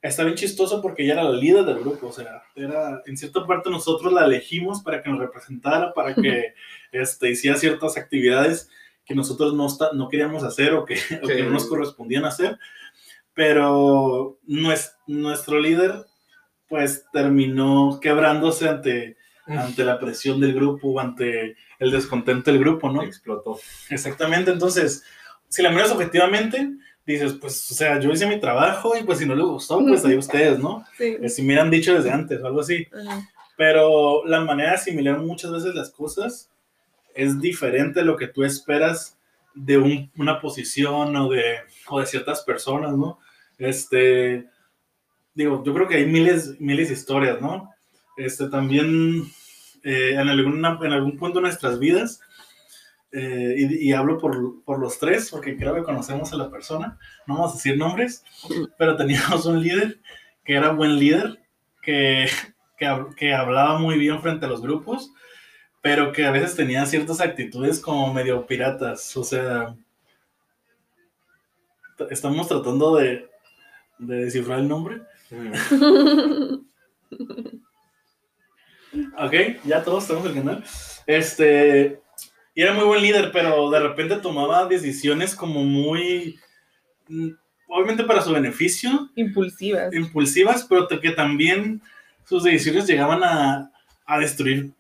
está 0.03 0.25
bien 0.25 0.37
chistoso 0.37 0.83
porque 0.83 1.05
ella 1.05 1.15
era 1.15 1.25
la 1.25 1.33
líder 1.37 1.65
del 1.65 1.79
grupo, 1.81 2.09
o 2.09 2.13
sea, 2.13 2.43
era, 2.57 3.01
en 3.07 3.17
cierta 3.17 3.47
parte 3.47 3.71
nosotros 3.71 4.13
la 4.13 4.25
elegimos 4.27 4.83
para 4.83 5.03
que 5.03 5.09
nos 5.11 5.21
representara, 5.21 5.95
para 5.95 6.15
que 6.15 6.55
este, 6.93 7.31
hiciera 7.31 7.57
ciertas 7.57 7.97
actividades 7.97 8.69
que 9.05 9.15
nosotros 9.15 9.55
no, 9.55 9.67
esta- 9.67 9.93
no 9.95 10.09
queríamos 10.09 10.43
hacer 10.45 10.75
o 10.75 10.85
que, 10.85 10.99
o 11.23 11.27
que 11.27 11.43
no 11.45 11.51
nos 11.51 11.67
correspondían 11.67 12.25
hacer. 12.25 12.59
Pero 13.35 14.39
nues- 14.47 14.93
nuestro 15.07 15.59
líder, 15.59 16.05
pues, 16.69 17.07
terminó 17.13 17.99
quebrándose 18.01 18.69
ante, 18.69 19.17
ante 19.47 19.85
la 19.85 19.99
presión 19.99 20.41
del 20.41 20.55
grupo, 20.55 21.01
ante 21.01 21.57
el 21.79 21.91
descontento 21.91 22.51
del 22.51 22.61
grupo, 22.61 22.91
¿no? 22.91 23.03
Explotó. 23.03 23.59
Exactamente, 23.91 24.51
entonces, 24.51 25.05
si 25.49 25.63
la 25.63 25.71
miras 25.71 25.91
objetivamente, 25.93 26.71
dices, 27.07 27.35
pues, 27.41 27.71
o 27.71 27.75
sea, 27.75 27.99
yo 28.01 28.11
hice 28.13 28.27
mi 28.27 28.39
trabajo 28.41 28.97
y 28.97 29.03
pues 29.03 29.19
si 29.19 29.27
no 29.27 29.35
les 29.35 29.45
gustó, 29.45 29.79
pues 29.85 30.05
ahí 30.05 30.17
ustedes, 30.19 30.59
¿no? 30.59 30.85
Sí. 30.97 31.17
Eh, 31.21 31.29
Si 31.29 31.43
me 31.43 31.49
hubieran 31.49 31.71
dicho 31.71 31.95
desde 31.95 32.11
antes 32.11 32.41
o 32.43 32.47
algo 32.47 32.61
así. 32.61 32.87
Ajá. 32.93 33.29
Pero 33.57 34.25
la 34.27 34.41
manera 34.41 34.71
de 34.71 34.77
asimilar 34.77 35.19
muchas 35.21 35.53
veces 35.53 35.75
las 35.75 35.91
cosas 35.91 36.51
es 37.15 37.41
diferente 37.41 38.01
a 38.01 38.05
lo 38.05 38.17
que 38.17 38.27
tú 38.29 38.43
esperas 38.45 39.19
de 39.55 39.77
un- 39.79 40.11
una 40.17 40.41
posición 40.41 41.15
o 41.17 41.29
de, 41.31 41.43
o 41.89 42.01
de 42.01 42.07
ciertas 42.07 42.41
personas, 42.43 42.97
¿no? 42.97 43.19
Este, 43.59 44.47
digo, 45.35 45.63
yo 45.65 45.75
creo 45.75 45.87
que 45.89 45.97
hay 45.97 46.07
miles, 46.07 46.59
miles 46.61 46.89
de 46.89 46.95
historias, 46.95 47.41
¿no? 47.41 47.71
Este, 48.17 48.49
también 48.49 49.25
eh, 49.85 50.13
en, 50.15 50.29
alguna, 50.29 50.79
en 50.83 50.93
algún 50.93 51.17
punto 51.19 51.39
de 51.39 51.43
nuestras 51.43 51.79
vidas, 51.79 52.21
eh, 53.13 53.55
y, 53.57 53.89
y 53.89 53.93
hablo 53.93 54.19
por, 54.19 54.63
por 54.65 54.79
los 54.79 54.99
tres, 54.99 55.31
porque 55.31 55.57
creo 55.57 55.75
que 55.75 55.83
conocemos 55.83 56.33
a 56.33 56.37
la 56.37 56.51
persona, 56.51 56.99
no 57.27 57.35
vamos 57.35 57.53
a 57.53 57.55
decir 57.55 57.77
nombres, 57.77 58.25
pero 58.79 58.97
teníamos 58.97 59.47
un 59.47 59.63
líder 59.63 60.01
que 60.45 60.55
era 60.55 60.73
buen 60.73 60.99
líder, 60.99 61.41
que, 61.83 62.27
que, 62.77 63.07
que 63.17 63.35
hablaba 63.35 63.79
muy 63.79 63.99
bien 63.99 64.21
frente 64.21 64.47
a 64.47 64.49
los 64.49 64.61
grupos, 64.63 65.13
pero 65.81 66.13
que 66.13 66.25
a 66.25 66.31
veces 66.31 66.57
tenía 66.57 66.87
ciertas 66.87 67.21
actitudes 67.21 67.81
como 67.81 68.13
medio 68.13 68.47
piratas, 68.47 69.17
o 69.17 69.25
sea, 69.25 69.75
estamos 72.11 72.49
tratando 72.49 72.97
de, 72.97 73.29
de 73.99 74.25
descifrar 74.25 74.59
el 74.59 74.69
nombre. 74.69 75.03
Ok, 79.19 79.35
ya 79.65 79.83
todos 79.83 80.07
tenemos 80.07 80.29
el 80.29 80.35
canal. 80.35 80.65
Este, 81.07 82.02
y 82.55 82.63
era 82.63 82.73
muy 82.75 82.85
buen 82.85 83.03
líder, 83.03 83.31
pero 83.33 83.71
de 83.71 83.81
repente 83.81 84.17
tomaba 84.17 84.67
decisiones 84.67 85.35
como 85.35 85.65
muy, 85.65 86.39
mm, 87.09 87.29
obviamente 87.69 88.05
para 88.05 88.21
su 88.23 88.33
beneficio, 88.33 89.09
Impulsivas. 89.17 89.93
impulsivas, 89.95 90.65
pero 90.69 90.87
que 90.89 91.11
también 91.13 91.81
sus 92.25 92.45
decisiones 92.45 92.87
llegaban 92.87 93.23
a, 93.25 93.71
a 94.07 94.19
destruir, 94.19 94.71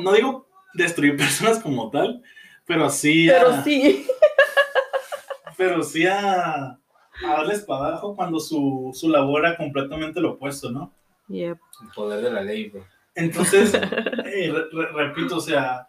no 0.00 0.12
digo 0.12 0.46
destruir 0.74 1.16
personas 1.16 1.58
como 1.60 1.90
tal, 1.90 2.22
pero 2.66 2.90
sí 2.90 3.30
a, 3.30 3.38
Pero 3.38 3.62
sí. 3.64 4.06
pero 5.56 5.82
sí 5.82 6.06
a, 6.06 6.72
a 6.72 6.78
darles 7.22 7.60
para 7.62 7.86
abajo 7.88 8.14
cuando 8.14 8.38
su, 8.40 8.90
su 8.94 9.08
labor 9.08 9.44
era 9.46 9.56
completamente 9.56 10.20
lo 10.20 10.32
opuesto, 10.32 10.70
¿no? 10.70 10.92
Yep. 11.28 11.58
El 11.82 11.88
poder 11.94 12.22
de 12.22 12.30
la 12.30 12.42
ley, 12.42 12.68
bro. 12.68 12.84
Entonces, 13.14 13.72
eh, 14.26 14.52
re- 14.52 14.68
re- 14.70 14.92
repito, 14.92 15.36
o 15.36 15.40
sea, 15.40 15.86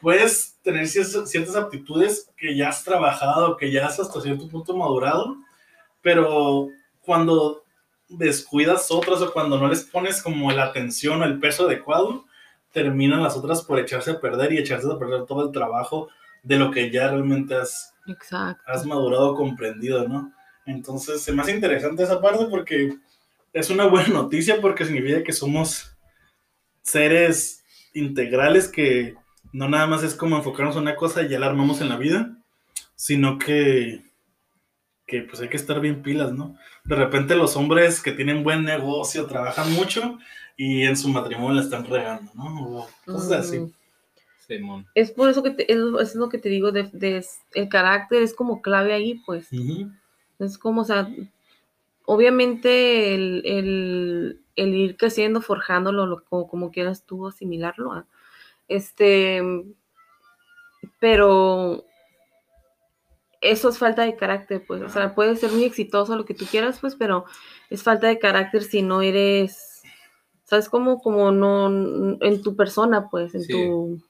puedes 0.00 0.58
tener 0.62 0.88
ciertas, 0.88 1.30
ciertas 1.30 1.56
aptitudes 1.56 2.30
que 2.36 2.56
ya 2.56 2.68
has 2.68 2.84
trabajado, 2.84 3.56
que 3.56 3.70
ya 3.70 3.86
has 3.86 4.00
hasta 4.00 4.20
cierto 4.20 4.48
punto 4.48 4.76
madurado, 4.76 5.36
pero 6.02 6.68
cuando 7.00 7.64
descuidas 8.08 8.90
otras 8.90 9.22
o 9.22 9.32
cuando 9.32 9.58
no 9.58 9.68
les 9.68 9.84
pones 9.84 10.22
como 10.22 10.50
la 10.50 10.64
atención 10.64 11.22
o 11.22 11.24
el 11.24 11.38
peso 11.38 11.66
adecuado, 11.66 12.24
terminan 12.72 13.22
las 13.22 13.36
otras 13.36 13.62
por 13.62 13.78
echarse 13.78 14.12
a 14.12 14.20
perder 14.20 14.52
y 14.52 14.58
echarse 14.58 14.90
a 14.90 14.98
perder 14.98 15.26
todo 15.26 15.46
el 15.46 15.52
trabajo 15.52 16.08
de 16.42 16.56
lo 16.56 16.70
que 16.70 16.90
ya 16.90 17.08
realmente 17.08 17.54
has, 17.54 17.94
Exacto. 18.06 18.62
has 18.66 18.84
madurado, 18.86 19.34
comprendido, 19.34 20.08
¿no? 20.08 20.32
Entonces, 20.66 21.22
se 21.22 21.32
me 21.32 21.42
hace 21.42 21.52
interesante 21.52 22.02
esa 22.02 22.20
parte 22.20 22.46
porque 22.46 22.96
es 23.52 23.70
una 23.70 23.86
buena 23.86 24.08
noticia 24.14 24.60
porque 24.60 24.84
significa 24.84 25.22
que 25.22 25.32
somos 25.32 25.96
seres 26.82 27.64
integrales 27.92 28.68
que 28.68 29.16
no 29.52 29.68
nada 29.68 29.86
más 29.86 30.02
es 30.02 30.14
como 30.14 30.36
enfocarnos 30.36 30.76
en 30.76 30.82
una 30.82 30.96
cosa 30.96 31.22
y 31.22 31.28
ya 31.28 31.38
la 31.38 31.46
armamos 31.46 31.80
en 31.80 31.88
la 31.88 31.96
vida, 31.96 32.36
sino 32.94 33.38
que, 33.38 34.04
que 35.06 35.22
pues 35.22 35.40
hay 35.40 35.48
que 35.48 35.56
estar 35.56 35.80
bien 35.80 36.02
pilas, 36.02 36.32
¿no? 36.32 36.56
De 36.84 36.94
repente 36.96 37.34
los 37.34 37.56
hombres 37.56 38.00
que 38.02 38.12
tienen 38.12 38.44
buen 38.44 38.64
negocio 38.64 39.26
trabajan 39.26 39.72
mucho 39.72 40.18
y 40.56 40.82
en 40.82 40.96
su 40.96 41.08
matrimonio 41.08 41.54
la 41.54 41.62
están 41.62 41.84
regando, 41.86 42.30
¿no? 42.34 42.62
O 42.78 42.88
cosas 43.06 43.32
así. 43.32 43.72
Simón. 44.46 44.86
Es 44.94 45.10
por 45.12 45.28
eso 45.30 45.42
que 45.42 45.50
te- 45.50 45.72
es, 45.72 45.78
es 46.00 46.14
lo 46.16 46.28
que 46.28 46.38
te 46.38 46.48
digo, 46.48 46.72
de, 46.72 46.84
de- 46.92 47.24
el 47.54 47.68
carácter 47.68 48.22
es 48.22 48.34
como 48.34 48.60
clave 48.62 48.92
ahí, 48.92 49.20
pues. 49.24 49.48
Es 50.38 50.58
como, 50.58 50.80
o 50.82 50.84
sea, 50.84 51.08
obviamente 52.04 53.14
el, 53.14 53.42
el- 53.44 54.40
el 54.56 54.74
ir 54.74 54.96
creciendo, 54.96 55.40
forjándolo, 55.40 56.06
lo- 56.06 56.24
como, 56.24 56.48
como 56.48 56.70
quieras 56.70 57.04
tú 57.06 57.26
asimilarlo. 57.26 57.92
ah, 57.92 58.06
Este, 58.70 59.42
pero 61.00 61.84
eso 63.40 63.68
es 63.68 63.78
falta 63.78 64.02
de 64.04 64.14
carácter, 64.16 64.62
pues. 64.66 64.80
O 64.82 64.88
sea, 64.88 65.14
puedes 65.14 65.40
ser 65.40 65.50
muy 65.50 65.64
exitoso 65.64 66.16
lo 66.16 66.24
que 66.24 66.34
tú 66.34 66.44
quieras, 66.46 66.78
pues, 66.80 66.94
pero 66.94 67.24
es 67.68 67.82
falta 67.82 68.06
de 68.06 68.18
carácter 68.18 68.62
si 68.62 68.82
no 68.82 69.02
eres, 69.02 69.82
¿sabes? 70.44 70.68
Como, 70.68 71.00
como 71.00 71.32
no, 71.32 71.66
en 72.20 72.42
tu 72.42 72.54
persona, 72.54 73.08
pues, 73.10 73.34
en 73.34 73.42
Sí. 73.42 73.52
tu... 73.52 74.00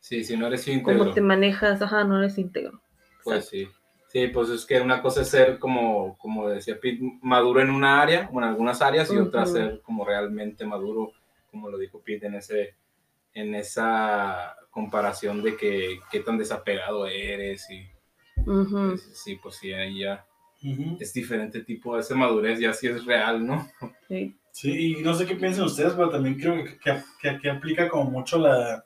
Sí, 0.00 0.24
si 0.24 0.36
no 0.36 0.48
eres 0.48 0.64
cómo 0.64 0.74
íntegro. 0.74 1.12
te 1.12 1.20
manejas, 1.20 1.80
ajá, 1.82 2.02
no 2.04 2.18
eres 2.18 2.36
íntegro. 2.36 2.80
Pues 3.22 3.46
sí. 3.46 3.68
Sí, 4.08 4.26
pues 4.26 4.48
es 4.48 4.66
que 4.66 4.80
una 4.80 5.02
cosa 5.02 5.20
es 5.22 5.28
ser 5.28 5.60
como, 5.60 6.18
como 6.18 6.48
decía 6.48 6.80
Pete, 6.80 6.98
maduro 7.22 7.60
en 7.60 7.70
una 7.70 8.02
área, 8.02 8.28
o 8.32 8.38
en 8.38 8.44
algunas 8.44 8.82
áreas, 8.82 9.12
y 9.12 9.18
otra 9.18 9.46
ser 9.46 9.82
como 9.82 10.04
realmente 10.04 10.66
maduro, 10.66 11.12
como 11.52 11.70
lo 11.70 11.78
dijo 11.78 12.00
Pete, 12.00 12.26
en 12.26 12.34
ese, 12.34 12.74
en 13.34 13.54
esa 13.54 14.56
comparación 14.70 15.42
de 15.42 15.56
que 15.56 15.98
qué 16.10 16.20
tan 16.20 16.38
desapegado 16.38 17.06
eres 17.06 17.68
y 17.70 17.86
Ujú. 18.46 18.90
pues, 18.90 19.22
sí, 19.22 19.36
pues 19.36 19.56
sí, 19.56 19.72
ahí 19.72 20.00
ya 20.00 20.26
Ujú. 20.62 20.96
es 21.00 21.12
diferente 21.12 21.62
tipo, 21.62 21.98
esa 21.98 22.14
madurez 22.14 22.58
ya 22.58 22.72
sí 22.72 22.86
es 22.86 23.04
real, 23.04 23.46
¿no? 23.46 23.68
Sí. 24.08 24.36
Sí, 24.52 24.96
y 24.98 25.02
no 25.02 25.14
sé 25.14 25.26
qué 25.26 25.36
piensan 25.36 25.64
ustedes, 25.66 25.92
pero 25.92 26.10
también 26.10 26.34
creo 26.34 26.64
que, 26.64 26.76
que, 26.78 27.02
que 27.22 27.30
aquí 27.30 27.48
aplica 27.48 27.88
como 27.88 28.10
mucho 28.10 28.36
la, 28.36 28.84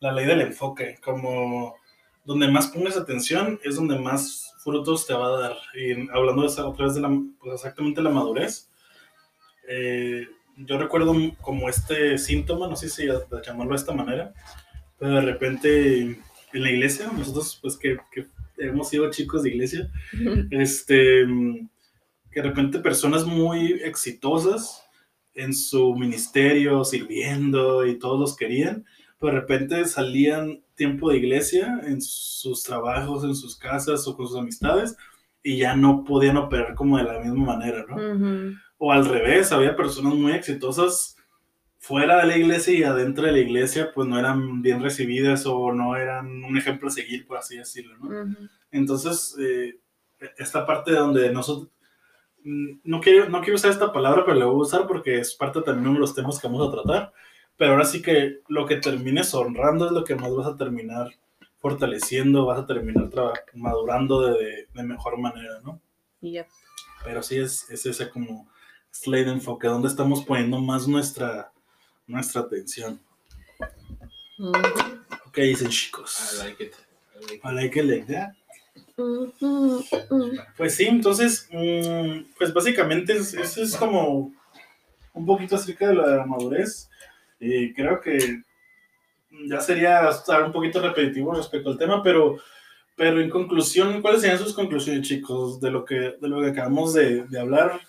la 0.00 0.12
ley 0.12 0.26
del 0.26 0.40
enfoque, 0.40 0.98
como 1.02 1.76
donde 2.24 2.48
más 2.48 2.66
pongas 2.66 2.96
atención 2.96 3.60
es 3.62 3.76
donde 3.76 3.96
más 4.00 4.52
frutos 4.64 5.06
te 5.06 5.14
va 5.14 5.26
a 5.28 5.40
dar. 5.40 5.56
Y 5.76 5.92
hablando 6.10 6.42
de 6.42 6.48
esa, 6.48 6.66
otra 6.66 6.86
vez 6.86 6.96
de 6.96 7.00
la, 7.02 7.08
pues 7.38 7.54
exactamente 7.54 8.02
la 8.02 8.10
madurez, 8.10 8.68
eh, 9.68 10.26
yo 10.56 10.78
recuerdo 10.78 11.14
como 11.40 11.68
este 11.68 12.18
síntoma, 12.18 12.68
no 12.68 12.76
sé 12.76 12.88
si 12.88 13.06
llamarlo 13.06 13.72
de 13.72 13.76
esta 13.76 13.92
manera, 13.92 14.32
pero 14.98 15.14
de 15.14 15.20
repente 15.20 15.98
en 16.52 16.62
la 16.62 16.70
iglesia, 16.70 17.10
nosotros 17.16 17.58
pues 17.60 17.76
que, 17.76 17.98
que 18.12 18.26
hemos 18.58 18.88
sido 18.88 19.10
chicos 19.10 19.42
de 19.42 19.50
iglesia, 19.50 19.90
este, 20.50 21.26
que 22.30 22.40
de 22.40 22.48
repente 22.48 22.78
personas 22.78 23.24
muy 23.26 23.72
exitosas 23.84 24.82
en 25.34 25.52
su 25.52 25.94
ministerio, 25.94 26.84
sirviendo 26.84 27.86
y 27.86 27.98
todos 27.98 28.18
los 28.18 28.36
querían, 28.36 28.86
pero 29.18 29.34
de 29.34 29.40
repente 29.40 29.84
salían 29.84 30.62
tiempo 30.74 31.10
de 31.10 31.18
iglesia 31.18 31.80
en 31.84 32.00
sus 32.00 32.62
trabajos, 32.62 33.24
en 33.24 33.34
sus 33.34 33.56
casas 33.56 34.06
o 34.06 34.16
con 34.16 34.26
sus 34.26 34.38
amistades 34.38 34.96
y 35.42 35.58
ya 35.58 35.76
no 35.76 36.04
podían 36.04 36.36
operar 36.38 36.74
como 36.74 36.96
de 36.98 37.04
la 37.04 37.20
misma 37.20 37.56
manera, 37.56 37.84
¿no? 37.88 38.56
O 38.78 38.92
al 38.92 39.06
revés, 39.06 39.52
había 39.52 39.76
personas 39.76 40.14
muy 40.14 40.32
exitosas 40.32 41.16
fuera 41.78 42.20
de 42.20 42.26
la 42.26 42.36
iglesia 42.36 42.74
y 42.74 42.82
adentro 42.82 43.26
de 43.26 43.32
la 43.32 43.38
iglesia 43.38 43.92
pues 43.94 44.08
no 44.08 44.18
eran 44.18 44.60
bien 44.60 44.82
recibidas 44.82 45.46
o 45.46 45.72
no 45.72 45.96
eran 45.96 46.42
un 46.42 46.58
ejemplo 46.58 46.88
a 46.88 46.90
seguir, 46.90 47.26
por 47.26 47.38
así 47.38 47.56
decirlo, 47.56 47.96
¿no? 47.98 48.22
Ujú. 48.22 48.48
Entonces, 48.72 49.36
eh, 49.38 49.78
esta 50.36 50.66
parte 50.66 50.90
donde 50.92 51.30
nosotros, 51.30 51.68
mm, 52.42 52.80
no 52.82 53.00
quiero, 53.00 53.28
no 53.28 53.40
quiero 53.40 53.54
usar 53.54 53.70
esta 53.70 53.92
palabra, 53.92 54.24
pero 54.24 54.36
la 54.36 54.46
voy 54.46 54.56
a 54.56 54.62
usar 54.62 54.86
porque 54.88 55.20
es 55.20 55.34
parte 55.34 55.62
también 55.62 55.94
de 55.94 56.00
los 56.00 56.14
temas 56.14 56.40
que 56.40 56.48
vamos 56.48 56.66
a 56.66 56.72
tratar, 56.72 57.12
pero 57.56 57.72
ahora 57.72 57.84
sí 57.84 58.02
que 58.02 58.40
lo 58.48 58.66
que 58.66 58.76
termines 58.76 59.32
honrando 59.32 59.86
es 59.86 59.92
lo 59.92 60.02
que 60.02 60.16
más 60.16 60.34
vas 60.34 60.48
a 60.48 60.56
terminar 60.56 61.12
fortaleciendo, 61.58 62.46
vas 62.46 62.58
a 62.58 62.66
terminar 62.66 63.08
madurando 63.54 64.32
de, 64.32 64.66
de 64.74 64.82
mejor 64.82 65.18
manera, 65.18 65.60
¿no? 65.62 65.80
Y 66.20 66.32
ya. 66.32 66.46
Pero 67.04 67.22
sí 67.22 67.38
es, 67.38 67.70
es 67.70 67.86
ese 67.86 68.10
como 68.10 68.48
es 69.00 69.06
ley 69.06 69.24
de 69.24 69.32
enfoque, 69.32 69.68
donde 69.68 69.88
estamos 69.88 70.24
poniendo 70.24 70.60
más 70.60 70.86
nuestra, 70.88 71.52
nuestra 72.06 72.42
atención. 72.42 73.00
¿Qué 75.32 75.42
dicen 75.42 75.68
I 75.68 75.70
chicos? 75.70 76.36
like 76.42 76.64
it. 76.64 76.72
I 77.14 77.18
like 77.20 77.34
it. 77.34 77.44
I 77.44 77.52
like 77.54 77.80
it 77.80 77.84
like 77.84 78.12
that. 78.12 78.30
Ujú. 78.96 79.84
Ujú. 80.10 80.32
Pues 80.56 80.74
sí, 80.74 80.84
entonces, 80.86 81.48
mm, 81.52 82.32
pues 82.38 82.52
básicamente 82.52 83.14
es- 83.14 83.34
eso 83.34 83.62
es 83.62 83.76
como 83.76 84.32
un 85.12 85.26
poquito 85.26 85.56
acerca 85.56 85.88
de 85.88 85.94
la 85.94 86.24
madurez. 86.26 86.88
Y 87.40 87.72
creo 87.74 88.00
que 88.00 88.40
ya 89.48 89.60
sería 89.60 90.08
estar 90.08 90.42
un 90.44 90.52
poquito 90.52 90.80
repetitivo 90.80 91.34
respecto 91.34 91.70
al 91.70 91.78
tema, 91.78 92.02
pero, 92.02 92.36
pero 92.96 93.20
en 93.20 93.28
conclusión, 93.28 94.00
¿cuáles 94.00 94.22
serían 94.22 94.38
sus 94.38 94.54
conclusiones, 94.54 95.06
chicos, 95.06 95.60
de 95.60 95.70
lo 95.70 95.84
que, 95.84 96.16
de 96.20 96.28
lo 96.28 96.40
que 96.40 96.48
acabamos 96.48 96.94
de, 96.94 97.24
de 97.26 97.38
hablar? 97.40 97.80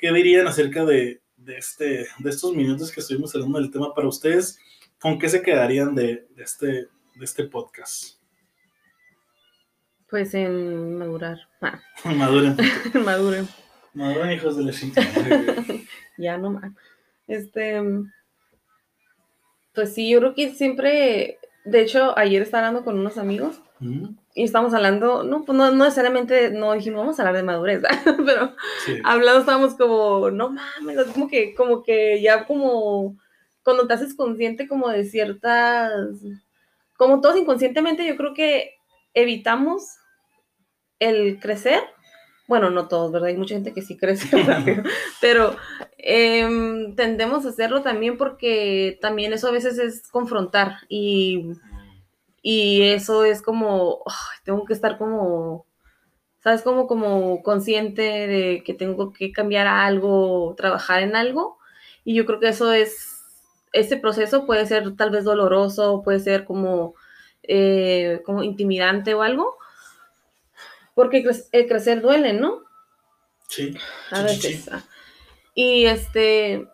¿Qué 0.00 0.12
dirían 0.12 0.46
acerca 0.46 0.84
de, 0.84 1.20
de 1.36 1.56
este, 1.56 2.06
de 2.18 2.30
estos 2.30 2.54
minutos 2.54 2.92
que 2.92 3.00
estuvimos 3.00 3.34
hablando 3.34 3.58
del 3.58 3.70
tema 3.70 3.94
para 3.94 4.08
ustedes? 4.08 4.58
¿Con 5.00 5.18
qué 5.18 5.28
se 5.28 5.42
quedarían 5.42 5.94
de, 5.94 6.26
de 6.34 6.42
este, 6.42 6.66
de 6.66 7.24
este 7.24 7.44
podcast? 7.44 8.18
Pues 10.08 10.34
en 10.34 10.96
madurar. 10.98 11.38
Ah, 12.04 12.12
Maduren, 12.14 12.56
maduren. 13.04 13.48
maduren 13.92 14.32
hijos 14.32 14.56
de 14.56 14.64
la. 14.64 14.72
Ya 16.18 16.38
no 16.38 16.50
más. 16.50 16.72
Este. 17.26 17.82
Pues 19.74 19.94
sí, 19.94 20.08
yo 20.10 20.20
creo 20.20 20.34
que 20.34 20.54
siempre. 20.54 21.38
De 21.64 21.82
hecho, 21.82 22.16
ayer 22.16 22.40
estaba 22.42 22.68
hablando 22.68 22.84
con 22.84 22.98
unos 22.98 23.18
amigos 23.18 23.60
Ujú, 23.80 24.14
y 24.38 24.44
estábamos 24.44 24.72
hablando, 24.72 25.24
no, 25.24 25.44
pues 25.44 25.58
no, 25.58 25.68
no 25.72 25.84
necesariamente, 25.84 26.50
no 26.50 26.72
dijimos 26.74 27.00
vamos 27.00 27.18
a 27.18 27.22
hablar 27.22 27.34
de 27.34 27.42
madurez, 27.42 27.82
pero 28.24 28.54
Sí. 28.86 28.98
hablando 29.02 29.40
estábamos 29.40 29.74
como, 29.74 30.30
no 30.30 30.50
mames, 30.50 30.96
es 30.96 31.12
como 31.12 31.26
que, 31.28 31.54
como 31.56 31.82
que 31.82 32.22
ya 32.22 32.46
como, 32.46 33.16
cuando 33.64 33.88
te 33.88 33.94
haces 33.94 34.14
consciente 34.14 34.68
como 34.68 34.88
de 34.90 35.04
ciertas, 35.04 35.90
como 36.96 37.20
todos 37.20 37.36
inconscientemente, 37.36 38.06
yo 38.06 38.16
creo 38.16 38.32
que 38.32 38.76
evitamos 39.12 39.96
el 41.00 41.40
crecer. 41.40 41.80
Bueno, 42.46 42.70
no 42.70 42.88
todos, 42.88 43.10
¿verdad? 43.12 43.28
Hay 43.28 43.36
mucha 43.36 43.56
gente 43.56 43.74
que 43.74 43.82
sí 43.82 43.96
crece 43.98 44.36
rápido, 44.46 44.84
pero 45.20 45.56
em, 45.98 46.94
tendemos 46.94 47.44
a 47.44 47.48
hacerlo 47.48 47.82
también 47.82 48.16
porque 48.16 48.98
también 49.02 49.32
eso 49.32 49.48
a 49.48 49.52
veces 49.52 49.78
es 49.78 50.08
confrontar 50.08 50.76
y, 50.88 51.50
y 52.42 52.82
eso 52.90 53.24
es 53.24 53.42
como, 53.42 54.02
tengo 54.44 54.64
que 54.64 54.72
estar 54.74 54.98
como, 54.98 55.66
¿sabes? 56.42 56.62
Como, 56.62 56.86
como 56.86 57.42
consciente 57.42 58.02
de 58.02 58.62
que 58.64 58.74
tengo 58.74 59.12
que 59.12 59.32
cambiar 59.32 59.66
algo, 59.66 60.54
trabajar 60.56 61.02
en 61.02 61.16
algo. 61.16 61.58
Y 62.04 62.14
yo 62.14 62.26
creo 62.26 62.40
que 62.40 62.48
eso 62.48 62.72
es, 62.72 63.22
ese 63.72 63.96
proceso 63.98 64.46
puede 64.46 64.66
ser 64.66 64.96
tal 64.96 65.10
vez 65.10 65.24
doloroso, 65.24 66.02
puede 66.02 66.20
ser 66.20 66.44
como, 66.44 66.94
eh, 67.42 68.22
como 68.24 68.42
intimidante 68.42 69.14
o 69.14 69.22
algo. 69.22 69.56
Porque 70.94 71.24
el 71.52 71.66
crecer 71.68 72.00
duele, 72.02 72.32
¿no? 72.32 72.62
Sí. 73.48 73.74
A 74.10 74.22
Sí, 74.22 74.22
veces. 74.22 74.64
sí. 74.64 74.70
ah. 74.70 74.84
Y 75.54 75.86
este. 75.86 76.68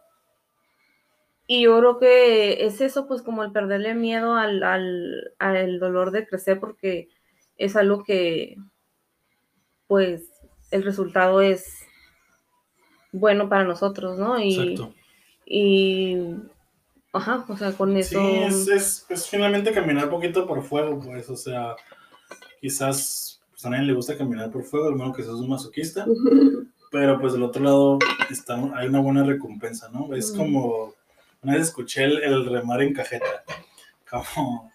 Y 1.46 1.64
yo 1.64 1.78
creo 1.78 1.98
que 1.98 2.64
es 2.64 2.80
eso, 2.80 3.06
pues 3.06 3.22
como 3.22 3.44
el 3.44 3.52
perderle 3.52 3.94
miedo 3.94 4.34
al, 4.34 4.62
al, 4.62 5.34
al 5.38 5.78
dolor 5.78 6.10
de 6.10 6.26
crecer, 6.26 6.58
porque 6.58 7.08
es 7.56 7.76
algo 7.76 8.02
que, 8.02 8.56
pues, 9.86 10.30
el 10.70 10.82
resultado 10.82 11.42
es 11.42 11.66
bueno 13.12 13.48
para 13.48 13.64
nosotros, 13.64 14.18
¿no? 14.18 14.38
Y, 14.40 14.58
Exacto. 14.58 14.94
y 15.44 16.34
ajá, 17.12 17.44
o 17.48 17.56
sea, 17.56 17.72
con 17.72 17.96
eso. 17.96 18.18
Sí, 18.18 18.36
es, 18.38 18.68
es, 18.68 19.06
es 19.08 19.28
finalmente 19.28 19.72
caminar 19.72 20.08
poquito 20.08 20.46
por 20.46 20.62
fuego, 20.62 20.98
pues, 20.98 21.28
o 21.28 21.36
sea, 21.36 21.76
quizás 22.60 23.42
pues, 23.50 23.64
a 23.66 23.70
nadie 23.70 23.84
le 23.84 23.92
gusta 23.92 24.16
caminar 24.16 24.50
por 24.50 24.64
fuego, 24.64 24.88
al 24.88 24.96
menos 24.96 25.14
que 25.14 25.22
seas 25.22 25.34
un 25.34 25.50
masoquista, 25.50 26.06
pero 26.90 27.20
pues 27.20 27.34
del 27.34 27.42
otro 27.42 27.62
lado 27.62 27.98
está, 28.30 28.54
hay 28.74 28.88
una 28.88 29.00
buena 29.00 29.22
recompensa, 29.22 29.90
¿no? 29.90 30.14
Es 30.14 30.32
como, 30.32 30.93
una 31.44 31.54
vez 31.54 31.68
escuché 31.68 32.04
el, 32.04 32.22
el 32.22 32.46
remar 32.50 32.82
en 32.82 32.92
cajeta, 32.94 33.44
como 34.10 34.72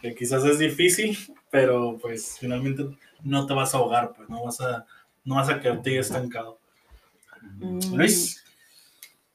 que 0.00 0.14
quizás 0.14 0.44
es 0.44 0.58
difícil, 0.58 1.16
pero 1.50 1.98
pues 2.00 2.38
finalmente 2.40 2.84
no 3.22 3.46
te 3.46 3.54
vas 3.54 3.74
a 3.74 3.78
ahogar, 3.78 4.12
pues, 4.16 4.28
no 4.28 4.44
vas 4.44 4.60
a, 4.60 4.86
no 5.24 5.36
vas 5.36 5.48
a 5.48 5.60
quedarte 5.60 5.98
estancado. 5.98 6.58
Mm, 7.58 7.94
Luis, 7.96 8.42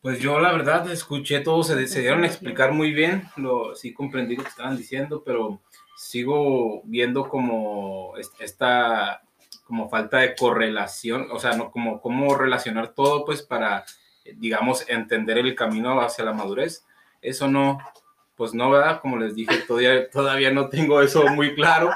Pues 0.01 0.19
yo 0.19 0.39
la 0.39 0.53
verdad 0.53 0.89
escuché 0.89 1.41
todo, 1.41 1.61
se, 1.63 1.87
se 1.87 1.99
dieron 1.99 2.23
a 2.23 2.27
explicar 2.27 2.71
muy 2.71 2.93
bien, 2.93 3.27
lo, 3.35 3.75
sí 3.75 3.93
comprendí 3.93 4.37
lo 4.37 4.43
que 4.43 4.49
estaban 4.49 4.77
diciendo, 4.77 5.23
pero 5.25 5.61
sigo 5.97 6.81
viendo 6.85 7.27
como 7.27 8.15
es- 8.17 8.31
esta 8.39 9.21
como 9.65 9.89
falta 9.89 10.19
de 10.19 10.35
correlación, 10.35 11.27
o 11.31 11.37
sea, 11.39 11.51
no 11.53 11.69
como 11.69 11.99
cómo 12.01 12.33
relacionar 12.35 12.93
todo 12.93 13.25
pues 13.25 13.41
para 13.43 13.83
digamos 14.37 14.85
entender 14.89 15.37
el 15.37 15.55
camino 15.55 15.99
hacia 16.01 16.25
la 16.25 16.33
madurez. 16.33 16.85
Eso 17.21 17.47
no 17.47 17.79
pues 18.35 18.53
no, 18.53 18.69
¿verdad? 18.69 19.01
Como 19.01 19.17
les 19.17 19.35
dije, 19.35 19.57
todavía 19.67 20.09
todavía 20.09 20.51
no 20.51 20.69
tengo 20.69 21.01
eso 21.01 21.27
muy 21.27 21.55
claro, 21.55 21.91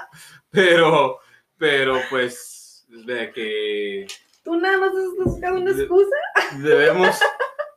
pero 0.49 1.19
pero 1.57 1.99
pues 2.09 2.85
de 2.89 3.31
que 3.31 4.07
Tú 4.43 4.57
nada 4.57 4.77
más 4.77 4.89
estás 4.89 5.25
buscando 5.25 5.61
una 5.61 5.71
excusa. 5.71 6.15
debemos, 6.57 7.17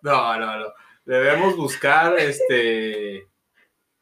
no, 0.02 0.38
no, 0.38 0.58
no, 0.58 0.66
debemos 1.04 1.56
buscar, 1.56 2.18
este, 2.18 3.28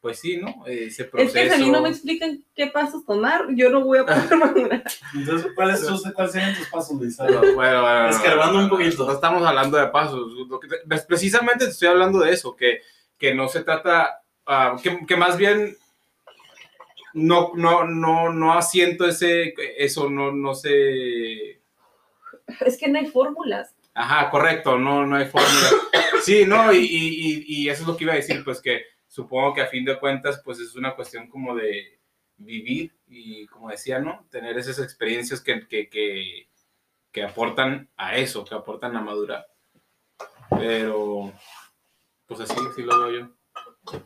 pues 0.05 0.19
sí, 0.19 0.37
¿no? 0.37 0.63
Ese 0.67 1.01
Es 1.01 1.09
proceso. 1.09 1.33
que 1.33 1.49
si 1.49 1.55
a 1.55 1.57
mí 1.65 1.71
no 1.71 1.81
me 1.81 1.89
explican 1.89 2.43
qué 2.55 2.67
pasos 2.67 3.03
tomar, 3.07 3.47
yo 3.55 3.71
no 3.71 3.83
voy 3.83 3.97
a 3.97 4.05
poder 4.05 4.37
madurar. 4.37 4.83
entonces, 5.15 5.51
¿cuáles, 5.55 5.83
cuáles 6.13 6.31
serían 6.31 6.55
tus 6.55 6.67
pasos, 6.67 6.95
Luis? 7.01 7.17
Bueno, 7.17 7.39
bueno, 7.55 7.81
bueno, 7.81 8.09
Escarbando 8.09 8.59
un 8.59 8.69
poquito. 8.69 9.03
No 9.07 9.13
estamos 9.13 9.41
hablando 9.43 9.79
de 9.79 9.87
pasos. 9.87 10.31
lo 10.47 10.59
que 10.59 10.67
te- 10.67 10.77
precisamente 11.07 11.65
te 11.65 11.71
estoy 11.71 11.87
hablando 11.87 12.19
de 12.19 12.33
eso, 12.33 12.55
que, 12.55 12.81
que 13.17 13.33
no 13.33 13.47
se 13.47 13.63
trata, 13.63 14.21
ah, 14.45 14.75
que, 14.83 15.07
que 15.07 15.17
más 15.17 15.37
bien 15.37 15.75
no, 17.15 17.53
no, 17.55 17.83
no, 17.85 18.31
no 18.31 18.53
asiento 18.53 19.07
ese, 19.07 19.55
eso, 19.79 20.07
no, 20.07 20.31
no 20.31 20.53
sé. 20.53 21.61
Es 22.63 22.77
que 22.77 22.87
no 22.89 22.99
hay 22.99 23.07
fórmulas. 23.07 23.73
Ajá, 23.95 24.29
correcto, 24.29 24.77
no, 24.77 25.03
no 25.07 25.15
hay 25.15 25.25
fórmula. 25.25 25.69
Sí, 26.21 26.45
no, 26.45 26.71
y, 26.71 26.77
y, 26.79 27.43
y 27.47 27.69
eso 27.69 27.81
es 27.81 27.87
lo 27.87 27.97
que 27.97 28.03
iba 28.03 28.13
a 28.13 28.17
decir, 28.17 28.43
pues 28.43 28.61
que 28.61 28.83
supongo 29.15 29.53
que 29.53 29.61
a 29.61 29.67
fin 29.67 29.85
de 29.85 29.97
cuentas, 29.97 30.41
pues 30.43 30.59
es 30.59 30.75
una 30.75 30.93
cuestión 30.93 31.29
como 31.29 31.55
de 31.55 32.01
vivir 32.35 32.93
y, 33.07 33.47
como 33.47 33.69
decía, 33.69 33.97
¿no? 33.97 34.27
Tener 34.29 34.57
esas 34.57 34.77
experiencias 34.79 35.39
que, 35.39 35.65
que, 35.69 35.87
que, 35.87 36.49
que 37.13 37.23
aportan 37.23 37.89
a 37.95 38.17
eso, 38.17 38.43
que 38.43 38.53
aportan 38.53 38.93
a 38.97 39.01
madurar. 39.01 39.47
Pero, 40.49 41.31
pues 42.27 42.41
así, 42.41 42.55
así 42.69 42.83
lo 42.83 43.03
veo 43.03 43.19
yo. 43.21 44.01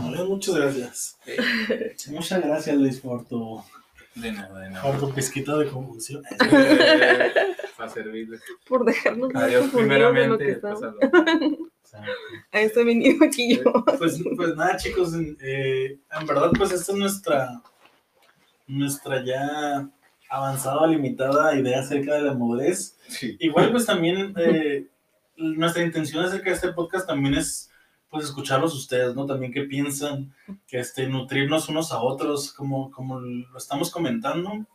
Bueno, 0.00 0.24
muchas 0.24 0.56
gracias. 0.56 1.16
Muchas 2.08 2.42
gracias, 2.42 2.76
Luis, 2.76 2.98
por 2.98 3.28
tu, 3.28 3.62
De 4.16 4.32
nada, 4.32 4.60
de 4.60 4.80
por 4.80 4.98
tu 4.98 5.14
pizquita 5.14 5.56
de 5.58 5.68
confusión. 5.68 6.22
Para 7.76 7.88
servirles. 7.90 8.40
Por 8.66 8.84
dejarnos 8.86 9.34
Adiós, 9.34 9.68
confundidos 9.70 10.14
de 10.14 10.26
lo 10.26 10.38
que 10.38 10.44
primeramente. 10.44 10.52
estamos. 10.52 10.82
A 12.50 12.60
eso 12.60 12.80
he 12.80 12.84
venido 12.84 13.24
aquí 13.24 13.56
yo. 13.56 13.84
Pues, 13.98 14.22
pues 14.36 14.56
nada, 14.56 14.76
chicos, 14.78 15.12
eh, 15.40 15.98
en 16.18 16.26
verdad, 16.26 16.50
pues 16.56 16.72
esta 16.72 16.92
es 16.92 16.98
nuestra, 16.98 17.62
nuestra 18.66 19.22
ya 19.22 19.88
avanzada, 20.30 20.86
limitada 20.86 21.54
idea 21.54 21.80
acerca 21.80 22.14
de 22.14 22.22
la 22.22 22.34
madurez. 22.34 22.96
Sí. 23.08 23.36
Igual, 23.38 23.70
pues 23.70 23.84
también 23.84 24.32
eh, 24.38 24.86
nuestra 25.36 25.82
intención 25.82 26.24
acerca 26.24 26.50
de 26.50 26.56
este 26.56 26.72
podcast 26.72 27.06
también 27.06 27.34
es 27.34 27.70
pues 28.16 28.28
escucharlos 28.30 28.74
ustedes, 28.74 29.14
¿no? 29.14 29.26
También 29.26 29.52
qué 29.52 29.62
piensan, 29.62 30.34
que 30.66 30.78
este, 30.78 31.06
nutrirnos 31.06 31.68
unos 31.68 31.92
a 31.92 32.00
otros, 32.00 32.52
como, 32.52 32.90
como 32.90 33.20
lo 33.20 33.58
estamos 33.58 33.90
comentando. 33.90 34.66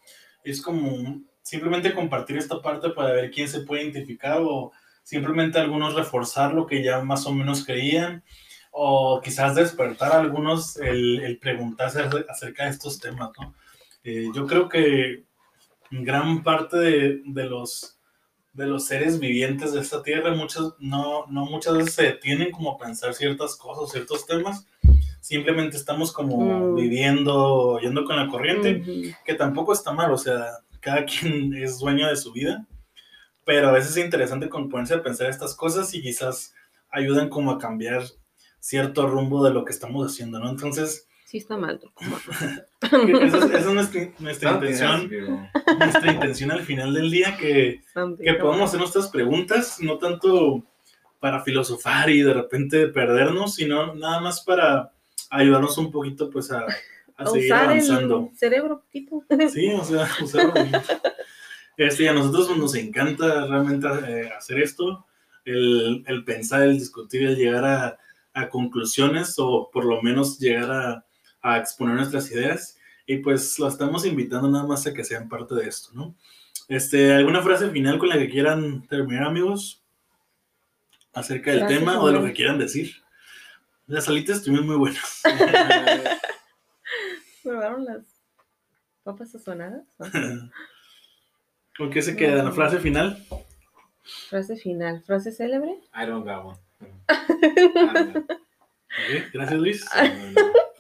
Es 0.44 0.62
como 0.62 1.22
simplemente 1.42 1.94
compartir 1.94 2.38
esta 2.38 2.62
parte 2.62 2.90
para 2.92 3.14
ver 3.14 3.32
quién 3.32 3.48
se 3.48 3.62
puede 3.62 3.84
identificar 3.84 4.40
o 4.42 4.72
simplemente 5.04 5.60
algunos 5.60 5.96
reforzar 5.96 6.54
lo 6.54 6.66
que 6.68 6.84
ya 6.84 7.02
más 7.02 7.26
o 7.26 7.34
menos 7.34 7.66
creían 7.66 8.24
o 8.72 9.20
quizás 9.22 9.56
despertar 9.56 10.12
a 10.14 10.20
algunos 10.20 10.78
el, 10.78 11.22
el 11.22 11.38
preguntarse 11.40 12.02
acerca 12.30 12.66
de 12.66 12.70
estos 12.70 13.00
temas, 13.00 13.32
¿no? 13.40 13.54
Eh, 14.04 14.28
yo 14.34 14.48
creo 14.48 14.70
que 14.70 15.26
gran 15.90 16.44
parte 16.44 16.78
de, 16.78 17.22
de 17.26 17.44
los 17.46 18.00
de 18.54 18.66
los 18.68 18.86
seres 18.86 19.20
vivientes 19.20 19.74
de 19.74 19.80
esta 19.80 20.04
tierra, 20.04 20.34
muchas, 20.36 20.74
no, 20.80 21.26
no 21.28 21.46
muchas 21.46 21.78
veces 21.78 21.94
se 21.94 22.04
detienen 22.04 22.52
como 22.52 22.72
a 22.74 22.78
pensar 22.78 23.14
ciertas 23.14 23.56
cosas, 23.56 23.92
ciertos 23.92 24.26
temas, 24.26 24.68
simplemente 25.22 25.78
estamos 25.78 26.12
como 26.12 26.72
Mm. 26.72 26.76
viviendo, 26.76 27.80
yendo 27.80 28.04
con 28.06 28.18
la 28.18 28.28
corriente, 28.28 28.84
que 29.26 29.34
tampoco 29.36 29.72
está 29.74 29.94
mal, 29.94 30.12
o 30.12 30.18
sea, 30.18 30.46
cada 30.82 31.06
quien 31.06 31.54
es 31.64 31.80
dueño 31.80 32.08
de 32.10 32.16
su 32.18 32.34
vida, 32.34 32.66
pero 33.46 33.70
a 33.70 33.72
veces 33.72 33.96
es 33.98 34.04
interesante 34.04 34.50
como 34.50 34.68
ponerse 34.70 34.96
a 34.96 35.04
pensar 35.04 35.30
estas 35.30 35.56
cosas 35.56 35.94
y 35.94 36.02
quizás 36.02 36.54
ayudan 36.90 37.30
como 37.30 37.52
a 37.52 37.58
cambiar 37.58 38.04
cierto 38.60 39.08
rumbo 39.08 39.44
de 39.44 39.52
lo 39.52 39.64
que 39.66 39.72
estamos 39.72 40.06
haciendo, 40.12 40.40
¿no? 40.40 40.50
Entonces, 40.50 41.08
Sí 41.26 41.38
está 41.38 41.56
mal. 41.56 41.80
esa 43.22 43.38
es, 43.58 43.66
nuestra, 43.68 44.02
intención, 44.54 45.12
nuestra 45.78 46.12
intención 46.12 46.52
al 46.52 46.64
final 46.64 46.94
del 46.94 47.12
día, 47.12 47.38
que 47.38 47.82
que 48.20 48.34
podamos 48.34 48.70
hacer 48.70 48.80
nuestras 48.80 49.10
preguntas, 49.10 49.78
no 49.82 50.00
tanto 50.00 50.64
para 51.20 51.44
filosofar 51.44 52.10
y 52.10 52.24
de 52.24 52.34
repente 52.34 52.88
perdernos, 52.88 53.54
sino 53.56 53.94
nada 53.94 54.20
más 54.20 54.42
para 54.42 54.92
ayudarnos 55.30 55.78
un 55.78 55.92
poquito 55.92 56.30
pues 56.32 56.52
a, 56.52 56.62
a 56.62 57.24
A 57.24 57.26
seguir 57.28 57.54
usar 57.54 57.66
avanzando. 57.66 58.30
el 58.32 58.38
cerebro 58.38 58.82
poquito. 58.82 59.24
Sí, 59.54 59.72
o 59.72 59.84
sea, 59.84 60.10
usarlo. 60.22 60.54
Este, 61.78 62.10
a 62.10 62.14
nosotros 62.14 62.48
pues, 62.48 62.60
nos 62.60 62.76
encanta 62.76 63.46
realmente 63.48 63.88
eh, 64.08 64.30
hacer 64.38 64.60
esto, 64.60 65.06
el, 65.46 66.04
el 66.08 66.24
pensar, 66.24 66.64
el 66.64 66.78
discutir, 66.78 67.24
el 67.24 67.36
llegar 67.36 67.66
a, 67.66 67.98
a 68.34 68.50
conclusiones 68.50 69.36
o 69.38 69.70
por 69.72 69.86
lo 69.86 70.02
menos 70.02 70.40
llegar 70.40 70.72
a, 70.72 71.06
a 71.42 71.58
exponer 71.58 71.96
nuestras 71.96 72.32
ideas. 72.32 72.78
Y 73.06 73.18
pues 73.18 73.58
lo 73.60 73.68
estamos 73.68 74.06
invitando 74.06 74.50
nada 74.50 74.66
más 74.66 74.86
a 74.88 74.94
que 74.94 75.04
sean 75.04 75.28
parte 75.28 75.56
de 75.56 75.68
esto, 75.68 75.90
¿no? 75.94 76.16
Este, 76.68 77.14
¿Alguna 77.14 77.42
frase 77.42 77.70
final 77.70 78.00
con 78.00 78.10
la 78.10 78.18
que 78.18 78.30
quieran 78.30 78.88
terminar, 78.88 79.26
amigos? 79.26 79.84
Acerca 81.14 81.52
del 81.52 81.68
tema 81.68 82.00
o 82.00 82.08
de 82.08 82.14
lo 82.14 82.24
que 82.24 82.32
quieran 82.32 82.58
decir. 82.58 82.96
Las 83.88 84.08
alitas 84.08 84.38
estuvieron 84.38 84.68
muy 84.68 84.78
buenas. 84.78 85.22
¿Probaron 87.44 87.84
las 87.84 88.06
papas 89.04 89.32
sazonadas? 89.32 89.84
¿Con 91.78 91.90
qué 91.90 92.02
se 92.02 92.16
queda? 92.16 92.44
¿La 92.44 92.52
frase 92.52 92.80
final? 92.80 93.22
Frase 94.30 94.56
final. 94.56 95.04
¿Frase 95.04 95.32
célebre? 95.32 95.72
I 95.94 96.06
don't 96.06 96.26
got 96.26 96.46
one. 96.46 96.58
Gracias, 99.34 99.60
Luis. 99.60 99.86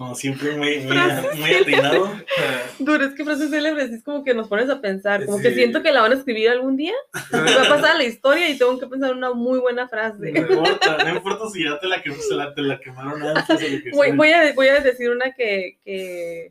Como 0.02 0.16
siempre, 0.16 0.56
muy, 0.58 0.80
muy, 0.80 0.97
muy 1.38 1.54
atinado. 1.54 2.12
Duro, 2.80 3.06
es 3.06 3.14
que 3.14 3.24
frase 3.24 3.49
célebre 3.49 3.88
sí 3.88 3.93
es 3.93 4.04
como 4.04 4.24
que 4.24 4.34
nos 4.34 4.47
pones 4.47 4.68
a 4.72 4.82
pensar. 4.82 5.28
Como 5.28 5.38
que 5.39 5.49
Sí. 5.49 5.56
siento 5.58 5.84
que 5.84 5.91
la 5.91 6.02
van 6.02 6.12
a 6.12 6.16
escribir 6.16 6.49
algún 6.49 6.76
día. 6.76 6.95
Y 7.32 7.36
va 7.36 7.62
a 7.66 7.70
pasar 7.70 7.91
a 7.91 7.97
la 7.99 8.04
historia 8.06 8.49
y 8.49 8.58
tengo 8.58 8.80
que 8.80 8.88
pensar 8.88 9.14
una 9.14 9.32
muy 9.32 9.60
buena 9.60 9.88
frase. 9.88 10.32
No 10.32 10.39
importa, 10.39 10.97
no 11.04 11.16
importa 11.18 11.49
si 11.54 11.64
ya 11.66 11.80
te 11.80 11.86
la, 11.86 12.02
que- 12.02 12.14
se 12.14 12.34
la, 12.34 12.52
te 12.56 12.64
la 12.64 12.80
quemaron 12.80 13.22
antes 13.22 13.49
o 13.49 13.54
lo 13.54 13.84
que 13.84 13.91
Voy, 13.91 14.12
voy 14.14 14.32
a, 14.32 14.54
voy 14.56 14.70
a 14.70 14.80
decir 14.80 15.12
una 15.12 15.32
que, 15.34 15.78
que, 15.86 16.49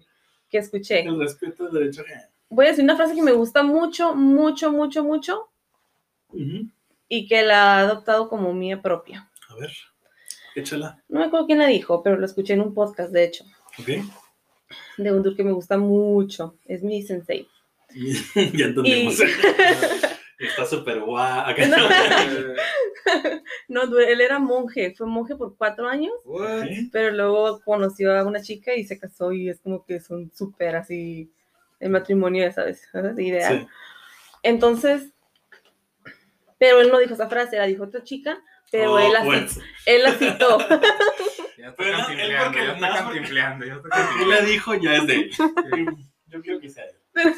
que 0.48 0.58
escuché. 0.58 1.00
El 1.00 1.18
respeto 1.18 1.66
al 1.66 1.72
derecho 1.72 2.02
ajeno. 2.02 2.22
Voy 2.50 2.66
a 2.66 2.68
decir 2.68 2.84
una 2.84 2.94
frase 2.94 3.16
que 3.16 3.22
me 3.22 3.32
gusta 3.32 3.64
mucho, 3.64 4.14
mucho, 4.14 4.70
mucho, 4.70 5.02
mucho 5.02 5.48
Ujú. 6.28 6.68
y 7.08 7.26
que 7.26 7.42
la 7.42 7.80
he 7.80 7.82
adoptado 7.82 8.28
como 8.28 8.54
mía 8.54 8.80
propia. 8.80 9.28
A 9.48 9.56
ver, 9.56 9.72
échala. 10.54 11.02
No 11.08 11.20
me 11.20 11.26
acuerdo 11.26 11.46
quién 11.46 11.58
la 11.58 11.66
dijo, 11.66 12.02
pero 12.02 12.16
lo 12.16 12.26
escuché 12.26 12.54
en 12.54 12.60
un 12.60 12.74
podcast, 12.74 13.12
de 13.12 13.24
hecho, 13.24 13.44
Ok. 13.78 13.88
de 14.98 15.12
un 15.12 15.22
tour 15.22 15.36
que 15.36 15.44
me 15.44 15.52
gusta 15.52 15.78
mucho. 15.78 16.56
Es 16.66 16.82
mi 16.82 17.02
sensei. 17.02 17.48
ya 18.34 18.66
entendemos. 18.66 19.18
Está 20.40 20.64
súper 20.64 21.00
guau. 21.00 21.40
Acá. 21.40 21.66
No, 23.68 23.98
él 24.00 24.20
era 24.22 24.38
monje, 24.38 24.94
fue 24.96 25.06
monje 25.06 25.36
por 25.36 25.54
cuatro 25.56 25.86
años, 25.86 26.14
What? 26.24 26.64
Pero 26.90 27.10
luego 27.14 27.60
conoció 27.60 28.16
a 28.16 28.24
una 28.24 28.40
chica 28.40 28.74
y 28.74 28.84
se 28.84 28.98
casó 28.98 29.32
y 29.32 29.50
es 29.50 29.60
como 29.60 29.84
que 29.84 30.00
son 30.00 30.32
súper 30.34 30.76
así, 30.76 31.30
el 31.78 31.90
matrimonio, 31.90 32.42
ya 32.44 32.52
sabes, 32.52 32.88
¿sabes? 32.90 33.18
ideal. 33.18 33.60
Sí. 33.60 33.66
Entonces, 34.42 35.12
pero 36.58 36.80
él 36.80 36.90
no 36.90 36.98
dijo 36.98 37.14
esa 37.14 37.28
frase, 37.28 37.58
la 37.58 37.66
dijo 37.66 37.84
otra 37.84 38.02
chica, 38.02 38.42
pero 38.70 38.92
Oh, 38.94 38.98
él, 38.98 39.12
la, 39.12 39.24
bueno. 39.24 39.46
cit- 39.46 39.62
él 39.86 40.02
la 40.02 40.12
citó. 40.12 40.58
Ya 41.58 41.66
está 41.68 41.76
Pero 41.76 41.98
él 42.08 42.30
ya 42.30 42.72
está 42.72 42.94
cantinfleando, 42.94 43.66
ya 43.66 43.74
está 43.74 43.88
Él 43.88 43.90
cantinfleando. 43.90 44.34
la 44.34 44.40
dijo, 44.50 44.74
ya 44.76 44.94
es 44.96 45.06
de 45.06 45.14
él. 45.14 45.30
Yo 46.28 46.40
quiero 46.40 46.58
que 46.60 46.70
sea 46.70 46.84
él. 46.84 47.34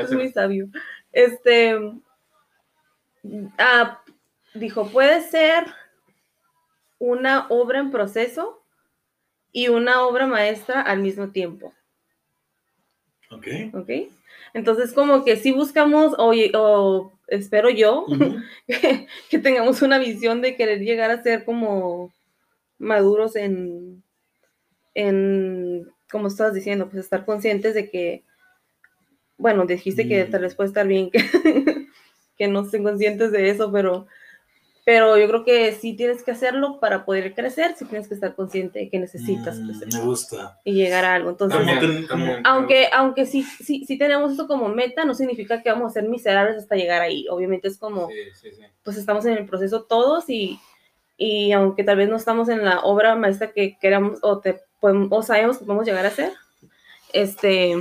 Es 0.00 0.12
muy 0.12 0.30
sabio. 0.32 0.68
Este, 1.12 1.78
ah, 3.58 4.00
dijo, 4.54 4.88
puede 4.88 5.20
ser 5.22 5.66
una 6.98 7.46
obra 7.48 7.80
en 7.80 7.90
proceso 7.90 8.62
y 9.52 9.68
una 9.68 10.02
obra 10.06 10.26
maestra 10.26 10.80
al 10.80 11.00
mismo 11.00 11.30
tiempo, 11.30 11.74
Ok. 13.30 13.46
¿ok? 13.74 13.90
Entonces, 14.54 14.92
como 14.92 15.24
que 15.24 15.36
si 15.36 15.52
buscamos, 15.52 16.14
o, 16.18 16.32
o 16.54 17.15
espero 17.28 17.70
yo, 17.70 18.06
que 19.30 19.38
tengamos 19.38 19.82
una 19.82 19.98
visión 19.98 20.42
de 20.42 20.56
querer 20.56 20.80
llegar 20.80 21.10
a 21.10 21.22
ser 21.22 21.44
como 21.44 22.12
maduros 22.78 23.36
en, 23.36 24.02
en, 24.94 25.88
como 26.10 26.28
estabas 26.28 26.54
diciendo, 26.54 26.88
pues 26.88 27.04
estar 27.04 27.24
conscientes 27.24 27.74
de 27.74 27.90
que, 27.90 28.24
bueno, 29.38 29.66
dijiste 29.66 30.08
que 30.08 30.24
Mm. 30.24 30.30
tal 30.30 30.42
vez 30.42 30.54
puede 30.54 30.68
estar 30.68 30.86
bien 30.86 31.10
que, 31.10 31.18
que 32.38 32.48
no 32.48 32.62
estén 32.62 32.84
conscientes 32.84 33.32
de 33.32 33.50
eso, 33.50 33.70
pero, 33.72 34.06
pero 34.86 35.18
yo 35.18 35.26
creo 35.26 35.44
que 35.44 35.72
sí 35.72 35.94
tienes 35.96 36.22
que 36.22 36.30
hacerlo 36.30 36.78
para 36.78 37.04
poder 37.04 37.34
crecer, 37.34 37.74
sí 37.76 37.84
tienes 37.86 38.06
que 38.06 38.14
estar 38.14 38.36
consciente 38.36 38.78
de 38.78 38.88
que 38.88 39.00
necesitas 39.00 39.58
Mm, 39.58 39.66
crecer 39.66 39.88
Me 39.92 40.00
gusta. 40.06 40.60
y 40.64 40.74
llegar 40.74 41.04
a 41.04 41.14
algo. 41.16 41.30
Entonces, 41.30 41.58
También, 41.66 42.06
también. 42.06 42.40
aunque, 42.44 42.88
aunque 42.92 43.26
sí, 43.26 43.42
sí, 43.42 43.84
sí 43.84 43.98
tenemos 43.98 44.30
esto 44.30 44.46
como 44.46 44.68
meta, 44.68 45.04
no 45.04 45.12
significa 45.14 45.60
que 45.60 45.72
vamos 45.72 45.90
a 45.90 45.94
ser 46.00 46.08
miserables 46.08 46.56
hasta 46.56 46.76
llegar 46.76 47.02
ahí. 47.02 47.26
Obviamente 47.28 47.66
es 47.66 47.78
como, 47.78 48.06
Sí, 48.08 48.14
sí, 48.40 48.50
sí. 48.56 48.62
pues 48.84 48.96
estamos 48.96 49.24
en 49.26 49.36
el 49.36 49.46
proceso 49.46 49.82
todos 49.82 50.30
y, 50.30 50.60
y 51.16 51.50
aunque 51.50 51.82
tal 51.82 51.96
vez 51.96 52.08
no 52.08 52.14
estamos 52.14 52.48
en 52.48 52.64
la 52.64 52.78
obra 52.82 53.16
maestra 53.16 53.50
que 53.52 53.76
queramos 53.80 54.20
o, 54.22 54.38
te, 54.38 54.60
podemos- 54.80 55.08
o 55.10 55.20
sabemos 55.22 55.58
que 55.58 55.64
podemos 55.64 55.84
llegar 55.84 56.06
a 56.06 56.10
ser, 56.12 56.32
este, 57.12 57.74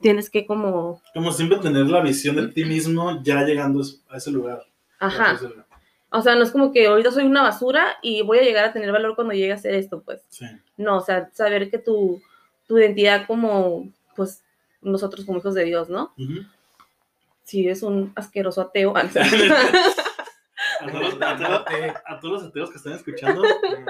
tienes 0.00 0.28
que 0.30 0.44
como, 0.46 1.00
Como 1.12 1.30
siempre 1.32 1.58
tener 1.58 1.86
la 1.86 2.00
visión 2.00 2.36
de 2.36 2.48
ti 2.48 2.64
mismo 2.64 3.22
ya 3.22 3.44
llegando 3.44 3.82
a 4.08 4.16
ese 4.16 4.30
lugar. 4.30 4.62
ajá, 4.98 5.30
A 5.30 5.34
ese 5.34 5.48
lugar. 5.48 5.66
O 6.14 6.22
sea, 6.22 6.34
no 6.36 6.42
es 6.44 6.50
como 6.50 6.72
que 6.72 6.86
ahorita 6.86 7.10
soy 7.10 7.24
una 7.24 7.42
basura 7.42 7.96
y 8.02 8.22
voy 8.22 8.38
a 8.38 8.42
llegar 8.42 8.64
a 8.64 8.72
tener 8.72 8.92
valor 8.92 9.14
cuando 9.16 9.34
llegue 9.34 9.52
a 9.52 9.56
hacer 9.56 9.74
esto, 9.74 10.02
pues. 10.02 10.22
Sí. 10.28 10.46
No, 10.76 10.98
o 10.98 11.00
sea, 11.00 11.28
saber 11.32 11.70
que 11.70 11.78
tu, 11.78 12.20
tu 12.66 12.78
identidad 12.78 13.26
como, 13.26 13.88
pues, 14.16 14.42
nosotros 14.80 15.24
como 15.26 15.38
hijos 15.38 15.54
de 15.54 15.64
Dios, 15.64 15.88
¿no? 15.88 16.12
Ujú. 16.18 16.42
Si 17.42 17.64
eres 17.64 17.82
un 17.82 18.12
asqueroso 18.16 18.60
ateo. 18.62 18.94
A 20.80 20.90
todos, 20.90 21.14
a 21.20 21.36
todos- 21.36 21.94
a 22.06 22.20
todos 22.20 22.42
los 22.42 22.44
ateos 22.50 22.70
que 22.70 22.76
están 22.76 22.92
escuchando, 22.94 23.42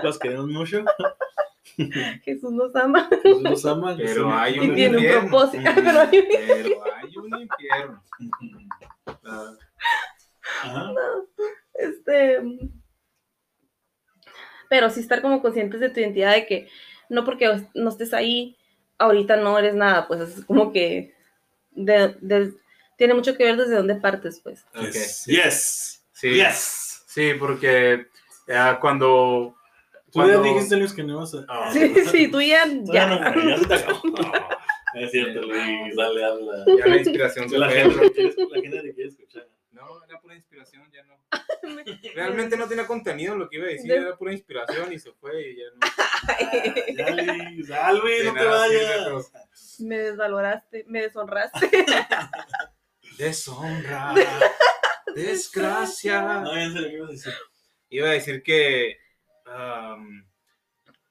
los 0.03 0.19
queremos 0.19 0.47
mucho. 0.49 0.85
Jesús 2.25 2.53
nos 2.53 2.75
ama. 2.77 3.09
Jesús 3.23 3.43
los 3.43 3.65
ama. 3.67 3.95
Pero 3.97 4.09
Jesús- 4.09 4.33
hay 4.35 4.55
Y 4.57 4.59
un 4.61 4.75
tiene 4.75 4.97
un 4.99 5.21
propósito. 5.29 5.71
Pero 5.75 6.01
hay- 6.01 6.29
Pero 6.31 6.85
hay 6.95 7.17
un 7.17 7.41
infierno. 7.41 8.03
Ah, 9.25 9.53
Ajá. 10.63 10.93
Este. 11.75 12.39
Pero 14.69 14.91
sí 14.91 15.01
estar 15.01 15.21
como 15.23 15.43
conscientes 15.43 15.81
de 15.81 15.91
tu 15.91 16.01
identidad, 16.01 16.33
de 16.35 16.47
que 16.47 16.69
no 17.09 17.25
porque 17.25 17.63
no 17.75 17.89
estés 17.91 18.15
ahí, 18.15 18.57
ahorita 18.99 19.37
no 19.37 19.59
eres 19.59 19.75
nada, 19.75 20.09
pues 20.09 20.21
es 20.21 20.45
como 20.45 20.73
que 20.73 21.15
de- 21.73 22.17
de- 22.21 22.55
tiene 22.97 23.15
mucho 23.15 23.37
que 23.37 23.45
ver 23.45 23.57
desde 23.57 23.77
dónde 23.77 23.97
partes, 23.97 24.41
pues. 24.41 24.65
ok. 24.75 24.85
Yes. 24.93 25.25
Yes. 25.27 26.05
Sí. 26.13 26.31
Yes. 26.35 27.05
Sí, 27.07 27.33
porque 27.39 28.07
ah, 28.49 28.79
cuando. 28.81 29.55
Tú 30.13 30.27
ya 30.29 30.39
dijiste, 30.39 30.77
Luis, 30.77 30.93
que 30.93 31.03
no 31.03 31.15
ibas 31.15 31.35
a. 31.35 31.45
Ah, 31.49 31.71
Sí, 31.73 31.93
sí, 32.11 32.29
tú 32.29 32.41
ya. 32.41 32.65
Ya 32.85 33.07
no, 33.07 33.19
ya. 33.49 33.59
se 33.59 33.67
te 33.67 33.75
acabó. 33.75 34.01
Es 34.95 35.11
cierto, 35.11 35.43
Luis, 35.43 35.97
dale, 35.97 36.25
habla. 36.25 36.65
Ya 36.79 36.87
la 36.87 36.97
inspiración 36.99 37.49
se 37.51 37.59
La 37.59 37.69
fue. 37.69 37.81
gente, 37.83 38.23
la 38.49 38.61
gente 38.63 38.81
te 38.81 38.95
quiere 38.95 39.09
escuchar. 39.11 39.49
No, 39.73 40.05
era 40.05 40.21
pura 40.21 40.37
inspiración, 40.37 40.89
ya 40.93 41.03
no. 41.03 41.19
Realmente 42.15 42.57
no 42.57 42.69
tenía 42.69 42.87
contenido 42.87 43.37
lo 43.37 43.49
que 43.49 43.57
iba 43.57 43.67
a 43.67 43.71
decir, 43.71 43.91
De- 43.91 43.97
era 43.99 44.17
pura 44.17 44.33
inspiración 44.33 44.93
y 44.93 44.99
se 44.99 45.13
fue 45.13 45.51
y 45.51 45.57
ya 45.57 45.65
no. 45.75 45.81
Ya, 47.69 47.93
Luis, 47.93 48.03
Luis, 48.03 48.19
De 48.19 48.25
no 48.25 48.33
te 48.35 48.41
sirve, 48.41 48.51
vayas. 48.51 49.33
Me 49.81 49.99
desvaloraste, 49.99 50.85
me 50.89 51.03
deshonraste. 51.03 51.71
Deshonra, 53.19 54.13
desgracia. 55.15 56.41
No, 56.41 56.55
ya 56.57 56.71
sé 56.71 56.81
lo 56.81 56.89
que 56.89 56.95
ibas 56.95 57.09
a 57.09 57.13
decir. 57.13 57.33
Iba 57.91 58.09
a 58.09 58.13
decir 58.13 58.43
que. 58.43 58.99
am, 59.47 60.27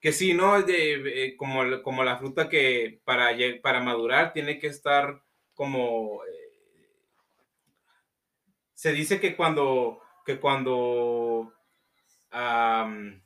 que 0.01 0.11
sí, 0.11 0.33
¿no? 0.33 0.61
De- 0.63 1.25
eh, 1.25 1.37
como, 1.37 1.81
como 1.81 2.03
la 2.03 2.17
fruta 2.17 2.49
que 2.49 2.99
para, 3.05 3.29
para 3.61 3.79
madurar 3.79 4.33
tiene 4.33 4.59
que 4.59 4.67
estar 4.67 5.21
como. 5.53 6.23
eh, 6.25 6.87
se 8.73 8.91
dice 8.91 9.19
que 9.21 9.35
cuando. 9.35 10.01
Que 10.25 10.39
cuando. 10.39 11.53
am, 12.31 13.21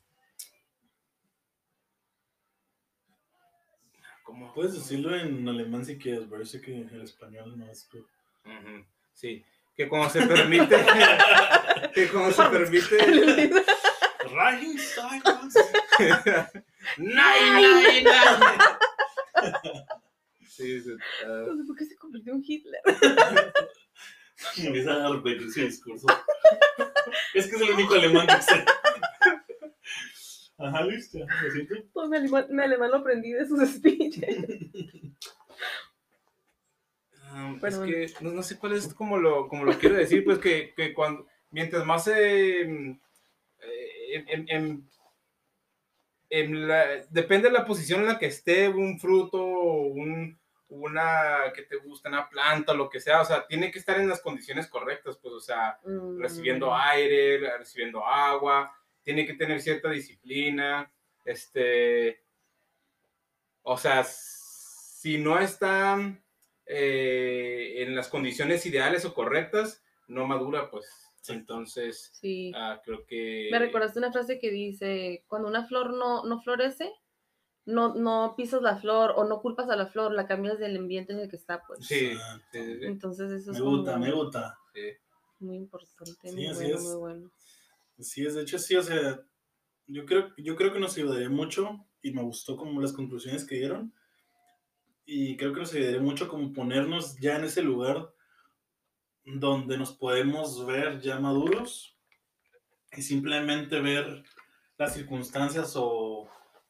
¿cómo? 4.24 4.54
Puedes 4.54 4.74
decirlo 4.74 5.16
en 5.16 5.48
alemán 5.48 5.86
si 5.86 5.98
quieres, 5.98 6.28
sé 6.46 6.62
que 6.62 6.76
el 6.76 7.02
español 7.02 7.58
no 7.58 7.70
es. 7.70 7.88
Ujú, 7.94 8.86
Sí, 9.14 9.44
que 9.76 9.88
cuando 9.88 10.10
se 10.10 10.26
permite, 10.26 10.76
que 11.94 12.08
cuando 12.10 12.32
se 12.32 12.44
permite, 12.50 13.50
¡Nein! 16.98 18.08
Sí, 20.50 20.82
sí, 20.82 20.92
sé 21.58 21.64
por 21.68 21.78
qué 21.78 21.86
se 21.86 21.96
convirtió 21.96 22.34
en 22.34 22.44
Hitler. 22.46 22.82
Empieza 24.58 25.06
a 25.06 25.10
repetir 25.14 25.52
su 25.52 25.62
discurso. 25.62 26.08
Es 27.34 27.48
que 27.48 27.56
es 27.56 27.62
el 27.62 27.72
único 27.72 27.94
alemán 27.96 28.28
que 28.28 28.42
sé. 28.42 28.66
Ajá, 30.60 30.82
Luis, 30.84 31.12
¿te 31.12 31.20
lo 31.20 31.28
siento? 31.52 31.76
Todo 31.94 32.08
mi 32.10 32.18
alemán, 32.18 32.46
mi 32.50 32.64
alemán 32.64 32.90
lo 32.92 32.98
aprendí 32.98 33.32
de 33.32 33.48
sus 33.48 33.68
speeches. 33.70 34.38
ah, 37.24 37.56
es 37.64 37.78
que 37.78 38.14
no, 38.22 38.32
no 38.32 38.42
sé 38.44 38.58
cuál 38.58 38.74
es 38.74 38.94
como 38.94 39.18
lo, 39.18 39.48
como 39.48 39.66
lo 39.66 39.78
quiero 39.78 39.96
decir, 39.96 40.24
pues 40.24 40.40
que, 40.40 40.74
que 40.76 40.94
cuando, 40.94 41.28
mientras 41.52 41.86
más 41.86 42.08
eh, 42.08 42.62
eh, 42.62 42.98
en- 44.14 44.30
en- 44.30 44.50
en- 44.50 44.90
en 46.30 46.68
la- 46.68 47.06
depende 47.10 47.48
de 47.50 47.54
la 47.54 47.66
posición 47.66 48.02
en 48.02 48.08
la 48.08 48.20
que 48.20 48.26
esté 48.26 48.68
un 48.70 49.00
fruto, 49.00 49.44
un, 49.46 50.38
una 50.70 51.52
que 51.56 51.62
te 51.64 51.78
gusta, 51.78 52.10
una 52.10 52.28
planta, 52.30 52.74
lo 52.74 52.90
que 52.90 53.00
sea, 53.00 53.22
o 53.22 53.26
sea, 53.26 53.48
tiene 53.48 53.72
que 53.72 53.80
estar 53.80 54.00
en 54.00 54.10
las 54.10 54.22
condiciones 54.22 54.68
correctas, 54.68 55.18
pues, 55.22 55.34
o 55.34 55.40
sea, 55.40 55.80
Mm. 55.84 56.20
recibiendo 56.20 56.76
aire, 56.76 57.58
recibiendo 57.58 58.06
agua, 58.06 58.72
tiene 59.04 59.26
que 59.26 59.34
tener 59.36 59.62
cierta 59.62 59.90
disciplina, 59.90 60.92
este, 61.24 62.22
o 63.64 63.78
sea, 63.78 64.04
si 64.04 65.18
no 65.18 65.40
está 65.40 65.98
eh, 66.70 67.84
en 67.84 67.96
las 67.96 68.10
condiciones 68.10 68.66
ideales 68.66 69.06
o 69.06 69.14
correctas, 69.14 69.82
no 70.10 70.28
madura, 70.28 70.70
pues, 70.70 70.86
entonces, 71.30 72.12
Sí. 72.20 72.52
ah, 72.56 72.82
creo 72.84 73.06
que... 73.06 73.48
Me 73.52 73.60
recordaste 73.60 74.00
una 74.00 74.12
frase 74.12 74.38
que 74.40 74.52
dice, 74.52 75.24
cuando 75.28 75.48
una 75.48 75.66
flor 75.66 75.94
no, 75.94 76.26
no 76.26 76.42
florece, 76.42 76.92
no, 77.68 77.94
no 77.96 78.34
pisas 78.36 78.62
la 78.62 78.78
flor 78.78 79.14
o 79.16 79.26
no 79.26 79.42
culpas 79.42 79.70
a 79.70 79.76
la 79.76 79.88
flor, 79.88 80.12
la 80.14 80.26
cambias 80.28 80.58
del 80.60 80.78
ambiente 80.78 81.14
en 81.14 81.20
el 81.20 81.30
que 81.30 81.36
está, 81.36 81.64
pues. 81.68 81.86
Sí, 81.86 82.12
sí, 82.12 82.18
sí, 82.52 82.80
sí, 82.80 82.86
Entonces 82.86 83.32
eso 83.32 83.52
Me 83.52 83.58
es 83.58 83.64
gusta, 83.64 83.94
como 83.94 84.06
me 84.06 84.12
gusta. 84.12 84.58
sí. 84.74 84.82
muy 85.40 85.58
importante, 85.58 86.30
Sí, 86.30 86.36
muy 86.36 86.48
así 86.48 86.64
bueno, 86.64 86.78
es. 86.78 86.84
muy 86.84 86.96
bueno. 86.96 87.32
Sí, 88.00 88.26
es 88.26 88.36
de 88.36 88.42
hecho, 88.44 88.58
sí, 88.60 88.76
o 88.76 88.82
sea, 88.84 89.22
yo 89.88 90.06
creo, 90.06 90.34
yo 90.38 90.56
creo 90.56 90.74
que 90.74 90.80
nos 90.80 90.98
ayudaría 90.98 91.30
mucho 91.30 91.86
y 92.02 92.12
me 92.12 92.22
gustó 92.24 92.58
como 92.58 92.82
las 92.82 92.94
conclusiones 92.94 93.46
que 93.46 93.56
dieron. 93.56 93.94
Y 95.06 95.38
creo 95.38 95.54
que 95.54 95.62
nos 95.62 95.74
ayudaría 95.74 96.02
mucho 96.02 96.28
como 96.28 96.54
ponernos 96.54 97.18
ya 97.20 97.38
en 97.38 97.46
ese 97.46 97.62
lugar 97.64 98.14
donde 99.26 99.78
nos 99.78 99.92
podemos 99.94 100.66
ver 100.66 101.02
ya 101.02 101.20
maduros 101.20 101.98
y 102.92 103.02
simplemente 103.02 103.82
ver 103.82 104.24
las 104.78 104.94
circunstancias 104.94 105.74
o 105.76 106.07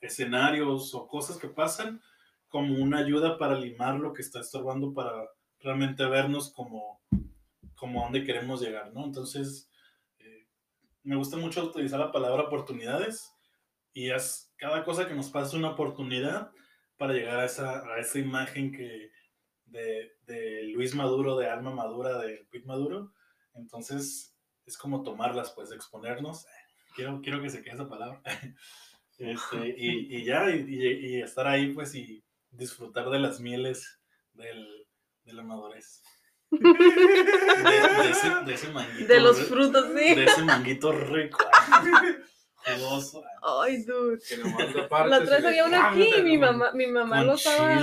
escenarios 0.01 0.93
o 0.93 1.07
cosas 1.07 1.37
que 1.37 1.47
pasan 1.47 2.01
como 2.47 2.75
una 2.75 2.99
ayuda 2.99 3.37
para 3.37 3.59
limar 3.59 3.95
lo 3.95 4.13
que 4.13 4.21
está 4.21 4.39
estorbando 4.39 4.93
para 4.93 5.11
realmente 5.59 6.05
vernos 6.05 6.51
como, 6.53 7.01
como 7.75 8.01
a 8.01 8.03
dónde 8.05 8.23
queremos 8.23 8.61
llegar, 8.61 8.93
¿no? 8.93 9.05
Entonces, 9.05 9.69
eh, 10.19 10.47
me 11.03 11.15
gusta 11.15 11.37
mucho 11.37 11.63
utilizar 11.63 11.99
la 11.99 12.11
palabra 12.11 12.43
oportunidades 12.43 13.33
y 13.93 14.11
es 14.11 14.53
cada 14.57 14.83
cosa 14.83 15.07
que 15.07 15.15
nos 15.15 15.29
pasa 15.29 15.47
es 15.47 15.53
una 15.53 15.71
oportunidad 15.71 16.51
para 16.97 17.13
llegar 17.13 17.39
a 17.39 17.45
esa, 17.45 17.83
a 17.93 17.99
esa 17.99 18.19
imagen 18.19 18.71
que 18.71 19.11
de, 19.65 20.15
de 20.25 20.63
Luis 20.73 20.95
Maduro, 20.95 21.37
de 21.37 21.49
Alma 21.49 21.71
Madura, 21.71 22.17
de 22.19 22.47
Pete 22.49 22.65
Maduro. 22.65 23.13
Entonces, 23.53 24.35
es 24.65 24.77
como 24.77 25.03
tomarlas, 25.03 25.51
pues, 25.51 25.71
exponernos. 25.71 26.45
Quiero, 26.95 27.21
quiero 27.21 27.41
que 27.41 27.49
se 27.49 27.61
quede 27.61 27.75
esa 27.75 27.89
palabra. 27.89 28.21
Este, 29.18 29.76
y, 29.78 30.18
y 30.18 30.24
ya, 30.26 30.49
y, 30.49 31.22
estar 31.22 31.47
ahí, 31.47 31.74
pues, 31.74 31.95
y 31.95 32.24
disfrutar 32.51 33.09
de 33.09 33.20
las 33.20 33.39
mieles 33.39 33.99
del, 34.34 34.88
de 35.24 35.34
la 35.34 35.43
madurez. 35.43 36.03
De, 36.51 36.59
de 36.59 38.09
ese, 38.11 38.30
de 38.45 38.53
ese 38.53 38.70
manguito. 38.70 39.13
De 39.13 39.20
los 39.20 39.39
frutos, 39.41 39.86
sí. 39.88 40.15
De 40.15 40.24
ese 40.24 40.43
manguito 40.43 40.91
rico. 40.91 41.39
Jugoso. 42.63 43.24
Ay, 43.41 43.84
dude. 43.84 44.20
Que 44.28 44.38
lo 44.38 44.45
La 45.07 45.20
otra 45.20 45.38
vez 45.38 45.45
había 45.45 45.65
uno 45.65 45.82
aquí 45.82 46.09
y 46.18 46.22
mi 46.22 46.38
mamá, 46.38 46.72
mi 46.74 46.88
mamá 46.88 47.24
lo 47.24 47.34
estaba, 47.36 47.80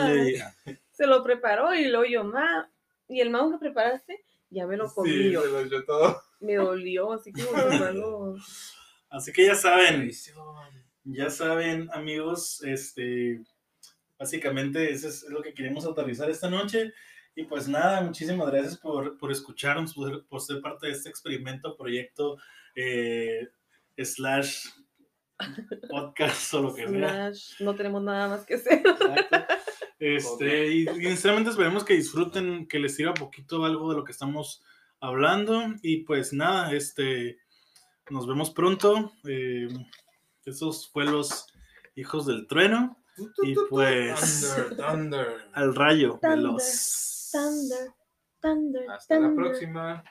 se 0.93 1.07
lo 1.07 1.23
preparó 1.25 1.75
y 1.75 1.87
luego 1.89 2.05
yo, 2.05 2.25
ma, 2.25 2.71
¿y 3.09 3.21
el 3.21 3.31
mango 3.31 3.53
que 3.53 3.59
preparaste? 3.59 4.25
Ya 4.51 4.67
me 4.67 4.77
lo 4.77 4.93
comí 4.93 5.11
Sí, 5.11 5.33
yo. 5.33 5.43
se 5.43 5.65
lo 5.67 5.85
todo. 5.85 6.23
Me 6.41 6.55
dolió, 6.55 7.13
así 7.13 7.33
como 7.33 7.51
mi 7.53 7.65
mamá 7.65 7.91
lo... 7.91 8.37
Así 9.11 9.33
que 9.33 9.47
ya 9.47 9.55
saben, 9.55 10.11
ya 11.05 11.31
saben, 11.31 11.89
amigos, 11.93 12.63
este, 12.65 13.43
básicamente 14.19 14.91
eso 14.91 15.09
es 15.09 15.25
lo 15.29 15.43
que 15.43 15.55
queremos 15.55 15.87
aterrizar 15.87 16.31
esta 16.31 16.49
noche. 16.49 16.93
Y 17.37 17.45
pues 17.45 17.69
nada, 17.69 18.01
muchísimas 18.01 18.51
gracias 18.51 18.79
por, 18.79 19.19
por 19.19 19.33
escucharnos, 19.33 19.95
por, 19.95 20.27
por 20.27 20.41
ser 20.41 20.61
parte 20.61 20.87
de 20.87 20.93
este 20.93 21.09
experimento, 21.09 21.77
proyecto, 21.77 22.39
eh, 22.77 23.49
slash 23.99 24.67
podcast 25.91 26.55
o 26.55 26.63
lo 26.63 26.75
que 26.75 26.89
sea. 26.89 27.33
Slash, 27.33 27.61
no 27.61 27.75
tenemos 27.75 28.03
nada 28.03 28.29
más 28.29 28.47
que 28.47 28.55
hacer. 28.55 28.83
Exacto. 28.85 29.37
Este, 30.01 30.69
y, 30.71 30.83
y 30.83 31.03
sinceramente 31.05 31.49
esperemos 31.49 31.83
que 31.83 31.95
disfruten, 31.95 32.67
que 32.67 32.79
les 32.79 32.95
sirva 32.95 33.15
poquito 33.15 33.65
algo 33.65 33.89
de 33.89 33.97
lo 33.97 34.05
que 34.05 34.13
estamos 34.13 34.63
hablando. 35.01 35.63
Y 35.83 35.99
pues 35.99 36.35
nada, 36.35 36.73
este, 36.75 37.39
nos 38.11 38.27
vemos 38.27 38.51
pronto. 38.51 39.13
Eh, 39.27 39.69
esos 40.47 40.91
fue 40.91 41.05
los 41.05 41.47
hijos 41.95 42.27
del 42.27 42.47
trueno. 42.47 42.99
Y 43.45 43.55
pues 43.71 44.53
Thunder, 44.57 44.77
thunder. 44.77 45.49
al 45.53 45.75
rayo 45.75 46.19
Thunder, 46.21 46.31
veloz. 46.39 47.31
Thunder, 47.33 47.91
thunder, 48.41 48.91
Hasta 48.91 49.21
la 49.21 49.35
próxima. 49.35 50.05